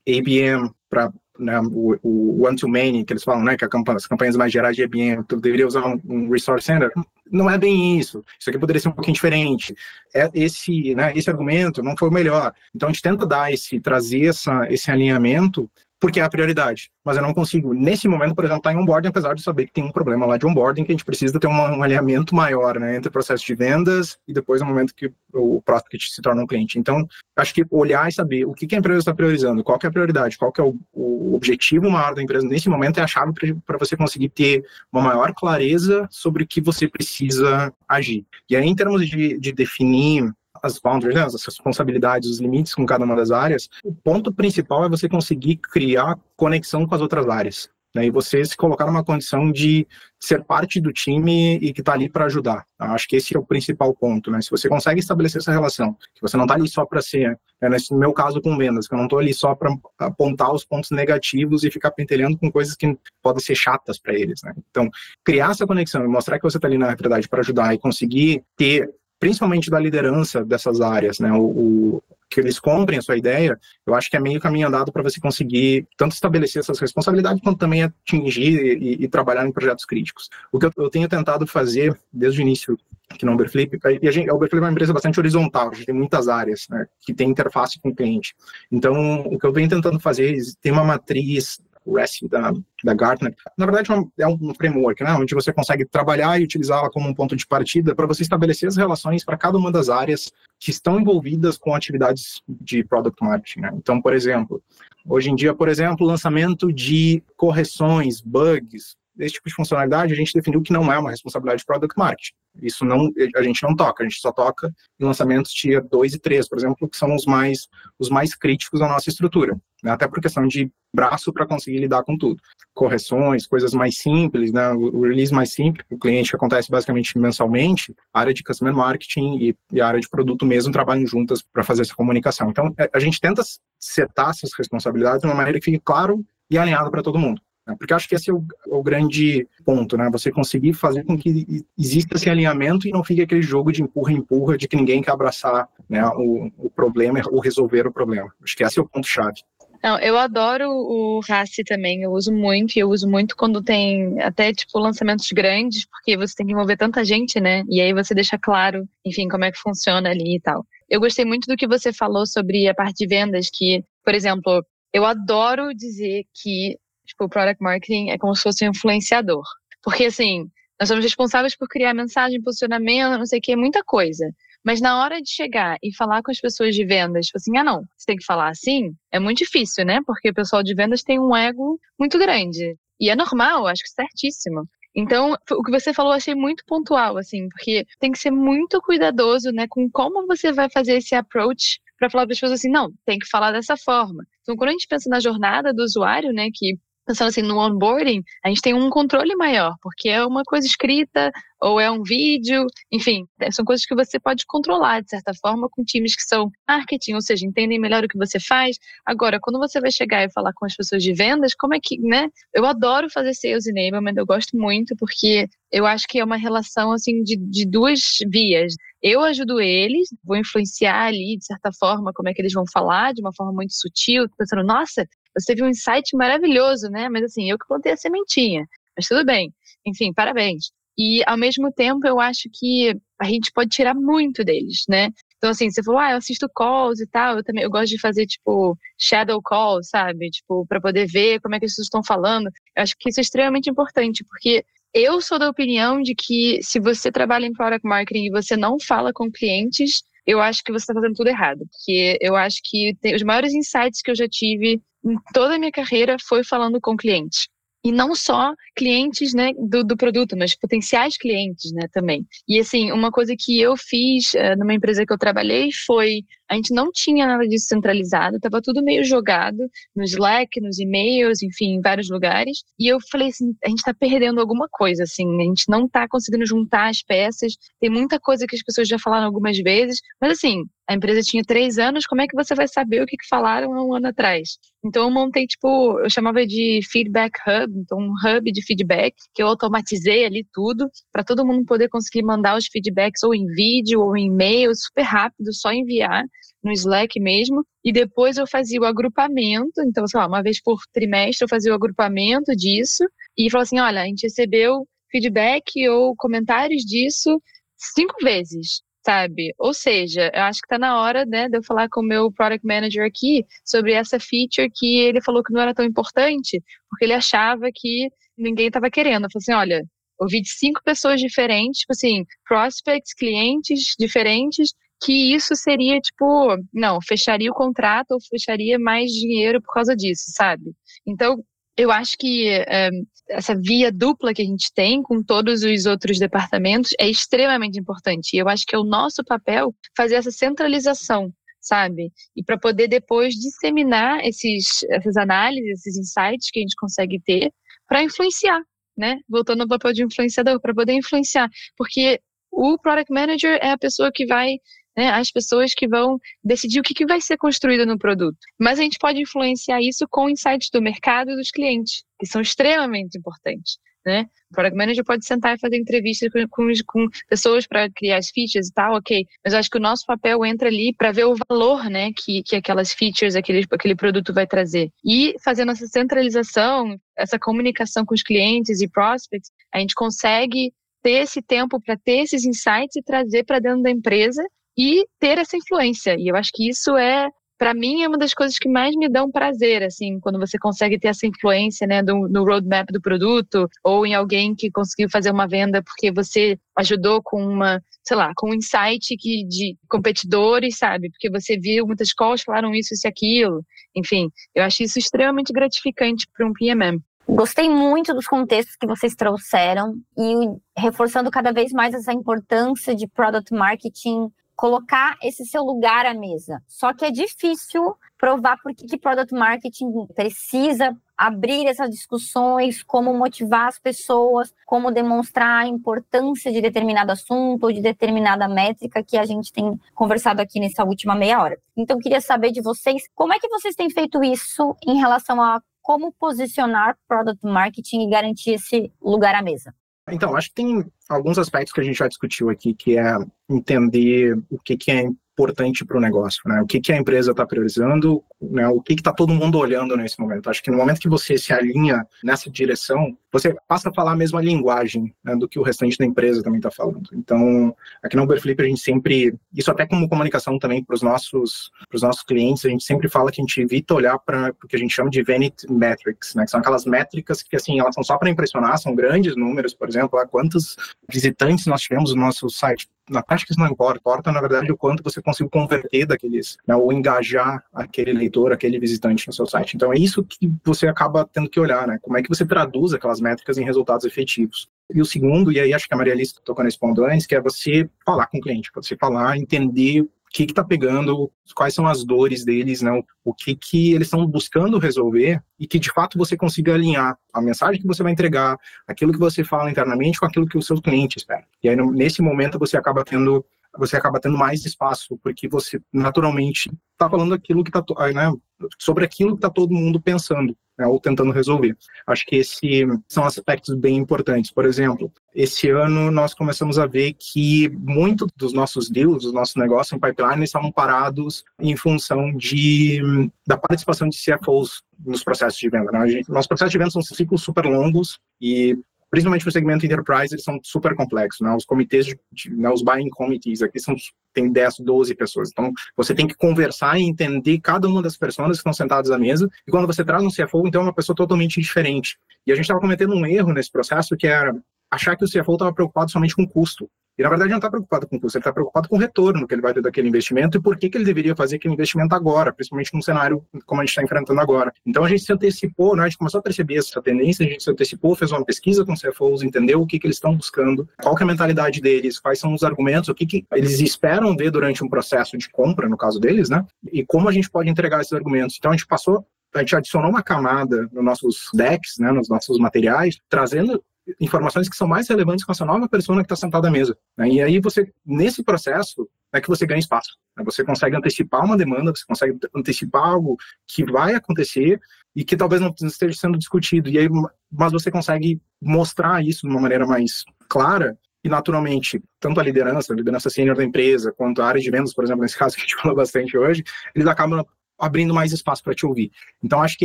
ABM 0.08 0.70
para 0.88 1.12
né, 1.38 1.60
o, 1.60 1.98
o 2.02 2.46
one-to-many, 2.46 3.04
que 3.04 3.12
eles 3.12 3.24
falam, 3.24 3.42
né, 3.42 3.56
que 3.56 3.66
campanha, 3.68 3.96
as 3.96 4.06
campanhas 4.06 4.36
mais 4.36 4.52
gerais 4.52 4.76
de 4.76 4.84
ABM, 4.84 5.24
tu 5.26 5.36
deveria 5.36 5.66
usar 5.66 5.84
um, 5.84 6.00
um, 6.08 6.30
resource 6.30 6.64
center, 6.64 6.92
não 7.30 7.50
é 7.50 7.58
bem 7.58 7.98
isso. 7.98 8.24
Isso 8.38 8.50
aqui 8.50 8.58
poderia 8.58 8.80
ser 8.80 8.88
um 8.88 8.92
pouquinho 8.92 9.14
diferente. 9.14 9.74
É 10.14 10.30
esse, 10.32 10.94
né, 10.94 11.12
esse 11.16 11.28
argumento 11.28 11.82
não 11.82 11.96
foi 11.96 12.08
o 12.08 12.12
melhor. 12.12 12.52
Então 12.74 12.88
a 12.88 12.92
gente 12.92 13.02
tenta 13.02 13.26
dar 13.26 13.52
esse, 13.52 13.80
trazer 13.80 14.26
essa, 14.26 14.66
esse 14.70 14.90
alinhamento 14.90 15.68
porque 16.04 16.20
é 16.20 16.22
a 16.22 16.28
prioridade. 16.28 16.90
Mas 17.02 17.16
eu 17.16 17.22
não 17.22 17.32
consigo, 17.32 17.72
nesse 17.72 18.06
momento, 18.06 18.34
por 18.34 18.44
exemplo, 18.44 18.58
estar 18.58 18.70
tá 18.70 18.76
em 18.76 18.78
onboarding, 18.78 19.08
apesar 19.08 19.34
de 19.34 19.40
saber 19.40 19.64
que 19.64 19.72
tem 19.72 19.84
um 19.84 19.90
problema 19.90 20.26
lá 20.26 20.36
de 20.36 20.44
onboarding, 20.44 20.84
que 20.84 20.92
a 20.92 20.94
gente 20.94 21.04
precisa 21.04 21.40
ter 21.40 21.46
um, 21.46 21.50
um 21.50 21.82
alinhamento 21.82 22.34
maior 22.34 22.78
né, 22.78 22.96
entre 22.96 23.08
o 23.08 23.10
processo 23.10 23.42
de 23.46 23.54
vendas 23.54 24.18
e 24.28 24.34
depois 24.34 24.60
o 24.60 24.66
momento 24.66 24.94
que 24.94 25.10
o 25.32 25.62
prospect 25.62 26.10
se 26.10 26.20
torna 26.20 26.42
um 26.42 26.46
cliente. 26.46 26.78
Então, 26.78 27.08
acho 27.34 27.54
que 27.54 27.64
olhar 27.70 28.06
e 28.06 28.12
saber 28.12 28.44
o 28.44 28.52
que, 28.52 28.66
que 28.66 28.74
a 28.74 28.78
empresa 28.78 28.98
está 28.98 29.14
priorizando, 29.14 29.64
qual 29.64 29.78
é 29.82 29.86
a 29.86 29.90
prioridade, 29.90 30.36
qual 30.36 30.52
é 30.58 30.60
o, 30.62 30.76
o, 30.92 31.34
objetivo 31.34 31.90
maior 31.90 32.14
da 32.14 32.22
empresa 32.22 32.46
nesse 32.46 32.68
momento 32.68 33.00
é 33.00 33.02
a 33.02 33.06
chave 33.06 33.32
para 33.66 33.78
você 33.78 33.96
conseguir 33.96 34.28
ter 34.28 34.62
uma 34.92 35.00
maior 35.00 35.32
clareza 35.32 36.06
sobre 36.10 36.44
o 36.44 36.46
que 36.46 36.60
você 36.60 36.86
precisa 36.86 37.72
agir. 37.88 38.26
E 38.50 38.54
aí, 38.54 38.66
em 38.66 38.76
termos 38.76 39.08
de, 39.08 39.38
de 39.38 39.52
definir 39.52 40.30
as 40.64 40.78
boundaries, 40.78 41.14
né, 41.14 41.22
as 41.22 41.44
responsabilidades, 41.44 42.28
os 42.28 42.40
limites 42.40 42.74
com 42.74 42.86
cada 42.86 43.04
uma 43.04 43.14
das 43.14 43.30
áreas, 43.30 43.68
o 43.84 43.94
ponto 43.94 44.32
principal 44.32 44.84
é 44.84 44.88
você 44.88 45.08
conseguir 45.08 45.56
criar 45.56 46.18
conexão 46.36 46.86
com 46.86 46.94
as 46.94 47.02
outras 47.02 47.28
áreas. 47.28 47.68
Né, 47.94 48.06
e 48.06 48.10
você 48.10 48.44
se 48.44 48.56
colocar 48.56 48.86
numa 48.86 49.04
condição 49.04 49.52
de 49.52 49.86
ser 50.18 50.42
parte 50.42 50.80
do 50.80 50.92
time 50.92 51.58
e 51.58 51.72
que 51.72 51.80
está 51.80 51.92
ali 51.92 52.08
para 52.08 52.24
ajudar. 52.24 52.66
Acho 52.76 53.06
que 53.06 53.14
esse 53.14 53.36
é 53.36 53.38
o 53.38 53.46
principal 53.46 53.94
ponto. 53.94 54.32
Né? 54.32 54.42
Se 54.42 54.50
você 54.50 54.68
consegue 54.68 54.98
estabelecer 54.98 55.40
essa 55.40 55.52
relação, 55.52 55.94
que 56.12 56.20
você 56.20 56.36
não 56.36 56.42
está 56.42 56.56
ali 56.56 56.66
só 56.66 56.84
para 56.84 57.00
ser, 57.00 57.38
né, 57.62 57.68
no 57.92 57.98
meu 57.98 58.12
caso 58.12 58.40
com 58.40 58.56
vendas, 58.56 58.88
que 58.88 58.94
eu 58.94 58.98
não 58.98 59.04
estou 59.04 59.20
ali 59.20 59.32
só 59.32 59.54
para 59.54 59.72
apontar 60.00 60.52
os 60.52 60.64
pontos 60.64 60.90
negativos 60.90 61.62
e 61.62 61.70
ficar 61.70 61.92
pentelhando 61.92 62.36
com 62.36 62.50
coisas 62.50 62.74
que 62.74 62.98
podem 63.22 63.40
ser 63.40 63.54
chatas 63.54 63.96
para 63.96 64.12
eles. 64.12 64.40
Né? 64.42 64.52
Então, 64.70 64.90
criar 65.24 65.52
essa 65.52 65.64
conexão 65.64 66.04
e 66.04 66.08
mostrar 66.08 66.38
que 66.38 66.42
você 66.42 66.58
está 66.58 66.66
ali 66.66 66.78
na 66.78 66.88
verdade 66.96 67.28
para 67.28 67.42
ajudar 67.42 67.74
e 67.74 67.78
conseguir 67.78 68.42
ter 68.56 68.92
principalmente 69.18 69.70
da 69.70 69.78
liderança 69.78 70.44
dessas 70.44 70.80
áreas, 70.80 71.18
né? 71.18 71.32
O, 71.32 71.44
o, 71.44 72.02
que 72.34 72.40
eles 72.40 72.58
comprem 72.58 72.98
a 72.98 73.02
sua 73.02 73.16
ideia, 73.16 73.58
eu 73.86 73.94
acho 73.94 74.10
que 74.10 74.16
é 74.16 74.20
meio 74.20 74.40
caminho 74.40 74.66
andado 74.66 74.90
para 74.90 75.02
você 75.02 75.20
conseguir 75.20 75.86
tanto 75.96 76.12
estabelecer 76.12 76.60
essas 76.60 76.80
responsabilidades 76.80 77.40
quanto 77.40 77.58
também 77.58 77.84
atingir 77.84 78.76
e, 78.82 79.04
e 79.04 79.08
trabalhar 79.08 79.46
em 79.46 79.52
projetos 79.52 79.84
críticos. 79.84 80.28
O 80.50 80.58
que 80.58 80.66
eu, 80.66 80.72
eu, 80.76 80.90
tenho 80.90 81.08
tentado 81.08 81.46
fazer 81.46 81.96
desde 82.12 82.40
o 82.40 82.42
início 82.42 82.76
aqui 83.08 83.24
no 83.24 83.32
Uberflip, 83.32 83.78
e 84.02 84.08
a, 84.08 84.10
gente, 84.10 84.28
a 84.28 84.34
Uberflip 84.34 84.62
é 84.62 84.66
uma 84.66 84.72
empresa 84.72 84.92
bastante 84.92 85.20
horizontal, 85.20 85.70
a 85.70 85.74
gente 85.74 85.86
tem 85.86 85.94
muitas 85.94 86.26
áreas 86.26 86.66
né, 86.68 86.86
que 87.00 87.14
tem 87.14 87.30
interface 87.30 87.78
com 87.78 87.90
o 87.90 87.94
cliente. 87.94 88.34
Então, 88.72 89.20
o 89.20 89.38
que 89.38 89.46
eu 89.46 89.52
venho 89.52 89.68
tentando 89.68 90.00
fazer 90.00 90.36
é 90.36 90.40
tem 90.60 90.72
uma 90.72 90.82
matriz 90.82 91.60
o 91.84 91.96
REST 91.96 92.28
da, 92.28 92.52
da 92.82 92.94
Gartner. 92.94 93.34
Na 93.56 93.66
verdade, 93.66 93.90
é 94.18 94.26
um 94.26 94.50
é 94.50 94.54
framework, 94.54 95.02
né, 95.02 95.12
onde 95.12 95.34
você 95.34 95.52
consegue 95.52 95.84
trabalhar 95.84 96.40
e 96.40 96.44
utilizá-la 96.44 96.90
como 96.90 97.08
um 97.08 97.14
ponto 97.14 97.36
de 97.36 97.46
partida 97.46 97.94
para 97.94 98.06
você 98.06 98.22
estabelecer 98.22 98.68
as 98.68 98.76
relações 98.76 99.24
para 99.24 99.36
cada 99.36 99.58
uma 99.58 99.70
das 99.70 99.88
áreas 99.88 100.32
que 100.58 100.70
estão 100.70 101.00
envolvidas 101.00 101.58
com 101.58 101.74
atividades 101.74 102.42
de 102.48 102.84
product 102.84 103.22
marketing. 103.22 103.60
Né? 103.60 103.70
Então, 103.74 104.00
por 104.00 104.14
exemplo, 104.14 104.62
hoje 105.06 105.30
em 105.30 105.34
dia, 105.34 105.54
por 105.54 105.68
exemplo, 105.68 106.06
lançamento 106.06 106.72
de 106.72 107.22
correções, 107.36 108.20
bugs, 108.20 108.96
esse 109.18 109.34
tipo 109.34 109.48
de 109.48 109.54
funcionalidade, 109.54 110.12
a 110.12 110.16
gente 110.16 110.32
definiu 110.34 110.60
que 110.60 110.72
não 110.72 110.92
é 110.92 110.98
uma 110.98 111.10
responsabilidade 111.10 111.60
de 111.60 111.66
product 111.66 111.96
marketing. 111.96 112.32
Isso 112.60 112.84
não, 112.84 113.10
a 113.36 113.42
gente 113.42 113.62
não 113.62 113.74
toca, 113.74 114.02
a 114.02 114.08
gente 114.08 114.20
só 114.20 114.32
toca 114.32 114.72
em 114.98 115.04
lançamentos 115.04 115.52
tier 115.52 115.82
2 115.88 116.14
e 116.14 116.18
3, 116.18 116.48
por 116.48 116.58
exemplo, 116.58 116.88
que 116.88 116.96
são 116.96 117.14
os 117.14 117.24
mais, 117.24 117.68
os 117.98 118.08
mais 118.08 118.34
críticos 118.34 118.80
da 118.80 118.88
nossa 118.88 119.08
estrutura, 119.08 119.56
né? 119.84 119.92
até 119.92 120.08
por 120.08 120.20
questão 120.20 120.48
de 120.48 120.72
braço 120.94 121.32
para 121.32 121.46
conseguir 121.46 121.78
lidar 121.78 122.02
com 122.02 122.16
tudo. 122.16 122.40
Correções, 122.72 123.46
coisas 123.46 123.74
mais 123.74 123.98
simples, 123.98 124.50
né? 124.50 124.70
o 124.72 125.02
release 125.02 125.32
mais 125.32 125.52
simples, 125.52 125.84
o 125.90 125.98
cliente 125.98 126.30
que 126.30 126.36
acontece 126.36 126.70
basicamente 126.70 127.18
mensalmente, 127.18 127.94
a 128.12 128.20
área 128.20 128.32
de 128.32 128.42
customer 128.42 128.74
marketing 128.74 129.36
e, 129.36 129.56
e 129.72 129.80
a 129.80 129.86
área 129.86 130.00
de 130.00 130.08
produto 130.08 130.46
mesmo 130.46 130.72
trabalham 130.72 131.06
juntas 131.06 131.42
para 131.42 131.62
fazer 131.62 131.82
essa 131.82 131.94
comunicação. 131.94 132.48
Então, 132.48 132.74
é, 132.78 132.88
a 132.92 132.98
gente 132.98 133.20
tenta 133.20 133.42
setar 133.78 134.30
essas 134.30 134.50
responsabilidades 134.56 135.20
de 135.20 135.26
uma 135.26 135.34
maneira 135.34 135.58
que 135.58 135.66
fique 135.66 135.80
claro 135.84 136.24
e 136.50 136.56
alinhado 136.56 136.90
para 136.90 137.02
todo 137.02 137.18
mundo. 137.18 137.40
Né? 137.66 137.74
Porque 137.78 137.94
acho 137.94 138.08
que 138.08 138.14
esse 138.14 138.30
é 138.30 138.32
o, 138.32 138.44
o, 138.66 138.82
grande 138.82 139.48
ponto, 139.64 139.96
né? 139.96 140.08
Você 140.12 140.30
conseguir 140.30 140.74
fazer 140.74 141.04
com 141.04 141.16
que 141.16 141.64
exista 141.78 142.16
esse 142.16 142.28
alinhamento 142.28 142.86
e 142.86 142.90
não 142.90 143.02
fique 143.02 143.22
aquele 143.22 143.42
jogo 143.42 143.72
de 143.72 143.82
empurra-empurra, 143.82 144.58
de 144.58 144.68
que 144.68 144.76
ninguém 144.76 145.02
quer 145.02 145.12
abraçar 145.12 145.68
né, 145.88 146.06
o, 146.16 146.50
o 146.58 146.70
problema 146.70 147.20
ou 147.30 147.40
resolver 147.40 147.86
o 147.86 147.92
problema. 147.92 148.32
Acho 148.42 148.56
que 148.56 148.64
esse 148.64 148.78
é 148.78 148.82
o 148.82 148.88
ponto-chave. 148.88 149.42
Não, 149.84 149.98
eu 149.98 150.16
adoro 150.16 150.70
o 150.70 151.20
RACI 151.20 151.62
também, 151.62 152.02
eu 152.02 152.10
uso 152.10 152.32
muito, 152.32 152.74
e 152.76 152.80
eu 152.80 152.88
uso 152.88 153.06
muito 153.06 153.36
quando 153.36 153.62
tem 153.62 154.18
até, 154.22 154.50
tipo, 154.52 154.78
lançamentos 154.78 155.30
grandes, 155.30 155.84
porque 155.84 156.16
você 156.16 156.34
tem 156.34 156.46
que 156.46 156.52
envolver 156.52 156.78
tanta 156.78 157.04
gente, 157.04 157.38
né? 157.38 157.62
E 157.68 157.80
aí 157.82 157.92
você 157.92 158.14
deixa 158.14 158.38
claro, 158.38 158.88
enfim, 159.04 159.28
como 159.28 159.44
é 159.44 159.52
que 159.52 159.58
funciona 159.58 160.08
ali 160.08 160.36
e 160.36 160.40
tal. 160.40 160.66
Eu 160.88 161.00
gostei 161.00 161.26
muito 161.26 161.46
do 161.46 161.56
que 161.56 161.68
você 161.68 161.92
falou 161.92 162.26
sobre 162.26 162.66
a 162.66 162.74
parte 162.74 162.96
de 162.96 163.06
vendas, 163.06 163.50
que, 163.52 163.84
por 164.02 164.14
exemplo, 164.14 164.64
eu 164.92 165.04
adoro 165.04 165.74
dizer 165.74 166.24
que 166.32 166.78
Tipo, 167.06 167.24
o 167.24 167.28
product 167.28 167.62
marketing 167.62 168.10
é 168.10 168.18
como 168.18 168.34
se 168.34 168.42
fosse 168.42 168.66
um 168.66 168.70
influenciador. 168.70 169.44
Porque, 169.82 170.06
assim, 170.06 170.50
nós 170.80 170.88
somos 170.88 171.04
responsáveis 171.04 171.56
por 171.56 171.68
criar 171.68 171.94
mensagem, 171.94 172.40
posicionamento, 172.40 173.18
não 173.18 173.26
sei 173.26 173.38
o 173.38 173.42
que, 173.42 173.54
muita 173.56 173.84
coisa. 173.84 174.30
Mas 174.64 174.80
na 174.80 175.02
hora 175.02 175.20
de 175.20 175.30
chegar 175.30 175.76
e 175.82 175.94
falar 175.94 176.22
com 176.22 176.30
as 176.30 176.40
pessoas 176.40 176.74
de 176.74 176.84
vendas, 176.84 177.26
tipo 177.26 177.36
assim, 177.36 177.56
ah, 177.58 177.64
não, 177.64 177.80
você 177.96 178.06
tem 178.06 178.16
que 178.16 178.24
falar 178.24 178.48
assim, 178.48 178.94
é 179.12 179.20
muito 179.20 179.38
difícil, 179.38 179.84
né? 179.84 180.00
Porque 180.06 180.30
o 180.30 180.34
pessoal 180.34 180.62
de 180.62 180.74
vendas 180.74 181.02
tem 181.02 181.20
um 181.20 181.36
ego 181.36 181.78
muito 181.98 182.18
grande. 182.18 182.74
E 182.98 183.10
é 183.10 183.16
normal, 183.16 183.66
acho 183.66 183.82
que 183.82 183.90
certíssimo. 183.90 184.66
Então, 184.96 185.36
o 185.50 185.62
que 185.62 185.72
você 185.72 185.92
falou 185.92 186.12
eu 186.12 186.16
achei 186.16 186.34
muito 186.34 186.64
pontual, 186.66 187.18
assim, 187.18 187.48
porque 187.48 187.84
tem 187.98 188.12
que 188.12 188.18
ser 188.18 188.30
muito 188.30 188.80
cuidadoso, 188.80 189.50
né, 189.50 189.66
com 189.68 189.90
como 189.90 190.26
você 190.26 190.52
vai 190.52 190.70
fazer 190.70 190.94
esse 190.94 191.14
approach 191.14 191.80
para 191.98 192.08
falar 192.08 192.24
para 192.24 192.32
as 192.32 192.38
pessoas 192.38 192.60
assim, 192.60 192.70
não, 192.70 192.90
tem 193.04 193.18
que 193.18 193.28
falar 193.28 193.50
dessa 193.50 193.76
forma. 193.76 194.24
Então, 194.42 194.56
quando 194.56 194.68
a 194.70 194.72
gente 194.72 194.86
pensa 194.86 195.10
na 195.10 195.18
jornada 195.20 195.74
do 195.74 195.82
usuário, 195.82 196.32
né, 196.32 196.48
que 196.54 196.76
pensando 197.04 197.28
assim 197.28 197.42
no 197.42 197.58
onboarding, 197.58 198.22
a 198.44 198.48
gente 198.48 198.60
tem 198.60 198.74
um 198.74 198.90
controle 198.90 199.34
maior, 199.36 199.74
porque 199.82 200.08
é 200.08 200.24
uma 200.24 200.42
coisa 200.44 200.66
escrita 200.66 201.30
ou 201.60 201.80
é 201.80 201.90
um 201.90 202.02
vídeo, 202.02 202.66
enfim, 202.92 203.26
é, 203.40 203.50
são 203.50 203.64
coisas 203.64 203.86
que 203.86 203.94
você 203.94 204.20
pode 204.20 204.44
controlar 204.46 205.00
de 205.00 205.08
certa 205.08 205.32
forma 205.40 205.68
com 205.70 205.82
times 205.82 206.14
que 206.14 206.22
são 206.22 206.50
marketing, 206.68 207.14
ou 207.14 207.22
seja, 207.22 207.46
entendem 207.46 207.80
melhor 207.80 208.04
o 208.04 208.08
que 208.08 208.18
você 208.18 208.38
faz. 208.38 208.76
Agora, 209.06 209.38
quando 209.40 209.58
você 209.58 209.80
vai 209.80 209.90
chegar 209.90 210.24
e 210.24 210.30
falar 210.30 210.52
com 210.54 210.66
as 210.66 210.76
pessoas 210.76 211.02
de 211.02 211.14
vendas, 211.14 211.54
como 211.54 211.74
é 211.74 211.78
que, 211.82 211.98
né? 212.00 212.28
Eu 212.52 212.66
adoro 212.66 213.08
fazer 213.08 213.32
sales 213.34 213.66
enablement, 213.66 214.14
eu 214.16 214.26
gosto 214.26 214.56
muito 214.58 214.94
porque 214.96 215.48
eu 215.72 215.86
acho 215.86 216.06
que 216.06 216.18
é 216.18 216.24
uma 216.24 216.36
relação 216.36 216.92
assim 216.92 217.22
de, 217.22 217.36
de 217.36 217.66
duas 217.66 218.00
vias. 218.30 218.74
Eu 219.02 219.22
ajudo 219.22 219.60
eles, 219.60 220.08
vou 220.22 220.36
influenciar 220.36 221.06
ali 221.06 221.36
de 221.38 221.46
certa 221.46 221.70
forma 221.72 222.12
como 222.14 222.28
é 222.28 222.34
que 222.34 222.42
eles 222.42 222.52
vão 222.52 222.64
falar, 222.70 223.14
de 223.14 223.22
uma 223.22 223.32
forma 223.34 223.52
muito 223.52 223.72
sutil, 223.72 224.26
pensando, 224.36 224.62
nossa, 224.64 225.06
você 225.36 225.54
teve 225.54 225.62
um 225.62 225.68
insight 225.68 226.16
maravilhoso, 226.16 226.88
né? 226.88 227.08
Mas 227.08 227.24
assim, 227.24 227.50
eu 227.50 227.58
que 227.58 227.66
plantei 227.66 227.92
a 227.92 227.96
sementinha. 227.96 228.66
Mas 228.96 229.06
tudo 229.06 229.24
bem. 229.24 229.52
Enfim, 229.86 230.12
parabéns. 230.12 230.70
E 230.96 231.22
ao 231.26 231.36
mesmo 231.36 231.72
tempo, 231.72 232.06
eu 232.06 232.20
acho 232.20 232.48
que 232.52 232.94
a 233.20 233.24
gente 233.24 233.50
pode 233.52 233.70
tirar 233.70 233.94
muito 233.94 234.44
deles, 234.44 234.84
né? 234.88 235.10
Então, 235.36 235.50
assim, 235.50 235.68
você 235.70 235.82
falou, 235.82 236.00
ah, 236.00 236.12
eu 236.12 236.16
assisto 236.18 236.48
calls 236.54 237.00
e 237.00 237.06
tal, 237.06 237.36
eu 237.36 237.44
também 237.44 237.64
eu 237.64 237.70
gosto 237.70 237.90
de 237.90 238.00
fazer, 238.00 238.26
tipo, 238.26 238.78
shadow 238.98 239.42
calls, 239.42 239.88
sabe? 239.90 240.30
Tipo, 240.30 240.64
para 240.66 240.80
poder 240.80 241.06
ver 241.06 241.40
como 241.40 241.54
é 241.54 241.58
que 241.58 241.66
as 241.66 241.72
pessoas 241.72 241.86
estão 241.86 242.02
falando. 242.02 242.46
Eu 242.76 242.82
acho 242.82 242.94
que 242.98 243.10
isso 243.10 243.20
é 243.20 243.22
extremamente 243.22 243.68
importante, 243.68 244.24
porque 244.24 244.64
eu 244.94 245.20
sou 245.20 245.38
da 245.38 245.50
opinião 245.50 246.00
de 246.00 246.14
que 246.14 246.60
se 246.62 246.78
você 246.80 247.10
trabalha 247.10 247.44
em 247.46 247.52
product 247.52 247.86
marketing 247.86 248.26
e 248.26 248.30
você 248.30 248.56
não 248.56 248.78
fala 248.80 249.12
com 249.12 249.30
clientes, 249.30 250.02
eu 250.26 250.40
acho 250.40 250.62
que 250.64 250.72
você 250.72 250.82
está 250.84 250.94
fazendo 250.94 251.14
tudo 251.14 251.28
errado. 251.28 251.60
Porque 251.70 252.18
eu 252.20 252.36
acho 252.36 252.60
que 252.64 252.96
tem, 253.00 253.14
os 253.14 253.22
maiores 253.22 253.52
insights 253.52 254.00
que 254.02 254.10
eu 254.10 254.16
já 254.16 254.28
tive 254.28 254.80
em 255.04 255.16
toda 255.32 255.56
a 255.56 255.58
minha 255.58 255.72
carreira 255.72 256.16
foi 256.20 256.42
falando 256.42 256.80
com 256.80 256.96
clientes 256.96 257.48
e 257.84 257.92
não 257.92 258.14
só 258.14 258.54
clientes 258.74 259.34
né, 259.34 259.52
do, 259.58 259.84
do, 259.84 259.96
produto, 259.96 260.34
mas 260.36 260.56
potenciais 260.56 261.18
clientes 261.18 261.70
né, 261.72 261.86
também. 261.92 262.26
E 262.48 262.58
assim, 262.58 262.90
uma 262.90 263.12
coisa 263.12 263.34
que 263.38 263.60
eu 263.60 263.76
fiz 263.76 264.32
uh, 264.32 264.58
numa 264.58 264.72
empresa 264.72 265.04
que 265.04 265.12
eu 265.12 265.18
trabalhei 265.18 265.68
foi 265.86 266.22
a 266.54 266.56
gente 266.56 266.72
não 266.72 266.90
tinha 266.92 267.26
nada 267.26 267.46
disso 267.46 267.66
centralizado, 267.68 268.36
estava 268.36 268.62
tudo 268.62 268.82
meio 268.82 269.04
jogado 269.04 269.58
no 269.94 270.04
Slack, 270.04 270.60
nos 270.60 270.78
e-mails, 270.78 271.42
enfim, 271.42 271.74
em 271.74 271.80
vários 271.80 272.08
lugares. 272.08 272.62
E 272.78 272.86
eu 272.86 272.98
falei 273.10 273.28
assim, 273.28 273.54
a 273.64 273.68
gente 273.68 273.78
está 273.78 273.92
perdendo 273.92 274.40
alguma 274.40 274.68
coisa, 274.70 275.02
assim, 275.02 275.26
a 275.40 275.44
gente 275.44 275.64
não 275.68 275.86
está 275.86 276.06
conseguindo 276.08 276.46
juntar 276.46 276.88
as 276.88 277.02
peças. 277.02 277.54
Tem 277.80 277.90
muita 277.90 278.18
coisa 278.20 278.46
que 278.46 278.56
as 278.56 278.62
pessoas 278.62 278.88
já 278.88 278.98
falaram 278.98 279.26
algumas 279.26 279.58
vezes, 279.58 280.00
mas 280.20 280.32
assim, 280.32 280.64
a 280.88 280.94
empresa 280.94 281.22
tinha 281.22 281.42
três 281.42 281.78
anos, 281.78 282.06
como 282.06 282.20
é 282.20 282.26
que 282.26 282.36
você 282.36 282.54
vai 282.54 282.68
saber 282.68 283.02
o 283.02 283.06
que, 283.06 283.16
falaram 283.28 283.74
há 283.74 283.84
um 283.84 283.94
ano 283.94 284.08
atrás? 284.08 284.58
Então 284.84 285.04
eu 285.04 285.10
montei, 285.10 285.46
tipo, 285.46 285.98
eu 285.98 286.10
chamava 286.10 286.46
de 286.46 286.80
feedback 286.90 287.32
hub, 287.46 287.72
então 287.78 287.98
um 287.98 288.12
hub 288.12 288.52
de 288.52 288.62
feedback, 288.64 289.14
que 289.34 289.42
eu 289.42 289.46
automatizei 289.46 290.26
ali 290.26 290.46
tudo, 290.52 290.88
para 291.10 291.24
todo 291.24 291.44
mundo 291.44 291.64
poder 291.64 291.88
conseguir 291.88 292.22
mandar 292.22 292.56
os 292.56 292.66
feedbacks 292.66 293.22
ou 293.22 293.34
em 293.34 293.46
vídeo 293.46 294.02
ou 294.02 294.16
em 294.16 294.26
e-mail, 294.26 294.72
super 294.74 295.02
rápido, 295.02 295.54
só 295.54 295.72
enviar 295.72 296.22
no 296.62 296.72
Slack 296.72 297.20
mesmo. 297.20 297.64
E 297.84 297.92
depois 297.92 298.36
eu 298.36 298.46
fazia 298.46 298.80
o 298.80 298.84
agrupamento, 298.84 299.82
então, 299.82 300.06
sei 300.06 300.20
lá, 300.20 300.26
uma 300.26 300.42
vez 300.42 300.60
por 300.62 300.80
trimestre 300.92 301.44
eu 301.44 301.48
fazia 301.48 301.72
o 301.72 301.74
agrupamento 301.74 302.54
disso 302.56 303.04
e 303.36 303.50
falava 303.50 303.64
assim: 303.64 303.78
olha, 303.80 304.02
a 304.02 304.06
gente 304.06 304.22
recebeu 304.24 304.86
feedback 305.10 305.88
ou 305.88 306.14
comentários 306.16 306.82
disso 306.82 307.40
cinco 307.76 308.16
vezes 308.22 308.82
sabe? 309.04 309.54
Ou 309.58 309.74
seja, 309.74 310.30
eu 310.34 310.42
acho 310.42 310.60
que 310.60 310.66
está 310.66 310.78
na 310.78 310.98
hora, 311.00 311.26
né, 311.26 311.48
de 311.48 311.58
eu 311.58 311.62
falar 311.62 311.88
com 311.90 312.00
o 312.00 312.04
meu 312.04 312.32
product 312.32 312.66
manager 312.66 313.04
aqui 313.06 313.44
sobre 313.64 313.92
essa 313.92 314.18
feature 314.18 314.70
que 314.74 314.98
ele 314.98 315.20
falou 315.20 315.42
que 315.42 315.52
não 315.52 315.60
era 315.60 315.74
tão 315.74 315.84
importante, 315.84 316.62
porque 316.88 317.04
ele 317.04 317.12
achava 317.12 317.68
que 317.72 318.08
ninguém 318.36 318.68
estava 318.68 318.90
querendo. 318.90 319.24
Eu 319.24 319.30
falei 319.30 319.42
assim, 319.42 319.52
olha, 319.52 319.84
ouvi 320.18 320.40
de 320.40 320.48
cinco 320.48 320.80
pessoas 320.82 321.20
diferentes, 321.20 321.80
tipo 321.80 321.92
assim, 321.92 322.24
prospects, 322.48 323.14
clientes 323.14 323.94
diferentes, 323.98 324.72
que 325.04 325.34
isso 325.34 325.54
seria 325.54 326.00
tipo, 326.00 326.56
não, 326.72 326.98
fecharia 327.02 327.50
o 327.50 327.54
contrato 327.54 328.12
ou 328.12 328.18
fecharia 328.20 328.78
mais 328.78 329.10
dinheiro 329.10 329.60
por 329.60 329.74
causa 329.74 329.94
disso, 329.94 330.24
sabe? 330.28 330.72
Então, 331.06 331.44
eu 331.76 331.90
acho 331.90 332.16
que 332.16 332.48
é, 332.48 332.88
essa 333.28 333.54
via 333.54 333.92
dupla 333.92 334.32
que 334.32 334.40
a 334.40 334.44
gente 334.44 334.72
tem 334.72 335.02
com 335.02 335.22
todos 335.22 335.62
os 335.62 335.86
outros 335.86 336.18
departamentos 336.18 336.92
é 336.98 337.08
extremamente 337.08 337.78
importante. 337.78 338.34
E 338.34 338.38
eu 338.38 338.48
acho 338.48 338.64
que 338.64 338.74
é 338.74 338.78
o 338.78 338.84
nosso 338.84 339.22
papel 339.24 339.74
fazer 339.96 340.14
essa 340.14 340.30
centralização, 340.30 341.30
sabe? 341.60 342.10
E 342.34 342.42
para 342.42 342.58
poder 342.58 342.88
depois 342.88 343.34
disseminar 343.34 344.24
esses, 344.24 344.84
essas 344.90 345.16
análises, 345.16 345.80
esses 345.80 345.98
insights 345.98 346.48
que 346.50 346.60
a 346.60 346.62
gente 346.62 346.76
consegue 346.76 347.20
ter 347.20 347.52
para 347.86 348.02
influenciar, 348.02 348.60
né? 348.96 349.18
Voltando 349.28 349.62
ao 349.62 349.68
papel 349.68 349.92
de 349.92 350.04
influenciador, 350.04 350.60
para 350.60 350.74
poder 350.74 350.94
influenciar. 350.94 351.50
Porque 351.76 352.20
o 352.50 352.78
product 352.78 353.12
manager 353.12 353.58
é 353.60 353.72
a 353.72 353.78
pessoa 353.78 354.12
que 354.14 354.26
vai 354.26 354.54
né, 354.96 355.10
as 355.10 355.30
pessoas 355.30 355.74
que 355.74 355.88
vão 355.88 356.18
decidir 356.42 356.80
o 356.80 356.82
que, 356.82 356.94
que 356.94 357.06
vai 357.06 357.20
ser 357.20 357.36
construído 357.36 357.86
no 357.86 357.98
produto. 357.98 358.38
Mas 358.58 358.78
a 358.78 358.82
gente 358.82 358.98
pode 358.98 359.20
influenciar 359.20 359.80
isso 359.80 360.06
com 360.08 360.28
insights 360.28 360.70
do 360.72 360.80
mercado 360.80 361.32
e 361.32 361.36
dos 361.36 361.50
clientes, 361.50 362.04
que 362.18 362.26
são 362.26 362.40
extremamente 362.40 363.18
importantes. 363.18 363.78
Né? 364.06 364.26
O 364.50 364.54
Product 364.54 364.76
Manager 364.76 365.04
pode 365.04 365.24
sentar 365.24 365.56
e 365.56 365.58
fazer 365.58 365.78
entrevistas 365.78 366.30
com, 366.30 366.46
com, 366.48 366.72
com 366.86 367.08
pessoas 367.26 367.66
para 367.66 367.88
criar 367.90 368.18
as 368.18 368.28
features 368.28 368.68
e 368.68 368.72
tal, 368.72 368.96
ok. 368.96 369.24
Mas 369.42 369.54
acho 369.54 369.70
que 369.70 369.78
o 369.78 369.80
nosso 369.80 370.04
papel 370.04 370.44
entra 370.44 370.68
ali 370.68 370.94
para 370.94 371.10
ver 371.10 371.24
o 371.24 371.34
valor 371.48 371.88
né, 371.88 372.10
que, 372.14 372.42
que 372.42 372.54
aquelas 372.54 372.92
features, 372.92 373.34
aquele, 373.34 373.64
aquele 373.70 373.96
produto 373.96 374.32
vai 374.34 374.46
trazer. 374.46 374.90
E 375.02 375.34
fazendo 375.42 375.72
essa 375.72 375.86
centralização, 375.86 376.98
essa 377.16 377.38
comunicação 377.38 378.04
com 378.04 378.14
os 378.14 378.22
clientes 378.22 378.82
e 378.82 378.88
prospects, 378.88 379.50
a 379.72 379.78
gente 379.78 379.94
consegue 379.94 380.70
ter 381.02 381.22
esse 381.22 381.40
tempo 381.40 381.80
para 381.80 381.96
ter 381.96 382.24
esses 382.24 382.44
insights 382.44 382.96
e 382.96 383.02
trazer 383.02 383.44
para 383.44 383.58
dentro 383.58 383.82
da 383.82 383.90
empresa 383.90 384.42
e 384.76 385.06
ter 385.18 385.38
essa 385.38 385.56
influência. 385.56 386.16
E 386.18 386.28
eu 386.28 386.36
acho 386.36 386.50
que 386.52 386.68
isso 386.68 386.96
é 386.96 387.28
para 387.58 387.72
mim 387.72 388.02
é 388.02 388.08
uma 388.08 388.18
das 388.18 388.34
coisas 388.34 388.58
que 388.58 388.68
mais 388.68 388.94
me 388.96 389.08
dão 389.08 389.30
prazer, 389.30 389.82
assim, 389.82 390.18
quando 390.20 390.38
você 390.38 390.58
consegue 390.58 390.98
ter 390.98 391.08
essa 391.08 391.26
influência, 391.26 391.86
né, 391.86 392.02
do, 392.02 392.28
no 392.28 392.44
roadmap 392.44 392.90
do 392.90 393.00
produto 393.00 393.68
ou 393.82 394.04
em 394.04 394.14
alguém 394.14 394.54
que 394.54 394.70
conseguiu 394.70 395.08
fazer 395.08 395.30
uma 395.30 395.46
venda 395.46 395.82
porque 395.82 396.10
você 396.10 396.58
ajudou 396.76 397.22
com 397.22 397.42
uma, 397.42 397.80
sei 398.02 398.16
lá, 398.16 398.32
com 398.36 398.50
um 398.50 398.54
insight 398.54 399.16
que, 399.16 399.46
de 399.46 399.76
competidores, 399.88 400.76
sabe? 400.76 401.10
Porque 401.10 401.30
você 401.30 401.56
viu 401.58 401.86
muitas 401.86 402.12
calls 402.12 402.42
falaram 402.42 402.74
isso 402.74 402.92
e 402.92 403.08
aquilo. 403.08 403.64
Enfim, 403.94 404.28
eu 404.54 404.64
acho 404.64 404.82
isso 404.82 404.98
extremamente 404.98 405.52
gratificante 405.52 406.26
para 406.36 406.46
um 406.46 406.52
PMM. 406.52 406.98
Gostei 407.26 407.70
muito 407.70 408.12
dos 408.12 408.26
contextos 408.26 408.76
que 408.76 408.86
vocês 408.86 409.14
trouxeram 409.14 409.94
e 410.18 410.34
reforçando 410.78 411.30
cada 411.30 411.52
vez 411.52 411.72
mais 411.72 411.94
essa 411.94 412.12
importância 412.12 412.94
de 412.94 413.06
product 413.06 413.54
marketing 413.54 414.28
colocar 414.56 415.16
esse 415.22 415.44
seu 415.44 415.62
lugar 415.62 416.06
à 416.06 416.14
mesa. 416.14 416.62
Só 416.66 416.92
que 416.92 417.04
é 417.04 417.10
difícil 417.10 417.94
provar 418.18 418.56
por 418.62 418.74
que 418.74 418.96
product 418.96 419.34
marketing 419.34 420.06
precisa 420.14 420.96
abrir 421.16 421.66
essas 421.66 421.90
discussões, 421.90 422.82
como 422.82 423.14
motivar 423.14 423.68
as 423.68 423.78
pessoas, 423.78 424.52
como 424.66 424.90
demonstrar 424.90 425.62
a 425.62 425.66
importância 425.66 426.52
de 426.52 426.60
determinado 426.60 427.12
assunto 427.12 427.64
ou 427.64 427.72
de 427.72 427.80
determinada 427.80 428.48
métrica 428.48 429.02
que 429.02 429.16
a 429.16 429.24
gente 429.24 429.52
tem 429.52 429.78
conversado 429.94 430.40
aqui 430.40 430.58
nessa 430.58 430.84
última 430.84 431.14
meia 431.14 431.40
hora. 431.40 431.58
Então, 431.76 431.98
queria 431.98 432.20
saber 432.20 432.50
de 432.50 432.60
vocês, 432.60 433.02
como 433.14 433.32
é 433.32 433.38
que 433.38 433.48
vocês 433.48 433.74
têm 433.74 433.90
feito 433.90 434.22
isso 434.24 434.76
em 434.86 434.98
relação 434.98 435.40
a 435.40 435.60
como 435.82 436.12
posicionar 436.12 436.96
product 437.06 437.44
marketing 437.44 438.06
e 438.06 438.10
garantir 438.10 438.52
esse 438.52 438.90
lugar 439.02 439.34
à 439.34 439.42
mesa? 439.42 439.74
Então, 440.10 440.36
acho 440.36 440.48
que 440.48 440.54
tem 440.54 440.84
alguns 441.14 441.38
aspectos 441.38 441.72
que 441.72 441.80
a 441.80 441.84
gente 441.84 441.98
já 441.98 442.08
discutiu 442.08 442.50
aqui, 442.50 442.74
que 442.74 442.98
é 442.98 443.16
entender 443.48 444.38
o 444.50 444.58
que, 444.58 444.76
que 444.76 444.90
é 444.90 445.08
importante 445.34 445.84
para 445.84 445.98
o 445.98 446.00
negócio, 446.00 446.40
né? 446.46 446.62
O 446.62 446.66
que, 446.66 446.80
que 446.80 446.92
a 446.92 446.96
empresa 446.96 447.32
está 447.32 447.44
priorizando, 447.44 448.22
né? 448.40 448.68
O 448.68 448.80
que 448.80 448.94
está 448.94 449.12
todo 449.12 449.34
mundo 449.34 449.58
olhando 449.58 449.96
nesse 449.96 450.18
momento. 450.20 450.48
Acho 450.48 450.62
que 450.62 450.70
no 450.70 450.76
momento 450.76 451.00
que 451.00 451.08
você 451.08 451.36
se 451.36 451.52
alinha 451.52 452.06
nessa 452.22 452.48
direção, 452.48 453.16
você 453.32 453.54
passa 453.66 453.88
a 453.88 453.92
falar 453.92 454.12
a 454.12 454.16
mesma 454.16 454.40
linguagem 454.40 455.12
né, 455.24 455.34
do 455.34 455.48
que 455.48 455.58
o 455.58 455.62
restante 455.62 455.98
da 455.98 456.04
empresa 456.04 456.40
também 456.40 456.58
está 456.58 456.70
falando. 456.70 457.10
Então, 457.12 457.74
aqui 458.00 458.16
no 458.16 458.22
Uberflip 458.22 458.62
a 458.62 458.66
gente 458.66 458.80
sempre, 458.80 459.34
isso 459.52 459.72
até 459.72 459.84
como 459.84 460.08
comunicação 460.08 460.56
também 460.56 460.84
para 460.84 460.94
os 460.94 461.02
nossos, 461.02 461.72
os 461.92 462.02
nossos 462.02 462.22
clientes, 462.22 462.64
a 462.64 462.68
gente 462.68 462.84
sempre 462.84 463.08
fala 463.08 463.32
que 463.32 463.40
a 463.40 463.44
gente 463.44 463.60
evita 463.60 463.94
olhar 463.94 464.16
para 464.20 464.50
o 464.50 464.68
que 464.68 464.76
a 464.76 464.78
gente 464.78 464.94
chama 464.94 465.10
de 465.10 465.20
vanity 465.24 465.70
metrics, 465.70 466.36
né? 466.36 466.44
Que 466.44 466.50
são 466.52 466.60
aquelas 466.60 466.84
métricas 466.84 467.42
que 467.42 467.56
assim 467.56 467.80
elas 467.80 467.96
são 467.96 468.04
só 468.04 468.16
para 468.16 468.30
impressionar, 468.30 468.78
são 468.78 468.94
grandes 468.94 469.34
números, 469.34 469.74
por 469.74 469.88
exemplo, 469.88 470.16
lá, 470.16 470.26
quantos 470.26 470.76
visitantes 471.10 471.66
nós 471.66 471.82
tivemos 471.82 472.14
no 472.14 472.20
nosso 472.20 472.48
site 472.48 472.88
na 473.08 473.22
prática 473.22 473.52
isso 473.52 473.60
não 473.60 473.68
importa, 473.68 473.98
importa 473.98 474.32
na 474.32 474.40
verdade 474.40 474.72
o 474.72 474.76
quanto 474.76 475.02
você 475.02 475.20
conseguiu 475.20 475.50
converter 475.50 476.06
daqueles, 476.06 476.56
né, 476.66 476.74
ou 476.74 476.92
engajar 476.92 477.62
aquele 477.72 478.12
leitor, 478.12 478.52
aquele 478.52 478.78
visitante 478.78 479.26
no 479.26 479.32
seu 479.32 479.46
site. 479.46 479.74
Então 479.74 479.92
é 479.92 479.98
isso 479.98 480.24
que 480.24 480.50
você 480.64 480.86
acaba 480.86 481.28
tendo 481.30 481.48
que 481.48 481.60
olhar, 481.60 481.86
né? 481.86 481.98
Como 482.00 482.16
é 482.16 482.22
que 482.22 482.28
você 482.28 482.44
traduz 482.46 482.94
aquelas 482.94 483.20
métricas 483.20 483.58
em 483.58 483.64
resultados 483.64 484.04
efetivos. 484.04 484.68
E 484.92 485.00
o 485.00 485.04
segundo, 485.04 485.52
e 485.52 485.60
aí 485.60 485.74
acho 485.74 485.86
que 485.88 485.94
a 485.94 485.96
Maria 485.96 486.12
Alice 486.12 486.34
tocou 486.42 486.64
nesse 486.64 486.78
ponto 486.78 487.04
antes, 487.04 487.26
que 487.26 487.34
é 487.34 487.40
você 487.40 487.88
falar 488.04 488.26
com 488.26 488.38
o 488.38 488.40
cliente, 488.40 488.70
você 488.74 488.96
falar, 488.96 489.36
entender 489.36 490.06
que 490.34 490.42
está 490.42 490.64
pegando, 490.64 491.30
quais 491.54 491.72
são 491.72 491.86
as 491.86 492.02
dores 492.02 492.44
deles, 492.44 492.82
né? 492.82 492.90
o 493.24 493.32
que, 493.32 493.54
que 493.54 493.92
eles 493.94 494.08
estão 494.08 494.26
buscando 494.26 494.80
resolver 494.80 495.40
e 495.60 495.64
que 495.64 495.78
de 495.78 495.92
fato 495.92 496.18
você 496.18 496.36
consiga 496.36 496.74
alinhar 496.74 497.16
a 497.32 497.40
mensagem 497.40 497.80
que 497.80 497.86
você 497.86 498.02
vai 498.02 498.10
entregar, 498.10 498.58
aquilo 498.84 499.12
que 499.12 499.18
você 499.18 499.44
fala 499.44 499.70
internamente 499.70 500.18
com 500.18 500.26
aquilo 500.26 500.48
que 500.48 500.58
o 500.58 500.62
seu 500.62 500.82
cliente 500.82 501.18
espera. 501.18 501.46
E 501.62 501.68
aí 501.68 501.76
nesse 501.76 502.20
momento 502.20 502.58
você 502.58 502.76
acaba 502.76 503.04
tendo 503.04 503.46
você 503.76 503.96
acaba 503.96 504.20
tendo 504.20 504.36
mais 504.36 504.64
espaço, 504.64 505.18
porque 505.22 505.48
você 505.48 505.80
naturalmente 505.92 506.70
está 506.92 507.08
falando 507.08 507.34
aquilo 507.34 507.62
que 507.62 507.70
está 507.70 507.84
né, 508.12 508.32
sobre 508.78 509.04
aquilo 509.04 509.30
que 509.30 509.38
está 509.38 509.50
todo 509.50 509.72
mundo 509.72 510.00
pensando 510.00 510.56
né, 510.78 510.86
ou 510.86 510.98
tentando 511.00 511.32
resolver. 511.32 511.76
Acho 512.06 512.24
que 512.26 512.36
esses 512.36 512.60
são 513.08 513.24
aspectos 513.24 513.74
bem 513.74 513.96
importantes. 513.96 514.50
Por 514.50 514.64
exemplo, 514.66 515.12
esse 515.34 515.68
ano 515.70 516.10
nós 516.10 516.34
começamos 516.34 516.78
a 516.78 516.86
ver 516.86 517.14
que 517.14 517.68
muito 517.70 518.26
dos 518.36 518.52
nossos 518.52 518.90
deals, 518.90 519.24
dos 519.24 519.32
nossos 519.32 519.56
negócios 519.56 519.92
em 519.92 520.00
pipeline 520.00 520.44
estavam 520.44 520.70
parados 520.70 521.44
em 521.58 521.76
função 521.76 522.36
de, 522.36 523.00
da 523.46 523.56
participação 523.56 524.08
de 524.08 524.16
CFOs 524.16 524.82
nos 525.04 525.24
processos 525.24 525.58
de 525.58 525.68
venda. 525.68 525.90
Né? 525.92 526.08
Gente, 526.08 526.30
nossos 526.30 526.48
processos 526.48 526.72
de 526.72 526.78
venda 526.78 526.90
são 526.90 527.02
ciclos 527.02 527.42
super 527.42 527.64
longos 527.64 528.18
e 528.40 528.76
principalmente 529.14 529.46
no 529.46 529.52
segmento 529.52 529.86
enterprise, 529.86 530.34
eles 530.34 530.42
são 530.42 530.58
super 530.60 530.96
complexos, 530.96 531.40
né? 531.40 531.54
Os 531.54 531.64
comitês, 531.64 532.12
né, 532.50 532.68
os 532.68 532.82
buying 532.82 533.08
committees 533.10 533.62
aqui 533.62 533.78
são 533.78 533.94
tem 534.32 534.50
10, 534.50 534.80
12 534.80 535.14
pessoas. 535.14 535.50
Então, 535.52 535.72
você 535.96 536.12
tem 536.12 536.26
que 536.26 536.34
conversar 536.34 536.98
e 536.98 537.04
entender 537.04 537.60
cada 537.60 537.86
uma 537.86 538.02
das 538.02 538.16
pessoas 538.16 538.48
que 538.48 538.56
estão 538.56 538.72
sentadas 538.72 539.12
à 539.12 539.18
mesa. 539.18 539.48
E 539.68 539.70
quando 539.70 539.86
você 539.86 540.04
traz 540.04 540.24
um 540.24 540.28
CFO, 540.28 540.66
então 540.66 540.80
é 540.80 540.84
uma 540.86 540.92
pessoa 540.92 541.14
totalmente 541.14 541.60
diferente. 541.60 542.18
E 542.44 542.50
a 542.50 542.56
gente 542.56 542.64
estava 542.64 542.80
cometendo 542.80 543.14
um 543.14 543.24
erro 543.24 543.52
nesse 543.52 543.70
processo 543.70 544.16
que 544.16 544.26
era 544.26 544.52
achar 544.94 545.16
que 545.16 545.24
o 545.24 545.28
CFO 545.28 545.54
estava 545.54 545.72
preocupado 545.72 546.10
somente 546.10 546.34
com 546.34 546.46
custo. 546.46 546.88
E 547.16 547.22
na 547.22 547.28
verdade 547.28 547.50
não 547.50 547.58
está 547.58 547.70
preocupado 547.70 548.08
com 548.08 548.18
custo, 548.18 548.36
ele 548.36 548.40
está 548.40 548.52
preocupado 548.52 548.88
com 548.88 548.96
o 548.96 548.98
retorno 548.98 549.46
que 549.46 549.54
ele 549.54 549.62
vai 549.62 549.72
ter 549.72 549.80
daquele 549.80 550.08
investimento 550.08 550.58
e 550.58 550.60
por 550.60 550.76
que, 550.76 550.90
que 550.90 550.98
ele 550.98 551.04
deveria 551.04 551.36
fazer 551.36 551.56
aquele 551.56 551.74
investimento 551.74 552.12
agora, 552.12 552.52
principalmente 552.52 552.92
num 552.92 553.00
cenário 553.00 553.44
como 553.66 553.80
a 553.80 553.84
gente 553.84 553.90
está 553.90 554.02
enfrentando 554.02 554.40
agora. 554.40 554.72
Então 554.84 555.04
a 555.04 555.08
gente 555.08 555.22
se 555.22 555.32
antecipou, 555.32 555.94
né, 555.94 556.02
a 556.02 556.08
gente 556.08 556.18
começou 556.18 556.40
a 556.40 556.42
perceber 556.42 556.76
essa 556.76 557.00
tendência, 557.00 557.46
a 557.46 557.48
gente 557.48 557.62
se 557.62 557.70
antecipou, 557.70 558.16
fez 558.16 558.32
uma 558.32 558.44
pesquisa 558.44 558.84
com 558.84 558.92
os 558.92 559.00
CFOs, 559.00 559.42
entendeu 559.42 559.80
o 559.80 559.86
que, 559.86 560.00
que 560.00 560.08
eles 560.08 560.16
estão 560.16 560.34
buscando, 560.34 560.88
qual 561.00 561.16
é 561.16 561.22
a 561.22 561.26
mentalidade 561.26 561.80
deles, 561.80 562.18
quais 562.18 562.40
são 562.40 562.52
os 562.52 562.64
argumentos, 562.64 563.08
o 563.08 563.14
que, 563.14 563.26
que 563.26 563.46
eles 563.52 563.78
esperam 563.78 564.36
ver 564.36 564.50
durante 564.50 564.82
um 564.82 564.88
processo 564.88 565.38
de 565.38 565.48
compra, 565.48 565.88
no 565.88 565.96
caso 565.96 566.18
deles, 566.18 566.48
né? 566.48 566.66
E 566.92 567.06
como 567.06 567.28
a 567.28 567.32
gente 567.32 567.48
pode 567.48 567.70
entregar 567.70 568.00
esses 568.00 568.12
argumentos. 568.12 568.56
Então 568.58 568.72
a 568.72 568.74
gente 568.74 568.86
passou 568.86 569.24
a 569.54 569.60
gente 569.60 569.76
adicionou 569.76 570.10
uma 570.10 570.22
camada 570.22 570.88
nos 570.92 571.04
nossos 571.04 571.48
decks, 571.54 571.96
né, 572.00 572.10
nos 572.10 572.28
nossos 572.28 572.58
materiais, 572.58 573.20
trazendo 573.28 573.80
informações 574.20 574.68
que 574.68 574.76
são 574.76 574.86
mais 574.86 575.08
relevantes 575.08 575.44
com 575.44 575.52
essa 575.52 575.64
nova 575.64 575.88
pessoa 575.88 576.18
que 576.18 576.24
está 576.24 576.36
sentada 576.36 576.68
à 576.68 576.70
mesa. 576.70 576.96
Né? 577.16 577.28
E 577.28 577.42
aí 577.42 577.60
você, 577.60 577.90
nesse 578.04 578.42
processo, 578.42 579.08
é 579.32 579.40
que 579.40 579.48
você 579.48 579.66
ganha 579.66 579.78
espaço. 579.78 580.16
Né? 580.36 580.44
Você 580.44 580.64
consegue 580.64 580.96
antecipar 580.96 581.44
uma 581.44 581.56
demanda, 581.56 581.92
você 581.94 582.04
consegue 582.06 582.38
antecipar 582.54 583.02
algo 583.02 583.36
que 583.66 583.84
vai 583.84 584.14
acontecer 584.14 584.80
e 585.16 585.24
que 585.24 585.36
talvez 585.36 585.60
não 585.60 585.74
esteja 585.82 586.18
sendo 586.18 586.38
discutido. 586.38 586.88
E 586.88 586.98
aí, 586.98 587.08
mas 587.50 587.72
você 587.72 587.90
consegue 587.90 588.40
mostrar 588.60 589.24
isso 589.24 589.42
de 589.42 589.48
uma 589.48 589.60
maneira 589.60 589.86
mais 589.86 590.24
clara 590.48 590.98
e 591.24 591.28
naturalmente, 591.28 592.02
tanto 592.20 592.38
a 592.38 592.42
liderança, 592.42 592.92
a 592.92 592.96
liderança 592.96 593.30
sênior 593.30 593.56
da 593.56 593.64
empresa, 593.64 594.12
quanto 594.12 594.42
a 594.42 594.46
área 594.46 594.60
de 594.60 594.70
vendas, 594.70 594.92
por 594.92 595.04
exemplo, 595.04 595.22
nesse 595.22 595.38
caso 595.38 595.56
que 595.56 595.62
a 595.62 595.64
gente 595.64 595.76
falou 595.80 595.96
bastante 595.96 596.36
hoje, 596.36 596.62
eles 596.94 597.08
acabam 597.08 597.42
abrindo 597.84 598.14
mais 598.14 598.32
espaço 598.32 598.62
para 598.62 598.74
te 598.74 598.86
ouvir. 598.86 599.10
Então, 599.42 599.62
acho 599.62 599.76
que 599.76 599.84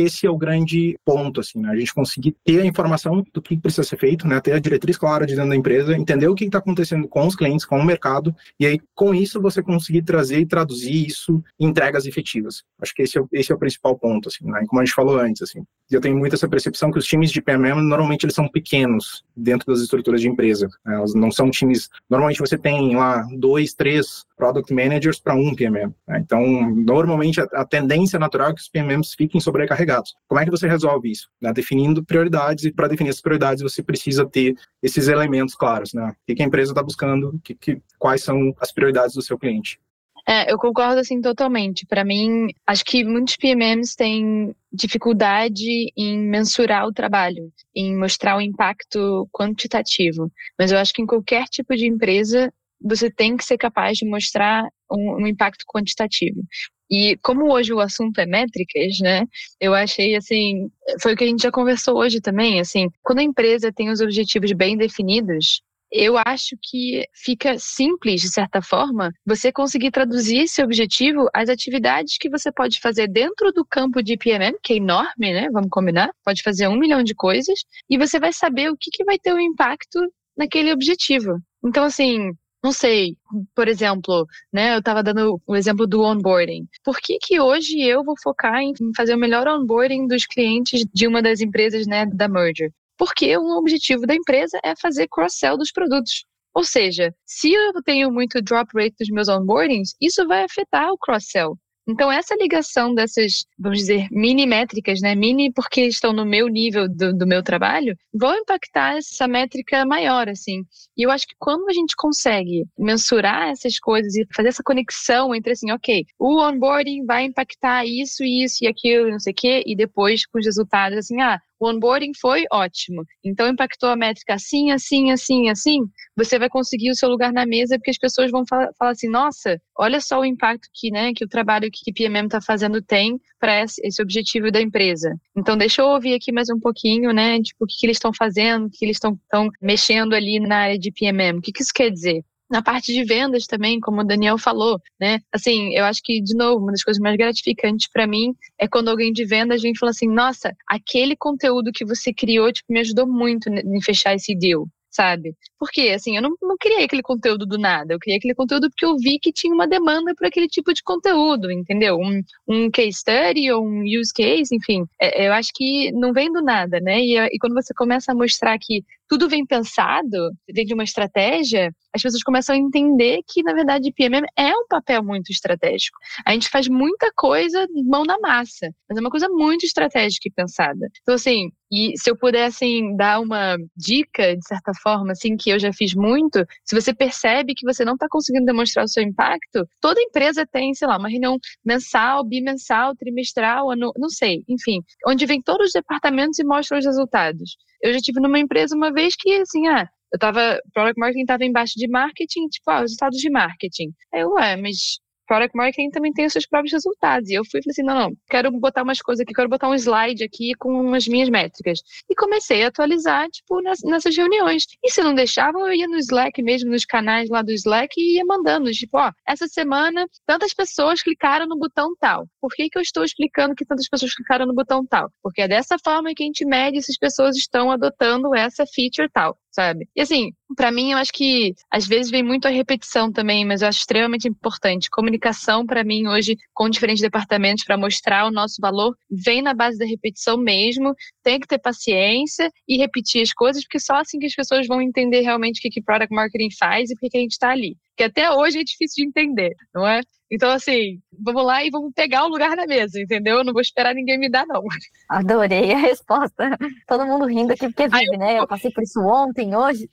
esse 0.00 0.26
é 0.26 0.30
o 0.30 0.36
grande 0.38 0.98
ponto, 1.04 1.40
assim, 1.40 1.60
né? 1.60 1.70
A 1.70 1.76
gente 1.76 1.94
conseguir 1.94 2.34
ter 2.44 2.60
a 2.60 2.66
informação 2.66 3.24
do 3.32 3.42
que 3.42 3.56
precisa 3.56 3.82
ser 3.82 3.98
feito, 3.98 4.26
né? 4.26 4.40
Ter 4.40 4.52
a 4.52 4.58
diretriz 4.58 4.96
clara 4.96 5.26
de 5.26 5.34
dentro 5.34 5.50
da 5.50 5.56
empresa, 5.56 5.96
entender 5.96 6.28
o 6.28 6.34
que 6.34 6.44
está 6.44 6.58
acontecendo 6.58 7.06
com 7.08 7.26
os 7.26 7.36
clientes, 7.36 7.64
com 7.64 7.78
o 7.78 7.84
mercado, 7.84 8.34
e 8.58 8.66
aí, 8.66 8.80
com 8.94 9.14
isso, 9.14 9.40
você 9.40 9.62
conseguir 9.62 10.02
trazer 10.02 10.40
e 10.40 10.46
traduzir 10.46 11.06
isso 11.06 11.42
em 11.58 11.66
entregas 11.66 12.06
efetivas. 12.06 12.62
Acho 12.80 12.94
que 12.94 13.02
esse 13.02 13.18
é, 13.18 13.22
esse 13.32 13.52
é 13.52 13.54
o 13.54 13.58
principal 13.58 13.96
ponto, 13.98 14.28
assim, 14.28 14.44
né? 14.44 14.64
Como 14.66 14.80
a 14.80 14.84
gente 14.84 14.94
falou 14.94 15.18
antes, 15.18 15.42
assim. 15.42 15.64
Eu 15.90 16.00
tenho 16.00 16.16
muito 16.16 16.34
essa 16.34 16.48
percepção 16.48 16.90
que 16.90 16.98
os 16.98 17.06
times 17.06 17.30
de 17.30 17.42
PMM, 17.42 17.82
normalmente, 17.82 18.24
eles 18.24 18.34
são 18.34 18.48
pequenos 18.48 19.24
dentro 19.36 19.66
das 19.66 19.80
estruturas 19.80 20.20
de 20.20 20.28
empresa. 20.28 20.68
Né? 20.84 20.94
Elas 20.94 21.14
não 21.14 21.30
são 21.30 21.50
times... 21.50 21.88
Normalmente, 22.08 22.38
você 22.38 22.56
tem 22.56 22.94
lá 22.94 23.26
dois, 23.36 23.74
três 23.74 24.24
product 24.40 24.72
managers 24.72 25.20
para 25.20 25.34
um 25.34 25.54
PMM. 25.54 25.92
Né? 26.08 26.18
Então, 26.18 26.42
normalmente, 26.74 27.40
até 27.40 27.80
tendência 27.80 28.18
natural 28.18 28.50
é 28.50 28.54
que 28.54 28.60
os 28.60 28.68
PMMs 28.68 29.14
fiquem 29.16 29.40
sobrecarregados. 29.40 30.14
Como 30.28 30.40
é 30.40 30.44
que 30.44 30.50
você 30.50 30.68
resolve 30.68 31.10
isso? 31.10 31.28
Né? 31.40 31.52
Definindo 31.52 32.04
prioridades, 32.04 32.64
e 32.64 32.72
para 32.72 32.88
definir 32.88 33.10
as 33.10 33.20
prioridades 33.20 33.62
você 33.62 33.82
precisa 33.82 34.26
ter 34.26 34.54
esses 34.82 35.08
elementos 35.08 35.54
claros, 35.54 35.92
né? 35.92 36.14
O 36.28 36.34
que 36.34 36.42
a 36.42 36.46
empresa 36.46 36.72
está 36.72 36.82
buscando, 36.82 37.38
que, 37.42 37.54
que, 37.54 37.82
quais 37.98 38.22
são 38.22 38.54
as 38.60 38.72
prioridades 38.72 39.14
do 39.14 39.22
seu 39.22 39.38
cliente. 39.38 39.78
É, 40.26 40.52
eu 40.52 40.58
concordo 40.58 41.00
assim 41.00 41.20
totalmente. 41.20 41.86
Para 41.86 42.04
mim, 42.04 42.48
acho 42.66 42.84
que 42.84 43.02
muitos 43.04 43.36
PMMs 43.36 43.96
têm 43.96 44.54
dificuldade 44.72 45.92
em 45.96 46.18
mensurar 46.18 46.86
o 46.86 46.92
trabalho, 46.92 47.50
em 47.74 47.96
mostrar 47.96 48.36
o 48.36 48.40
impacto 48.40 49.28
quantitativo. 49.32 50.30
Mas 50.58 50.70
eu 50.70 50.78
acho 50.78 50.92
que 50.92 51.02
em 51.02 51.06
qualquer 51.06 51.44
tipo 51.46 51.74
de 51.74 51.86
empresa 51.86 52.52
você 52.80 53.10
tem 53.10 53.36
que 53.36 53.44
ser 53.44 53.58
capaz 53.58 53.98
de 53.98 54.06
mostrar 54.06 54.64
um, 54.90 55.22
um 55.22 55.26
impacto 55.26 55.64
quantitativo. 55.66 56.42
E 56.90 57.16
como 57.22 57.52
hoje 57.52 57.72
o 57.72 57.80
assunto 57.80 58.18
é 58.18 58.26
métricas, 58.26 58.98
né? 59.00 59.24
Eu 59.60 59.74
achei 59.74 60.16
assim, 60.16 60.68
foi 61.00 61.14
o 61.14 61.16
que 61.16 61.24
a 61.24 61.26
gente 61.26 61.42
já 61.42 61.50
conversou 61.50 61.96
hoje 61.96 62.20
também, 62.20 62.60
assim, 62.60 62.88
quando 63.02 63.20
a 63.20 63.22
empresa 63.22 63.72
tem 63.72 63.90
os 63.90 64.00
objetivos 64.00 64.50
bem 64.52 64.76
definidos, 64.76 65.62
eu 65.92 66.16
acho 66.16 66.56
que 66.62 67.04
fica 67.12 67.58
simples, 67.58 68.20
de 68.20 68.30
certa 68.32 68.62
forma, 68.62 69.12
você 69.26 69.50
conseguir 69.50 69.90
traduzir 69.90 70.38
esse 70.38 70.62
objetivo 70.62 71.28
às 71.34 71.48
atividades 71.48 72.16
que 72.16 72.30
você 72.30 72.52
pode 72.52 72.80
fazer 72.80 73.08
dentro 73.08 73.52
do 73.52 73.64
campo 73.64 74.00
de 74.00 74.16
PMM, 74.16 74.56
que 74.62 74.74
é 74.74 74.76
enorme, 74.76 75.32
né? 75.32 75.48
Vamos 75.52 75.68
combinar? 75.68 76.10
Pode 76.24 76.42
fazer 76.42 76.68
um 76.68 76.78
milhão 76.78 77.02
de 77.02 77.14
coisas, 77.14 77.60
e 77.88 77.98
você 77.98 78.20
vai 78.20 78.32
saber 78.32 78.70
o 78.70 78.76
que, 78.76 78.90
que 78.90 79.04
vai 79.04 79.18
ter 79.18 79.32
o 79.32 79.36
um 79.36 79.40
impacto 79.40 79.98
naquele 80.36 80.72
objetivo. 80.72 81.38
Então, 81.64 81.84
assim, 81.84 82.30
não 82.62 82.72
sei, 82.72 83.16
por 83.54 83.68
exemplo, 83.68 84.26
né, 84.52 84.74
eu 84.74 84.80
estava 84.80 85.02
dando 85.02 85.40
o 85.46 85.56
exemplo 85.56 85.86
do 85.86 86.02
onboarding. 86.02 86.66
Por 86.84 86.98
que, 86.98 87.18
que 87.18 87.40
hoje 87.40 87.80
eu 87.80 88.04
vou 88.04 88.14
focar 88.22 88.60
em 88.60 88.74
fazer 88.94 89.14
o 89.14 89.18
melhor 89.18 89.48
onboarding 89.48 90.06
dos 90.06 90.26
clientes 90.26 90.84
de 90.92 91.06
uma 91.06 91.22
das 91.22 91.40
empresas 91.40 91.86
né, 91.86 92.04
da 92.06 92.28
merger? 92.28 92.70
Porque 92.98 93.34
o 93.36 93.58
objetivo 93.58 94.06
da 94.06 94.14
empresa 94.14 94.60
é 94.62 94.74
fazer 94.76 95.08
cross-sell 95.08 95.56
dos 95.56 95.72
produtos. 95.72 96.26
Ou 96.54 96.64
seja, 96.64 97.14
se 97.24 97.52
eu 97.52 97.72
tenho 97.82 98.10
muito 98.12 98.42
drop 98.42 98.68
rate 98.74 98.96
dos 98.98 99.08
meus 99.08 99.28
onboardings, 99.28 99.94
isso 100.00 100.26
vai 100.26 100.44
afetar 100.44 100.90
o 100.90 100.98
cross-sell. 100.98 101.56
Então, 101.90 102.10
essa 102.10 102.36
ligação 102.36 102.94
dessas, 102.94 103.44
vamos 103.58 103.80
dizer, 103.80 104.06
mini 104.12 104.46
métricas, 104.46 105.00
né? 105.00 105.16
Mini 105.16 105.52
porque 105.52 105.86
estão 105.86 106.12
no 106.12 106.24
meu 106.24 106.46
nível 106.46 106.88
do, 106.88 107.12
do 107.12 107.26
meu 107.26 107.42
trabalho, 107.42 107.96
vão 108.14 108.32
impactar 108.36 108.96
essa 108.96 109.26
métrica 109.26 109.84
maior, 109.84 110.28
assim. 110.28 110.62
E 110.96 111.02
eu 111.02 111.10
acho 111.10 111.26
que 111.26 111.34
quando 111.36 111.68
a 111.68 111.72
gente 111.72 111.96
consegue 111.96 112.64
mensurar 112.78 113.48
essas 113.48 113.80
coisas 113.80 114.14
e 114.14 114.24
fazer 114.32 114.50
essa 114.50 114.62
conexão 114.62 115.34
entre, 115.34 115.52
assim, 115.52 115.72
ok, 115.72 116.04
o 116.16 116.40
onboarding 116.40 117.04
vai 117.04 117.24
impactar 117.24 117.84
isso, 117.84 118.22
isso 118.22 118.64
e 118.64 118.68
aquilo, 118.68 119.10
não 119.10 119.18
sei 119.18 119.32
o 119.32 119.36
quê, 119.36 119.64
e 119.66 119.74
depois 119.74 120.24
com 120.24 120.38
os 120.38 120.46
resultados, 120.46 120.96
assim, 120.96 121.20
ah, 121.20 121.40
o 121.60 121.68
onboarding 121.68 122.12
foi 122.18 122.44
ótimo, 122.50 123.04
então 123.22 123.48
impactou 123.48 123.90
a 123.90 123.96
métrica 123.96 124.34
assim, 124.34 124.72
assim, 124.72 125.10
assim, 125.10 125.50
assim, 125.50 125.80
você 126.16 126.38
vai 126.38 126.48
conseguir 126.48 126.90
o 126.90 126.94
seu 126.94 127.08
lugar 127.08 127.32
na 127.32 127.44
mesa 127.44 127.76
porque 127.76 127.90
as 127.90 127.98
pessoas 127.98 128.30
vão 128.30 128.44
falar, 128.48 128.70
falar 128.78 128.92
assim, 128.92 129.08
nossa, 129.08 129.60
olha 129.78 130.00
só 130.00 130.20
o 130.20 130.24
impacto 130.24 130.68
que, 130.72 130.90
né, 130.90 131.12
que 131.14 131.24
o 131.24 131.28
trabalho 131.28 131.70
que 131.70 131.90
o 131.90 131.94
PMM 131.94 132.24
está 132.26 132.40
fazendo 132.40 132.80
tem 132.82 133.20
para 133.38 133.62
esse, 133.62 133.80
esse, 133.84 134.02
objetivo 134.02 134.50
da 134.50 134.60
empresa. 134.60 135.14
Então, 135.36 135.56
deixa 135.56 135.82
eu 135.82 135.86
ouvir 135.86 136.14
aqui 136.14 136.32
mais 136.32 136.48
um 136.50 136.58
pouquinho, 136.58 137.12
né, 137.12 137.40
tipo, 137.40 137.64
o 137.64 137.66
que, 137.66 137.76
que 137.78 137.86
eles 137.86 137.96
estão 137.96 138.12
fazendo, 138.12 138.66
o 138.66 138.70
que 138.70 138.84
eles 138.84 138.96
estão 138.96 139.18
mexendo 139.60 140.14
ali 140.14 140.40
na 140.40 140.56
área 140.56 140.78
de 140.78 140.90
PMM, 140.90 141.38
o 141.38 141.42
que, 141.42 141.52
que 141.52 141.62
isso 141.62 141.72
quer 141.74 141.90
dizer? 141.90 142.22
Na 142.50 142.62
parte 142.62 142.92
de 142.92 143.04
vendas 143.04 143.46
também, 143.46 143.78
como 143.80 144.00
o 144.00 144.04
Daniel 144.04 144.36
falou, 144.36 144.80
né? 145.00 145.20
Assim, 145.32 145.74
eu 145.74 145.84
acho 145.84 146.00
que, 146.02 146.20
de 146.20 146.34
novo, 146.34 146.62
uma 146.62 146.72
das 146.72 146.82
coisas 146.82 147.00
mais 147.00 147.16
gratificantes 147.16 147.88
para 147.92 148.06
mim 148.06 148.34
é 148.58 148.66
quando 148.66 148.88
alguém 148.88 149.12
de 149.12 149.24
vendas 149.24 149.62
vem 149.62 149.72
e 149.72 149.78
fala 149.78 149.90
assim: 149.90 150.08
nossa, 150.08 150.54
aquele 150.66 151.16
conteúdo 151.16 151.72
que 151.72 151.84
você 151.84 152.12
criou, 152.12 152.52
tipo, 152.52 152.72
me 152.72 152.80
ajudou 152.80 153.06
muito 153.06 153.48
em 153.48 153.80
fechar 153.82 154.14
esse 154.14 154.34
deal 154.34 154.66
sabe? 154.90 155.34
Porque, 155.58 155.82
assim, 155.90 156.16
eu 156.16 156.22
não, 156.22 156.34
não 156.42 156.56
criei 156.58 156.84
aquele 156.84 157.02
conteúdo 157.02 157.46
do 157.46 157.56
nada, 157.56 157.94
eu 157.94 157.98
criei 157.98 158.18
aquele 158.18 158.34
conteúdo 158.34 158.68
porque 158.68 158.84
eu 158.84 158.96
vi 158.96 159.18
que 159.20 159.32
tinha 159.32 159.54
uma 159.54 159.66
demanda 159.66 160.14
por 160.14 160.26
aquele 160.26 160.48
tipo 160.48 160.74
de 160.74 160.82
conteúdo, 160.82 161.50
entendeu? 161.50 161.96
Um, 161.96 162.22
um 162.48 162.70
case 162.70 162.94
study 162.94 163.50
ou 163.52 163.64
um 163.64 163.82
use 163.82 164.12
case, 164.12 164.54
enfim, 164.54 164.84
é, 165.00 165.28
eu 165.28 165.32
acho 165.32 165.50
que 165.54 165.92
não 165.92 166.12
vem 166.12 166.30
do 166.32 166.42
nada, 166.42 166.80
né? 166.80 167.00
E, 167.00 167.16
e 167.16 167.38
quando 167.38 167.54
você 167.54 167.72
começa 167.74 168.12
a 168.12 168.14
mostrar 168.14 168.58
que 168.58 168.82
tudo 169.10 169.28
vem 169.28 169.44
pensado, 169.44 170.30
vem 170.48 170.64
de 170.64 170.72
uma 170.72 170.84
estratégia, 170.84 171.72
as 171.92 172.00
pessoas 172.00 172.22
começam 172.22 172.54
a 172.54 172.58
entender 172.58 173.18
que, 173.26 173.42
na 173.42 173.52
verdade, 173.52 173.92
PMM 173.92 174.24
é 174.38 174.52
um 174.54 174.68
papel 174.68 175.02
muito 175.02 175.32
estratégico. 175.32 175.98
A 176.24 176.32
gente 176.32 176.48
faz 176.48 176.68
muita 176.68 177.10
coisa 177.16 177.66
mão 177.84 178.04
na 178.04 178.20
massa, 178.20 178.70
mas 178.88 178.96
é 178.96 179.00
uma 179.00 179.10
coisa 179.10 179.28
muito 179.28 179.66
estratégica 179.66 180.28
e 180.28 180.30
pensada. 180.32 180.86
Então, 181.02 181.16
assim, 181.16 181.50
e 181.72 181.92
se 181.98 182.08
eu 182.08 182.16
pudesse 182.16 182.64
assim, 182.64 182.96
dar 182.96 183.20
uma 183.20 183.56
dica, 183.76 184.36
de 184.36 184.46
certa 184.46 184.72
forma, 184.80 185.10
assim, 185.10 185.36
que 185.36 185.50
eu 185.50 185.58
já 185.58 185.72
fiz 185.72 185.92
muito, 185.92 186.44
se 186.64 186.80
você 186.80 186.94
percebe 186.94 187.54
que 187.54 187.66
você 187.66 187.84
não 187.84 187.94
está 187.94 188.06
conseguindo 188.08 188.46
demonstrar 188.46 188.84
o 188.84 188.88
seu 188.88 189.02
impacto, 189.02 189.66
toda 189.80 190.00
empresa 190.00 190.46
tem, 190.46 190.72
sei 190.72 190.86
lá, 190.86 190.96
uma 190.96 191.08
reunião 191.08 191.36
mensal, 191.64 192.24
bimensal, 192.24 192.94
trimestral, 192.94 193.72
ano, 193.72 193.92
não 193.96 194.08
sei, 194.08 194.44
enfim, 194.48 194.80
onde 195.04 195.26
vem 195.26 195.42
todos 195.42 195.66
os 195.66 195.72
departamentos 195.72 196.38
e 196.38 196.44
mostram 196.44 196.78
os 196.78 196.84
resultados. 196.84 197.56
Eu 197.82 197.92
já 197.92 197.98
tive 198.00 198.20
numa 198.20 198.38
empresa 198.38 198.74
uma 198.76 198.92
vez 198.92 199.14
que, 199.18 199.32
assim, 199.40 199.66
ah, 199.68 199.88
eu 200.12 200.18
tava, 200.18 200.60
product 200.72 200.98
marketing 200.98 201.22
estava 201.22 201.44
embaixo 201.44 201.74
de 201.76 201.88
marketing, 201.88 202.48
tipo, 202.48 202.70
ah, 202.70 202.76
os 202.76 202.82
resultados 202.82 203.18
de 203.18 203.30
marketing. 203.30 203.92
Aí 204.12 204.20
eu, 204.22 204.30
ué, 204.32 204.56
mas 204.56 204.98
product 205.30 205.56
marketing 205.56 205.90
também 205.90 206.12
tem 206.12 206.26
os 206.26 206.32
seus 206.32 206.44
próprios 206.44 206.72
resultados. 206.72 207.30
E 207.30 207.34
eu 207.34 207.44
fui 207.44 207.60
e 207.60 207.62
falei 207.62 207.70
assim, 207.70 207.84
não, 207.84 207.94
não, 207.94 208.16
quero 208.28 208.50
botar 208.50 208.82
umas 208.82 209.00
coisas 209.00 209.22
aqui, 209.22 209.32
quero 209.32 209.48
botar 209.48 209.68
um 209.68 209.74
slide 209.74 210.24
aqui 210.24 210.54
com 210.58 210.92
as 210.92 211.06
minhas 211.06 211.28
métricas. 211.28 211.78
E 212.10 212.16
comecei 212.16 212.64
a 212.64 212.66
atualizar, 212.66 213.30
tipo, 213.30 213.60
nessas 213.62 214.16
reuniões. 214.16 214.64
E 214.82 214.90
se 214.90 215.00
não 215.04 215.14
deixavam, 215.14 215.68
eu 215.68 215.72
ia 215.72 215.86
no 215.86 215.98
Slack 215.98 216.42
mesmo, 216.42 216.72
nos 216.72 216.84
canais 216.84 217.30
lá 217.30 217.42
do 217.42 217.52
Slack 217.52 217.94
e 217.96 218.16
ia 218.16 218.24
mandando, 218.24 218.72
tipo, 218.72 218.98
ó, 218.98 219.12
essa 219.24 219.46
semana 219.46 220.04
tantas 220.26 220.52
pessoas 220.52 221.00
clicaram 221.00 221.46
no 221.46 221.56
botão 221.56 221.94
tal. 222.00 222.26
Por 222.40 222.50
que, 222.50 222.68
que 222.68 222.78
eu 222.78 222.82
estou 222.82 223.04
explicando 223.04 223.54
que 223.54 223.64
tantas 223.64 223.88
pessoas 223.88 224.12
clicaram 224.12 224.46
no 224.46 224.54
botão 224.54 224.84
tal? 224.84 225.12
Porque 225.22 225.42
é 225.42 225.48
dessa 225.48 225.76
forma 225.78 226.12
que 226.12 226.24
a 226.24 226.26
gente 226.26 226.44
mede 226.44 226.82
se 226.82 226.90
as 226.90 226.98
pessoas 226.98 227.36
estão 227.36 227.70
adotando 227.70 228.34
essa 228.34 228.64
feature 228.66 229.08
tal 229.12 229.38
sabe? 229.50 229.88
E 229.94 230.00
assim, 230.00 230.32
para 230.56 230.70
mim, 230.70 230.92
eu 230.92 230.98
acho 230.98 231.12
que 231.12 231.54
às 231.70 231.86
vezes 231.86 232.10
vem 232.10 232.22
muito 232.22 232.46
a 232.46 232.50
repetição 232.50 233.12
também, 233.12 233.44
mas 233.44 233.62
eu 233.62 233.68
acho 233.68 233.80
extremamente 233.80 234.28
importante. 234.28 234.90
Comunicação, 234.90 235.66
para 235.66 235.84
mim, 235.84 236.06
hoje, 236.06 236.36
com 236.54 236.68
diferentes 236.68 237.02
departamentos, 237.02 237.64
para 237.64 237.76
mostrar 237.76 238.26
o 238.26 238.30
nosso 238.30 238.56
valor, 238.60 238.96
vem 239.10 239.42
na 239.42 239.54
base 239.54 239.78
da 239.78 239.86
repetição 239.86 240.36
mesmo. 240.36 240.94
Tem 241.22 241.38
que 241.38 241.46
ter 241.46 241.58
paciência 241.58 242.50
e 242.68 242.76
repetir 242.76 243.22
as 243.22 243.32
coisas, 243.32 243.62
porque 243.62 243.80
só 243.80 243.96
assim 243.96 244.18
que 244.18 244.26
as 244.26 244.34
pessoas 244.34 244.66
vão 244.66 244.80
entender 244.80 245.20
realmente 245.20 245.58
o 245.58 245.62
que, 245.62 245.70
que 245.70 245.82
Product 245.82 246.14
Marketing 246.14 246.50
faz 246.58 246.90
e 246.90 246.94
por 246.94 247.08
que 247.10 247.16
a 247.16 247.20
gente 247.20 247.32
está 247.32 247.50
ali. 247.50 247.76
Que 248.00 248.04
até 248.04 248.30
hoje 248.30 248.60
é 248.60 248.64
difícil 248.64 249.04
de 249.04 249.08
entender, 249.10 249.54
não 249.74 249.86
é? 249.86 250.00
Então, 250.30 250.50
assim, 250.50 251.02
vamos 251.22 251.44
lá 251.44 251.62
e 251.62 251.68
vamos 251.68 251.92
pegar 251.94 252.24
o 252.24 252.28
lugar 252.28 252.56
na 252.56 252.64
mesa, 252.64 252.98
entendeu? 252.98 253.36
Eu 253.36 253.44
não 253.44 253.52
vou 253.52 253.60
esperar 253.60 253.94
ninguém 253.94 254.18
me 254.18 254.30
dar, 254.30 254.46
não. 254.46 254.62
Adorei 255.06 255.74
a 255.74 255.76
resposta. 255.76 256.56
Todo 256.88 257.04
mundo 257.04 257.26
rindo 257.26 257.52
aqui 257.52 257.66
porque 257.66 257.88
vive, 257.88 258.14
eu... 258.14 258.18
né? 258.18 258.38
Eu 258.38 258.48
passei 258.48 258.70
por 258.70 258.82
isso 258.82 258.98
ontem, 259.00 259.54
hoje. 259.54 259.86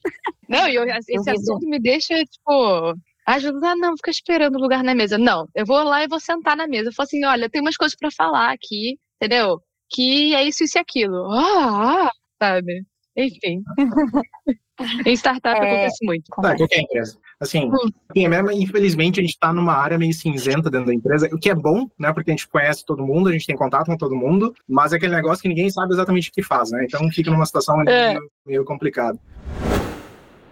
Não, 0.48 0.70
e 0.70 0.76
eu, 0.76 0.86
esse 0.86 1.12
eu 1.18 1.22
assunto 1.34 1.68
me 1.68 1.82
deixa, 1.82 2.16
tipo, 2.24 2.96
ajuda, 3.26 3.72
ah, 3.72 3.76
não, 3.76 3.98
fica 3.98 4.12
esperando 4.12 4.56
o 4.56 4.62
lugar 4.62 4.86
na 4.86 4.96
mesa. 4.96 5.18
Não, 5.18 5.46
eu 5.54 5.66
vou 5.66 5.84
lá 5.84 6.06
e 6.06 6.08
vou 6.08 6.22
sentar 6.22 6.56
na 6.56 6.66
mesa. 6.66 6.88
Eu 6.88 6.94
falo 6.94 7.08
assim, 7.08 7.26
olha, 7.26 7.50
tem 7.50 7.60
umas 7.60 7.76
coisas 7.76 7.98
para 7.98 8.10
falar 8.10 8.54
aqui, 8.54 8.98
entendeu? 9.22 9.60
Que 9.90 10.34
é 10.34 10.46
isso, 10.46 10.64
isso 10.64 10.78
e 10.78 10.80
aquilo. 10.80 11.30
Ah, 11.30 12.06
ah 12.08 12.12
sabe? 12.42 12.86
Enfim. 13.18 13.64
em 15.06 15.14
startup 15.14 15.60
é... 15.60 15.72
acontece 15.72 16.06
muito. 16.06 16.24
Tá, 16.42 16.56
qualquer 16.56 16.80
empresa. 16.84 17.20
Assim, 17.40 17.70
hum. 17.70 17.90
PMM, 18.14 18.52
infelizmente, 18.54 19.20
a 19.20 19.24
gente 19.24 19.34
está 19.34 19.54
numa 19.54 19.74
área 19.74 19.98
meio 19.98 20.14
cinzenta 20.14 20.72
dentro 20.72 20.88
da 20.88 20.94
empresa, 20.94 21.30
o 21.32 21.38
que 21.38 21.50
é 21.50 21.56
bom, 21.56 21.88
né? 21.98 22.12
Porque 22.12 22.32
a 22.32 22.34
gente 22.34 22.48
conhece 22.48 22.84
todo 22.84 23.06
mundo, 23.06 23.30
a 23.30 23.32
gente 23.32 23.46
tem 23.46 23.56
contato 23.56 23.86
com 23.86 23.98
todo 23.98 24.16
mundo, 24.16 24.56
mas 24.68 24.92
é 24.92 24.96
aquele 24.96 25.16
negócio 25.16 25.42
que 25.42 25.50
ninguém 25.50 25.70
sabe 25.70 25.94
exatamente 25.94 26.30
o 26.30 26.34
que 26.34 26.42
faz, 26.42 26.72
né? 26.72 26.86
Então 26.86 27.08
fica 27.12 27.30
numa 27.30 27.46
situação 27.46 27.80
é. 27.84 28.14
meio, 28.14 28.32
meio 28.46 28.66
complicada. 28.66 29.20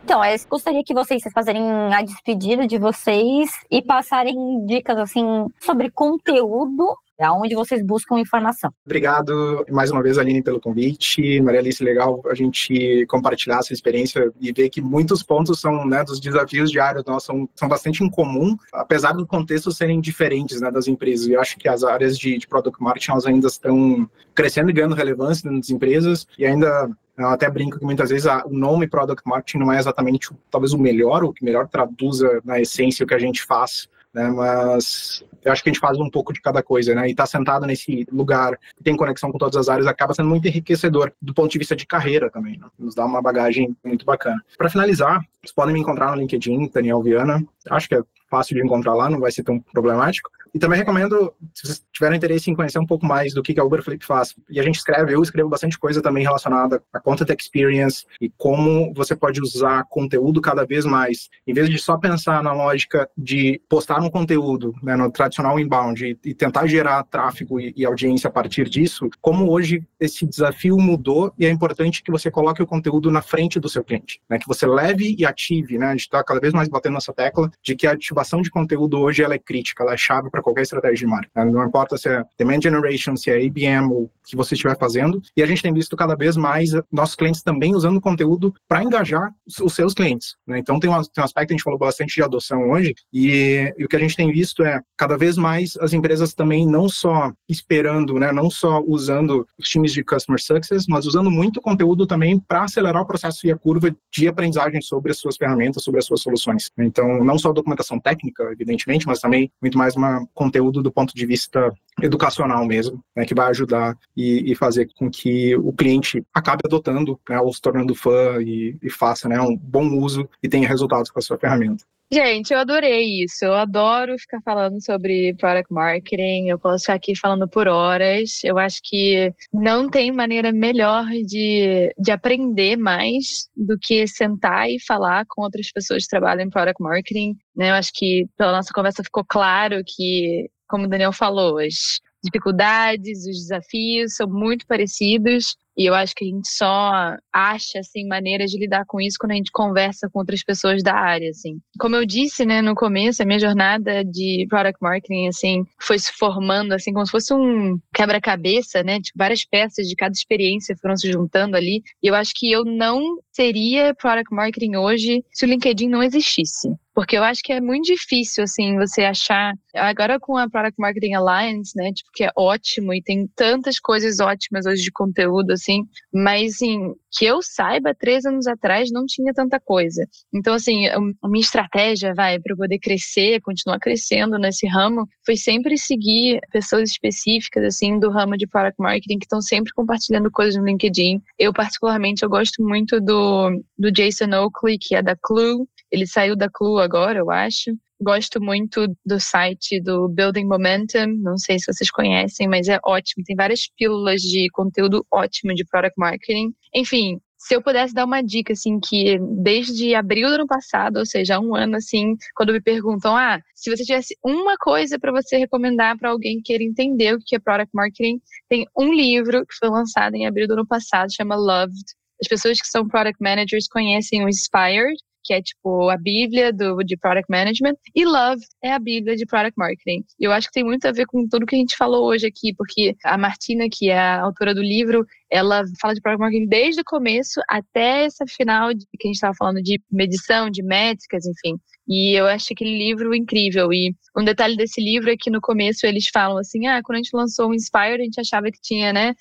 Então, 0.03 0.23
eu 0.23 0.37
gostaria 0.47 0.83
que 0.83 0.93
vocês 0.93 1.23
fazerem 1.33 1.63
a 1.91 2.03
despedida 2.03 2.67
de 2.67 2.77
vocês 2.77 3.49
e 3.71 3.81
passarem 3.81 4.63
dicas 4.67 4.99
assim 4.99 5.47
sobre 5.59 5.89
conteúdo 5.89 6.95
é 7.17 7.29
onde 7.29 7.55
vocês 7.55 7.83
buscam 7.83 8.19
informação. 8.19 8.73
Obrigado 8.85 9.65
mais 9.71 9.89
uma 9.89 10.03
vez, 10.03 10.17
Aline, 10.17 10.43
pelo 10.43 10.59
convite. 10.59 11.39
Maria 11.41 11.59
Alice, 11.59 11.83
legal 11.83 12.21
a 12.25 12.33
gente 12.33 13.05
compartilhar 13.07 13.59
essa 13.59 13.73
experiência 13.73 14.31
e 14.39 14.51
ver 14.51 14.69
que 14.69 14.81
muitos 14.81 15.23
pontos 15.23 15.59
são, 15.59 15.85
né, 15.85 16.03
dos 16.03 16.19
desafios 16.19 16.69
diários 16.71 17.05
nossos 17.05 17.25
são, 17.25 17.49
são 17.55 17.67
bastante 17.67 18.03
em 18.03 18.09
comum, 18.09 18.55
apesar 18.73 19.13
do 19.13 19.25
contexto 19.25 19.71
serem 19.71 20.01
diferentes, 20.01 20.59
né, 20.59 20.69
das 20.69 20.87
empresas. 20.87 21.27
Eu 21.27 21.39
acho 21.39 21.57
que 21.57 21.69
as 21.69 21.83
áreas 21.83 22.17
de, 22.17 22.37
de 22.37 22.47
product 22.47 22.81
marketing 22.81 23.11
elas 23.11 23.25
ainda 23.25 23.47
estão 23.47 24.09
crescendo 24.33 24.69
e 24.69 24.73
ganhando 24.73 24.95
relevância 24.95 25.49
nas 25.49 25.69
empresas 25.69 26.27
e 26.37 26.45
ainda 26.45 26.89
eu 27.17 27.29
até 27.29 27.49
brinco 27.49 27.79
que 27.79 27.85
muitas 27.85 28.09
vezes 28.09 28.27
a, 28.27 28.45
o 28.45 28.53
nome 28.53 28.87
Product 28.87 29.23
Marketing 29.25 29.59
não 29.59 29.71
é 29.71 29.79
exatamente 29.79 30.29
talvez 30.51 30.73
o 30.73 30.77
melhor, 30.77 31.23
o 31.23 31.31
que 31.31 31.45
melhor 31.45 31.65
traduza 31.67 32.41
na 32.43 32.59
essência 32.59 33.05
o 33.05 33.07
que 33.07 33.13
a 33.13 33.19
gente 33.19 33.41
faz 33.41 33.87
né? 34.15 34.29
Mas 34.29 35.23
eu 35.43 35.51
acho 35.51 35.61
que 35.61 35.69
a 35.69 35.73
gente 35.73 35.81
faz 35.81 35.99
um 35.99 36.09
pouco 36.09 36.31
de 36.31 36.41
cada 36.41 36.63
coisa, 36.63 36.95
né? 36.95 37.07
E 37.07 37.11
estar 37.11 37.23
tá 37.23 37.27
sentado 37.27 37.65
nesse 37.65 38.07
lugar 38.11 38.57
que 38.75 38.83
tem 38.83 38.95
conexão 38.95 39.31
com 39.31 39.37
todas 39.37 39.57
as 39.57 39.67
áreas 39.67 39.85
acaba 39.85 40.13
sendo 40.13 40.29
muito 40.29 40.47
enriquecedor 40.47 41.11
do 41.21 41.33
ponto 41.33 41.51
de 41.51 41.59
vista 41.59 41.75
de 41.75 41.85
carreira 41.85 42.31
também, 42.31 42.57
né? 42.57 42.65
Nos 42.79 42.95
dá 42.95 43.05
uma 43.05 43.21
bagagem 43.21 43.75
muito 43.83 44.05
bacana. 44.05 44.41
Para 44.57 44.69
finalizar, 44.69 45.19
vocês 45.41 45.53
podem 45.53 45.73
me 45.73 45.81
encontrar 45.81 46.11
no 46.11 46.21
LinkedIn, 46.21 46.71
Daniel 46.73 47.03
Viana. 47.03 47.45
Acho 47.69 47.89
que 47.89 47.95
é 47.95 48.01
fácil 48.29 48.55
de 48.55 48.63
encontrar 48.63 48.93
lá, 48.93 49.09
não 49.09 49.19
vai 49.19 49.31
ser 49.31 49.43
tão 49.43 49.59
problemático. 49.59 50.29
E 50.55 50.57
também 50.57 50.79
recomendo, 50.79 51.33
se 51.53 51.67
vocês 51.67 51.85
tiverem 51.91 52.15
interesse 52.15 52.49
em 52.49 52.55
conhecer 52.55 52.79
um 52.79 52.85
pouco 52.85 53.05
mais 53.05 53.33
do 53.33 53.43
que 53.43 53.59
a 53.59 53.63
Uber 53.63 53.83
Flip 53.83 54.05
faz, 54.05 54.33
e 54.49 54.57
a 54.57 54.63
gente 54.63 54.77
escreve, 54.77 55.13
eu 55.13 55.21
escrevo 55.21 55.49
bastante 55.49 55.77
coisa 55.77 56.01
também 56.01 56.23
relacionada 56.23 56.81
à 56.93 56.99
Content 57.01 57.29
Experience 57.37 58.05
e 58.21 58.31
como 58.37 58.93
você 58.93 59.17
pode 59.17 59.41
usar 59.41 59.83
conteúdo 59.89 60.39
cada 60.39 60.65
vez 60.65 60.85
mais, 60.85 61.27
em 61.45 61.53
vez 61.53 61.69
de 61.69 61.77
só 61.77 61.97
pensar 61.97 62.41
na 62.41 62.53
lógica 62.53 63.09
de 63.17 63.61
postar 63.67 63.99
um 63.99 64.09
conteúdo 64.09 64.73
né, 64.81 64.95
no 64.95 65.11
tradicional 65.11 65.59
inbound 65.59 66.05
e, 66.05 66.17
e 66.23 66.33
tentar 66.33 66.67
gerar 66.67 67.03
tráfego 67.03 67.59
e, 67.59 67.73
e, 67.75 67.85
audiência 67.85 68.29
a 68.29 68.31
partir 68.31 68.69
disso, 68.69 69.09
como 69.19 69.51
hoje 69.51 69.85
esse 69.99 70.25
desafio 70.25 70.77
mudou 70.77 71.33
e 71.37 71.45
é 71.45 71.49
importante 71.49 72.01
que 72.01 72.11
você 72.11 72.31
coloque 72.31 72.63
o 72.63 72.67
conteúdo 72.67 73.11
na 73.11 73.21
frente 73.21 73.59
do 73.59 73.67
seu 73.67 73.83
cliente, 73.83 74.21
né, 74.29 74.39
que 74.39 74.47
você 74.47 74.65
leve 74.65 75.17
e 75.19 75.25
ative, 75.25 75.77
né, 75.77 75.87
a 75.87 75.91
gente 75.91 76.01
está 76.01 76.23
cada 76.23 76.39
vez 76.39 76.53
mais 76.53 76.69
batendo 76.69 76.93
nessa 76.93 77.11
tecla 77.11 77.51
de 77.61 77.75
que 77.75 77.85
a 77.85 77.91
ativação 77.91 78.41
de 78.41 78.49
conteúdo 78.49 79.01
hoje 79.01 79.21
ela 79.21 79.33
é 79.33 79.39
crítica, 79.39 79.83
ela 79.83 79.93
é 79.93 79.97
chave 79.97 80.29
para 80.29 80.44
qualquer 80.45 80.61
estratégia 80.61 80.97
de 80.97 81.07
marketing. 81.07 81.31
Né? 81.35 81.45
Não 81.45 81.65
importa 81.65 81.97
se 81.97 82.07
é 82.07 82.23
demand 82.37 82.61
generation, 82.61 83.15
se 83.15 83.31
é 83.31 83.43
IBM 83.43 83.91
ou 83.91 84.03
o 84.03 84.11
que 84.23 84.35
você 84.35 84.53
estiver 84.53 84.77
fazendo. 84.77 85.19
E 85.35 85.41
a 85.41 85.45
gente 85.45 85.63
tem 85.63 85.73
visto 85.73 85.97
cada 85.97 86.15
vez 86.15 86.37
mais 86.37 86.69
nossos 86.91 87.15
clientes 87.15 87.41
também 87.41 87.75
usando 87.75 87.99
conteúdo 87.99 88.53
para 88.67 88.83
engajar 88.83 89.31
os 89.61 89.73
seus 89.73 89.93
clientes. 89.95 90.35
Né? 90.45 90.59
Então 90.59 90.79
tem 90.79 90.89
um, 90.89 91.01
tem 91.01 91.21
um 91.21 91.25
aspecto, 91.25 91.51
a 91.51 91.53
gente 91.53 91.63
falou 91.63 91.79
bastante 91.79 92.13
de 92.13 92.23
adoção 92.23 92.69
hoje, 92.69 92.93
e, 93.11 93.73
e, 93.77 93.83
o 93.83 93.87
que 93.87 93.95
a 93.95 93.99
gente 93.99 94.15
tem 94.15 94.31
visto 94.31 94.63
é 94.63 94.79
cada 94.95 95.17
vez 95.17 95.35
mais 95.35 95.75
as 95.77 95.93
empresas 95.93 96.33
também 96.33 96.67
não 96.67 96.87
só 96.87 97.31
esperando, 97.49 98.19
né, 98.19 98.31
não 98.31 98.49
só 98.49 98.83
usando 98.85 99.47
os 99.57 99.67
times 99.67 99.91
de 99.91 100.03
customer 100.03 100.39
success, 100.39 100.85
mas 100.87 101.07
usando 101.07 101.31
muito 101.31 101.59
conteúdo 101.59 102.05
também 102.05 102.39
para 102.39 102.63
acelerar 102.63 103.01
o 103.01 103.07
processo 103.07 103.47
e 103.47 103.51
a 103.51 103.57
curva 103.57 103.95
de 104.11 104.27
aprendizagem 104.27 104.81
sobre 104.81 105.11
as 105.11 105.17
suas 105.17 105.37
ferramentas, 105.37 105.83
sobre 105.83 105.99
as 105.99 106.05
suas 106.05 106.21
soluções. 106.21 106.69
Então, 106.77 107.23
não 107.23 107.39
só 107.39 107.51
documentação 107.51 107.99
técnica, 107.99 108.43
evidentemente, 108.51 109.07
mas 109.07 109.19
também 109.19 109.51
muito 109.61 109.77
mais 109.77 109.95
um 109.97 110.27
conteúdo 110.35 110.83
do 110.83 110.91
ponto 110.91 111.15
de 111.15 111.25
vista 111.25 111.73
educacional 112.01 112.65
mesmo, 112.65 113.03
né, 113.15 113.25
que 113.25 113.33
vai 113.33 113.49
ajudar 113.49 113.97
e, 114.15 114.51
e, 114.51 114.55
fazer 114.55 114.89
com 114.95 115.09
que 115.09 115.55
o 115.55 115.71
cliente 115.71 116.23
acabe 116.33 116.61
adotando, 116.65 117.19
né, 117.27 117.39
ou 117.39 117.51
se 117.53 117.61
tornando 117.61 117.95
fã 117.95 118.41
e, 118.41 118.77
e 118.83 118.89
faça 118.89 119.29
né, 119.29 119.39
um 119.41 119.55
bom 119.55 119.97
uso 119.97 120.29
e 120.43 120.49
tenha 120.49 120.67
resultados 120.67 121.09
com 121.09 121.19
a 121.19 121.21
sua 121.21 121.37
ferramenta. 121.37 121.85
Gente, 122.11 122.53
eu 122.53 122.59
adorei 122.59 123.23
isso. 123.23 123.45
Eu 123.45 123.53
adoro 123.55 124.17
ficar 124.19 124.39
falando 124.41 124.81
sobre 124.83 125.33
product 125.35 125.73
marketing. 125.73 126.47
Eu 126.47 126.59
posso 126.59 126.83
ficar 126.83 126.93
aqui 126.93 127.15
falando 127.17 127.47
por 127.47 127.67
horas. 127.67 128.43
Eu 128.43 128.59
acho 128.59 128.79
que 128.83 129.33
não 129.51 129.89
tem 129.89 130.11
maneira 130.11 130.51
melhor 130.51 131.05
de, 131.25 131.91
de 131.97 132.11
aprender 132.11 132.77
mais 132.77 133.49
do 133.55 133.77
que 133.79 134.07
sentar 134.07 134.69
e 134.69 134.79
falar 134.79 135.25
com 135.27 135.41
outras 135.41 135.71
pessoas 135.71 136.03
que 136.03 136.09
trabalham 136.09 136.45
em 136.45 136.49
product 136.49 136.81
marketing. 136.81 137.35
Né? 137.55 137.71
Eu 137.71 137.75
acho 137.75 137.91
que 137.93 138.27
pela 138.37 138.51
nossa 138.51 138.71
conversa 138.73 139.03
ficou 139.03 139.25
claro 139.27 139.81
que, 139.85 140.47
como 140.67 140.85
o 140.85 140.89
Daniel 140.89 141.11
falou, 141.11 141.57
as 141.57 141.99
dificuldades, 142.25 143.19
os 143.19 143.37
desafios 143.37 144.15
são 144.15 144.27
muito 144.27 144.65
parecidos. 144.67 145.55
E 145.77 145.85
eu 145.85 145.93
acho 145.93 146.15
que 146.15 146.23
a 146.23 146.27
gente 146.27 146.47
só 146.47 147.17
acha 147.33 147.79
assim 147.79 148.07
maneiras 148.07 148.49
de 148.49 148.57
lidar 148.57 148.85
com 148.87 149.01
isso 149.01 149.17
quando 149.19 149.33
a 149.33 149.35
gente 149.35 149.51
conversa 149.51 150.09
com 150.09 150.19
outras 150.19 150.41
pessoas 150.41 150.81
da 150.81 150.93
área, 150.93 151.29
assim. 151.29 151.59
Como 151.77 151.97
eu 151.97 152.05
disse, 152.05 152.45
né, 152.45 152.61
no 152.61 152.73
começo, 152.73 153.21
a 153.21 153.25
minha 153.25 153.39
jornada 153.39 154.03
de 154.05 154.45
product 154.49 154.81
marketing 154.81 155.27
assim 155.27 155.65
foi 155.81 155.99
se 155.99 156.13
formando 156.13 156.71
assim 156.73 156.93
como 156.93 157.05
se 157.05 157.11
fosse 157.11 157.33
um 157.33 157.77
quebra-cabeça, 157.93 158.83
né, 158.83 159.01
tipo 159.01 159.17
várias 159.17 159.43
peças 159.43 159.87
de 159.87 159.95
cada 159.95 160.13
experiência 160.13 160.77
foram 160.81 160.95
se 160.95 161.11
juntando 161.11 161.57
ali. 161.57 161.83
E 162.01 162.07
eu 162.07 162.15
acho 162.15 162.31
que 162.35 162.49
eu 162.49 162.63
não 162.63 163.17
seria 163.33 163.93
product 163.95 164.33
marketing 164.33 164.77
hoje 164.77 165.25
se 165.33 165.45
o 165.45 165.49
LinkedIn 165.49 165.89
não 165.89 166.01
existisse. 166.01 166.69
Porque 166.95 167.17
eu 167.17 167.23
acho 167.25 167.41
que 167.43 167.51
é 167.51 167.59
muito 167.59 167.85
difícil, 167.87 168.45
assim, 168.45 168.77
você 168.77 169.03
achar. 169.03 169.53
Agora 169.75 170.17
com 170.17 170.37
a 170.37 170.49
Product 170.49 170.79
Marketing 170.79 171.13
Alliance, 171.13 171.73
né? 171.75 171.91
Tipo, 171.91 172.09
que 172.13 172.23
é 172.23 172.31
ótimo 172.37 172.93
e 172.93 173.03
tem 173.03 173.27
tantas 173.35 173.79
coisas 173.79 174.21
ótimas 174.21 174.65
hoje 174.65 174.81
de 174.81 174.91
conteúdo, 174.93 175.51
assim. 175.51 175.83
Mas, 176.13 176.53
assim, 176.53 176.93
que 177.11 177.25
eu 177.25 177.41
saiba, 177.41 177.93
três 177.93 178.25
anos 178.25 178.47
atrás 178.47 178.89
não 178.91 179.05
tinha 179.05 179.33
tanta 179.33 179.59
coisa. 179.59 180.07
Então, 180.33 180.53
assim, 180.53 180.87
a 180.87 181.27
minha 181.27 181.41
estratégia, 181.41 182.13
vai, 182.15 182.39
para 182.39 182.55
poder 182.55 182.79
crescer, 182.79 183.41
continuar 183.41 183.77
crescendo 183.79 184.37
nesse 184.37 184.65
ramo, 184.65 185.05
foi 185.25 185.35
sempre 185.35 185.77
seguir 185.77 186.39
pessoas 186.49 186.91
específicas, 186.91 187.63
assim, 187.65 187.99
do 187.99 188.09
ramo 188.09 188.37
de 188.37 188.47
Product 188.47 188.81
Marketing 188.81 189.19
que 189.19 189.25
estão 189.25 189.41
sempre 189.41 189.73
compartilhando 189.73 190.31
coisas 190.31 190.55
no 190.55 190.65
LinkedIn. 190.65 191.21
Eu, 191.37 191.51
particularmente, 191.51 192.23
eu 192.23 192.29
gosto 192.29 192.63
muito 192.63 193.01
do, 193.01 193.49
do 193.77 193.91
Jason 193.91 194.33
Oakley, 194.33 194.77
que 194.79 194.95
é 194.95 195.03
da 195.03 195.15
Clue. 195.21 195.67
Ele 195.91 196.07
saiu 196.07 196.35
da 196.35 196.49
Clue 196.49 196.81
agora, 196.81 197.19
eu 197.19 197.31
acho. 197.31 197.71
Gosto 198.01 198.41
muito 198.41 198.87
do 199.05 199.19
site 199.19 199.81
do 199.81 200.09
Building 200.09 200.45
Momentum, 200.45 201.07
não 201.21 201.37
sei 201.37 201.57
se 201.57 201.71
vocês 201.71 201.89
conhecem, 201.89 202.47
mas 202.47 202.67
é 202.67 202.77
ótimo. 202.85 203.23
Tem 203.23 203.35
várias 203.35 203.67
pílulas 203.77 204.21
de 204.21 204.47
conteúdo 204.51 205.05
ótimo 205.11 205.53
de 205.53 205.63
product 205.65 205.97
marketing. 205.97 206.53
Enfim, 206.73 207.19
se 207.45 207.55
eu 207.55 207.61
pudesse 207.61 207.93
dar 207.93 208.05
uma 208.05 208.23
dica, 208.23 208.53
assim, 208.53 208.79
que 208.79 209.19
desde 209.43 209.93
abril 209.93 210.29
do 210.29 210.33
ano 210.33 210.47
passado, 210.47 210.97
ou 210.97 211.05
seja, 211.05 211.39
um 211.39 211.53
ano, 211.55 211.75
assim, 211.75 212.15
quando 212.35 212.51
me 212.51 212.59
perguntam, 212.59 213.15
ah, 213.15 213.39
se 213.53 213.69
você 213.69 213.83
tivesse 213.83 214.17
uma 214.23 214.57
coisa 214.57 214.97
para 214.97 215.11
você 215.11 215.37
recomendar 215.37 215.95
para 215.95 216.09
alguém 216.09 216.37
que 216.37 216.43
queira 216.43 216.63
entender 216.63 217.13
o 217.13 217.19
que 217.23 217.35
é 217.35 217.39
product 217.39 217.69
marketing, 217.71 218.19
tem 218.49 218.65
um 218.75 218.91
livro 218.91 219.45
que 219.45 219.53
foi 219.59 219.69
lançado 219.69 220.15
em 220.15 220.25
abril 220.25 220.47
do 220.47 220.53
ano 220.53 220.65
passado, 220.65 221.13
chama 221.13 221.35
Loved. 221.35 221.85
As 222.19 222.27
pessoas 222.27 222.59
que 222.59 222.67
são 222.67 222.87
product 222.87 223.21
managers 223.21 223.67
conhecem 223.67 224.25
o 224.25 224.29
Inspired, 224.29 224.97
que 225.25 225.33
é 225.33 225.41
tipo 225.41 225.89
a 225.89 225.97
Bíblia 225.97 226.53
do, 226.53 226.77
de 226.83 226.95
Product 226.95 227.29
Management, 227.29 227.73
e 227.93 228.05
Love 228.05 228.41
é 228.63 228.71
a 228.71 228.79
Bíblia 228.79 229.15
de 229.15 229.25
Product 229.25 229.57
Marketing. 229.57 230.05
E 230.19 230.23
eu 230.23 230.31
acho 230.31 230.47
que 230.47 230.53
tem 230.53 230.63
muito 230.63 230.87
a 230.87 230.91
ver 230.91 231.07
com 231.07 231.27
tudo 231.27 231.45
que 231.45 231.55
a 231.55 231.59
gente 231.59 231.75
falou 231.75 232.05
hoje 232.05 232.27
aqui, 232.27 232.53
porque 232.55 232.95
a 233.03 233.17
Martina, 233.17 233.65
que 233.69 233.89
é 233.89 233.97
a 233.97 234.21
autora 234.21 234.53
do 234.53 234.61
livro, 234.61 235.05
ela 235.29 235.63
fala 235.81 235.95
de 235.95 236.01
Product 236.01 236.21
Marketing 236.21 236.47
desde 236.47 236.81
o 236.81 236.85
começo 236.85 237.41
até 237.49 238.05
essa 238.05 238.25
final 238.27 238.73
de, 238.73 238.85
que 238.97 239.07
a 239.07 239.09
gente 239.09 239.15
estava 239.15 239.33
falando 239.35 239.61
de 239.61 239.81
medição, 239.91 240.49
de 240.49 240.63
métricas, 240.63 241.25
enfim. 241.25 241.57
E 241.87 242.13
eu 242.19 242.25
acho 242.25 242.47
aquele 242.51 242.77
livro 242.77 243.13
incrível. 243.13 243.71
E 243.71 243.95
um 244.17 244.23
detalhe 244.23 244.55
desse 244.55 244.81
livro 244.81 245.11
é 245.11 245.15
que 245.17 245.29
no 245.29 245.39
começo 245.39 245.85
eles 245.85 246.07
falam 246.11 246.37
assim: 246.37 246.67
ah, 246.67 246.81
quando 246.83 246.97
a 246.97 247.01
gente 247.03 247.15
lançou 247.15 247.49
o 247.49 247.53
Inspire, 247.53 248.01
a 248.01 248.03
gente 248.03 248.19
achava 248.19 248.47
que 248.51 248.59
tinha, 248.61 248.91
né? 248.91 249.13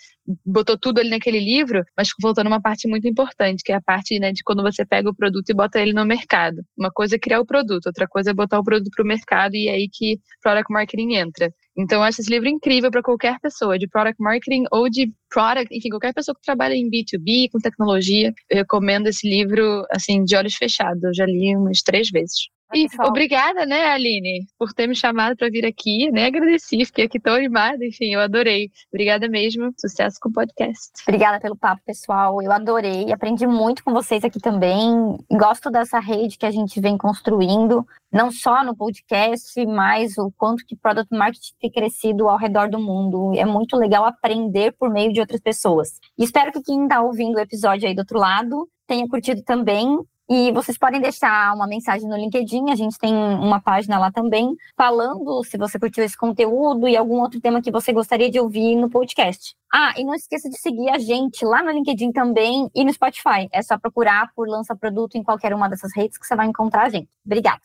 Botou 0.45 0.79
tudo 0.79 1.01
ali 1.01 1.11
naquele 1.11 1.39
livro, 1.39 1.85
mas 1.97 2.09
faltou 2.21 2.45
uma 2.45 2.61
parte 2.61 2.89
muito 2.89 3.07
importante, 3.07 3.63
que 3.63 3.73
é 3.73 3.75
a 3.75 3.81
parte 3.83 4.19
né, 4.19 4.33
de 4.33 4.43
quando 4.43 4.63
você 4.63 4.85
pega 4.87 5.11
o 5.11 5.15
produto 5.15 5.51
e 5.51 5.55
bota 5.55 5.79
ele 5.79 5.93
no 5.93 6.05
mercado. 6.07 6.63
Uma 6.79 6.91
coisa 6.91 7.17
é 7.17 7.19
criar 7.19 7.41
o 7.41 7.47
produto, 7.47 7.87
outra 7.87 8.09
coisa 8.09 8.31
é 8.31 8.35
botar 8.35 8.59
o 8.59 8.65
produto 8.65 8.91
para 8.95 9.05
o 9.05 9.07
mercado 9.07 9.55
e 9.55 9.69
é 9.69 9.73
aí 9.73 9.89
que 9.93 10.19
Product 10.43 10.73
Marketing 10.73 11.15
entra. 11.15 11.53
Então, 11.77 11.99
eu 11.99 12.05
acho 12.05 12.21
esse 12.21 12.31
livro 12.31 12.49
incrível 12.49 12.91
para 12.91 13.03
qualquer 13.03 13.39
pessoa, 13.41 13.79
de 13.79 13.89
product 13.89 14.23
marketing 14.23 14.65
ou 14.71 14.89
de 14.89 15.13
product, 15.29 15.77
enfim, 15.77 15.89
qualquer 15.91 16.15
pessoa 16.15 16.35
que 16.35 16.43
trabalha 16.43 16.75
em 16.75 16.89
B2B, 16.89 17.51
com 17.51 17.59
tecnologia. 17.59 18.33
Eu 18.49 18.59
recomendo 18.59 19.09
esse 19.09 19.29
livro, 19.29 19.85
assim, 19.91 20.25
de 20.25 20.37
olhos 20.37 20.55
fechados. 20.55 21.03
Eu 21.03 21.13
já 21.13 21.27
li 21.27 21.55
umas 21.57 21.83
três 21.83 22.09
vezes. 22.11 22.54
E 22.73 22.87
obrigada, 23.01 23.67
né, 23.67 23.89
Aline, 23.89 24.47
por 24.59 24.73
ter 24.73 24.87
me 24.87 24.97
chamado 24.97 25.37
para 25.37 25.49
vir 25.49 25.65
aqui, 25.65 26.11
né? 26.11 26.27
Agradeci, 26.27 26.85
fiquei 26.85 27.05
aqui 27.05 27.21
tão 27.21 27.35
animada, 27.35 27.85
enfim, 27.85 28.15
eu 28.15 28.21
adorei. 28.21 28.71
Obrigada 28.93 29.29
mesmo, 29.29 29.73
sucesso 29.79 30.19
com 30.21 30.29
o 30.29 30.33
podcast. 30.33 30.91
Obrigada 31.07 31.39
pelo 31.39 31.57
papo, 31.57 31.83
pessoal. 31.85 32.43
Eu 32.43 32.51
adorei, 32.51 33.13
aprendi 33.13 33.47
muito 33.47 33.85
com 33.85 33.93
vocês 33.93 34.25
aqui 34.25 34.41
também. 34.41 35.17
Gosto 35.31 35.71
dessa 35.71 36.01
rede 36.01 36.39
que 36.39 36.47
a 36.47 36.51
gente 36.51 36.81
vem 36.81 36.97
construindo, 36.97 37.87
não 38.11 38.31
só 38.31 38.65
no 38.65 38.77
podcast, 38.77 39.65
mas 39.67 40.19
o 40.19 40.33
quanto 40.37 40.65
que 40.67 40.77
Product 40.77 41.15
Marketing 41.15 41.53
tem 41.61 41.71
crescido 41.71 42.29
ao 42.29 42.39
redor 42.39 42.69
do 42.69 42.81
mundo. 42.81 43.33
É 43.37 43.45
muito 43.45 43.77
legal 43.77 44.05
aprender 44.05 44.73
por 44.79 44.91
meio 44.91 45.13
de 45.13 45.21
outras 45.21 45.41
pessoas. 45.41 46.01
E 46.19 46.25
espero 46.25 46.51
que 46.51 46.63
quem 46.63 46.85
está 46.85 47.03
ouvindo 47.03 47.37
o 47.37 47.41
episódio 47.41 47.87
aí 47.87 47.95
do 47.95 48.01
outro 48.01 48.19
lado 48.19 48.69
tenha 48.87 49.09
curtido 49.09 49.43
também 49.43 49.99
e 50.29 50.53
vocês 50.53 50.79
podem 50.79 51.01
deixar 51.01 51.55
uma 51.55 51.67
mensagem 51.67 52.09
no 52.09 52.17
LinkedIn, 52.17 52.71
a 52.71 52.75
gente 52.75 52.99
tem 52.99 53.15
uma 53.15 53.61
página 53.61 53.99
lá 53.99 54.11
também, 54.11 54.55
falando 54.77 55.45
se 55.45 55.59
você 55.59 55.79
curtiu 55.79 56.03
esse 56.05 56.17
conteúdo 56.17 56.89
e 56.89 56.97
algum 56.97 57.21
outro 57.21 57.41
tema 57.41 57.61
que 57.61 57.71
você 57.71 57.93
gostaria 57.93 58.31
de 58.31 58.41
ouvir 58.41 58.77
no 58.77 58.89
podcast. 58.89 59.55
Ah, 59.73 59.93
e 59.97 60.05
não 60.05 60.15
esqueça 60.15 60.49
de 60.49 60.59
seguir 60.59 60.89
a 60.89 60.99
gente 60.99 61.45
lá 61.45 61.63
no 61.63 61.71
LinkedIn 61.71 62.13
também 62.13 62.71
e 62.75 62.85
no 62.85 62.93
Spotify. 62.93 63.49
É 63.53 63.61
só 63.61 63.77
procurar 63.77 64.31
por 64.35 64.49
Lança 64.49 64.75
Produto 64.75 65.17
em 65.17 65.23
qualquer 65.23 65.53
uma 65.53 65.69
dessas 65.69 65.95
redes 65.95 66.17
que 66.17 66.27
você 66.27 66.35
vai 66.35 66.47
encontrar 66.47 66.87
a 66.87 66.89
gente. 66.89 67.09
Obrigada. 67.25 67.61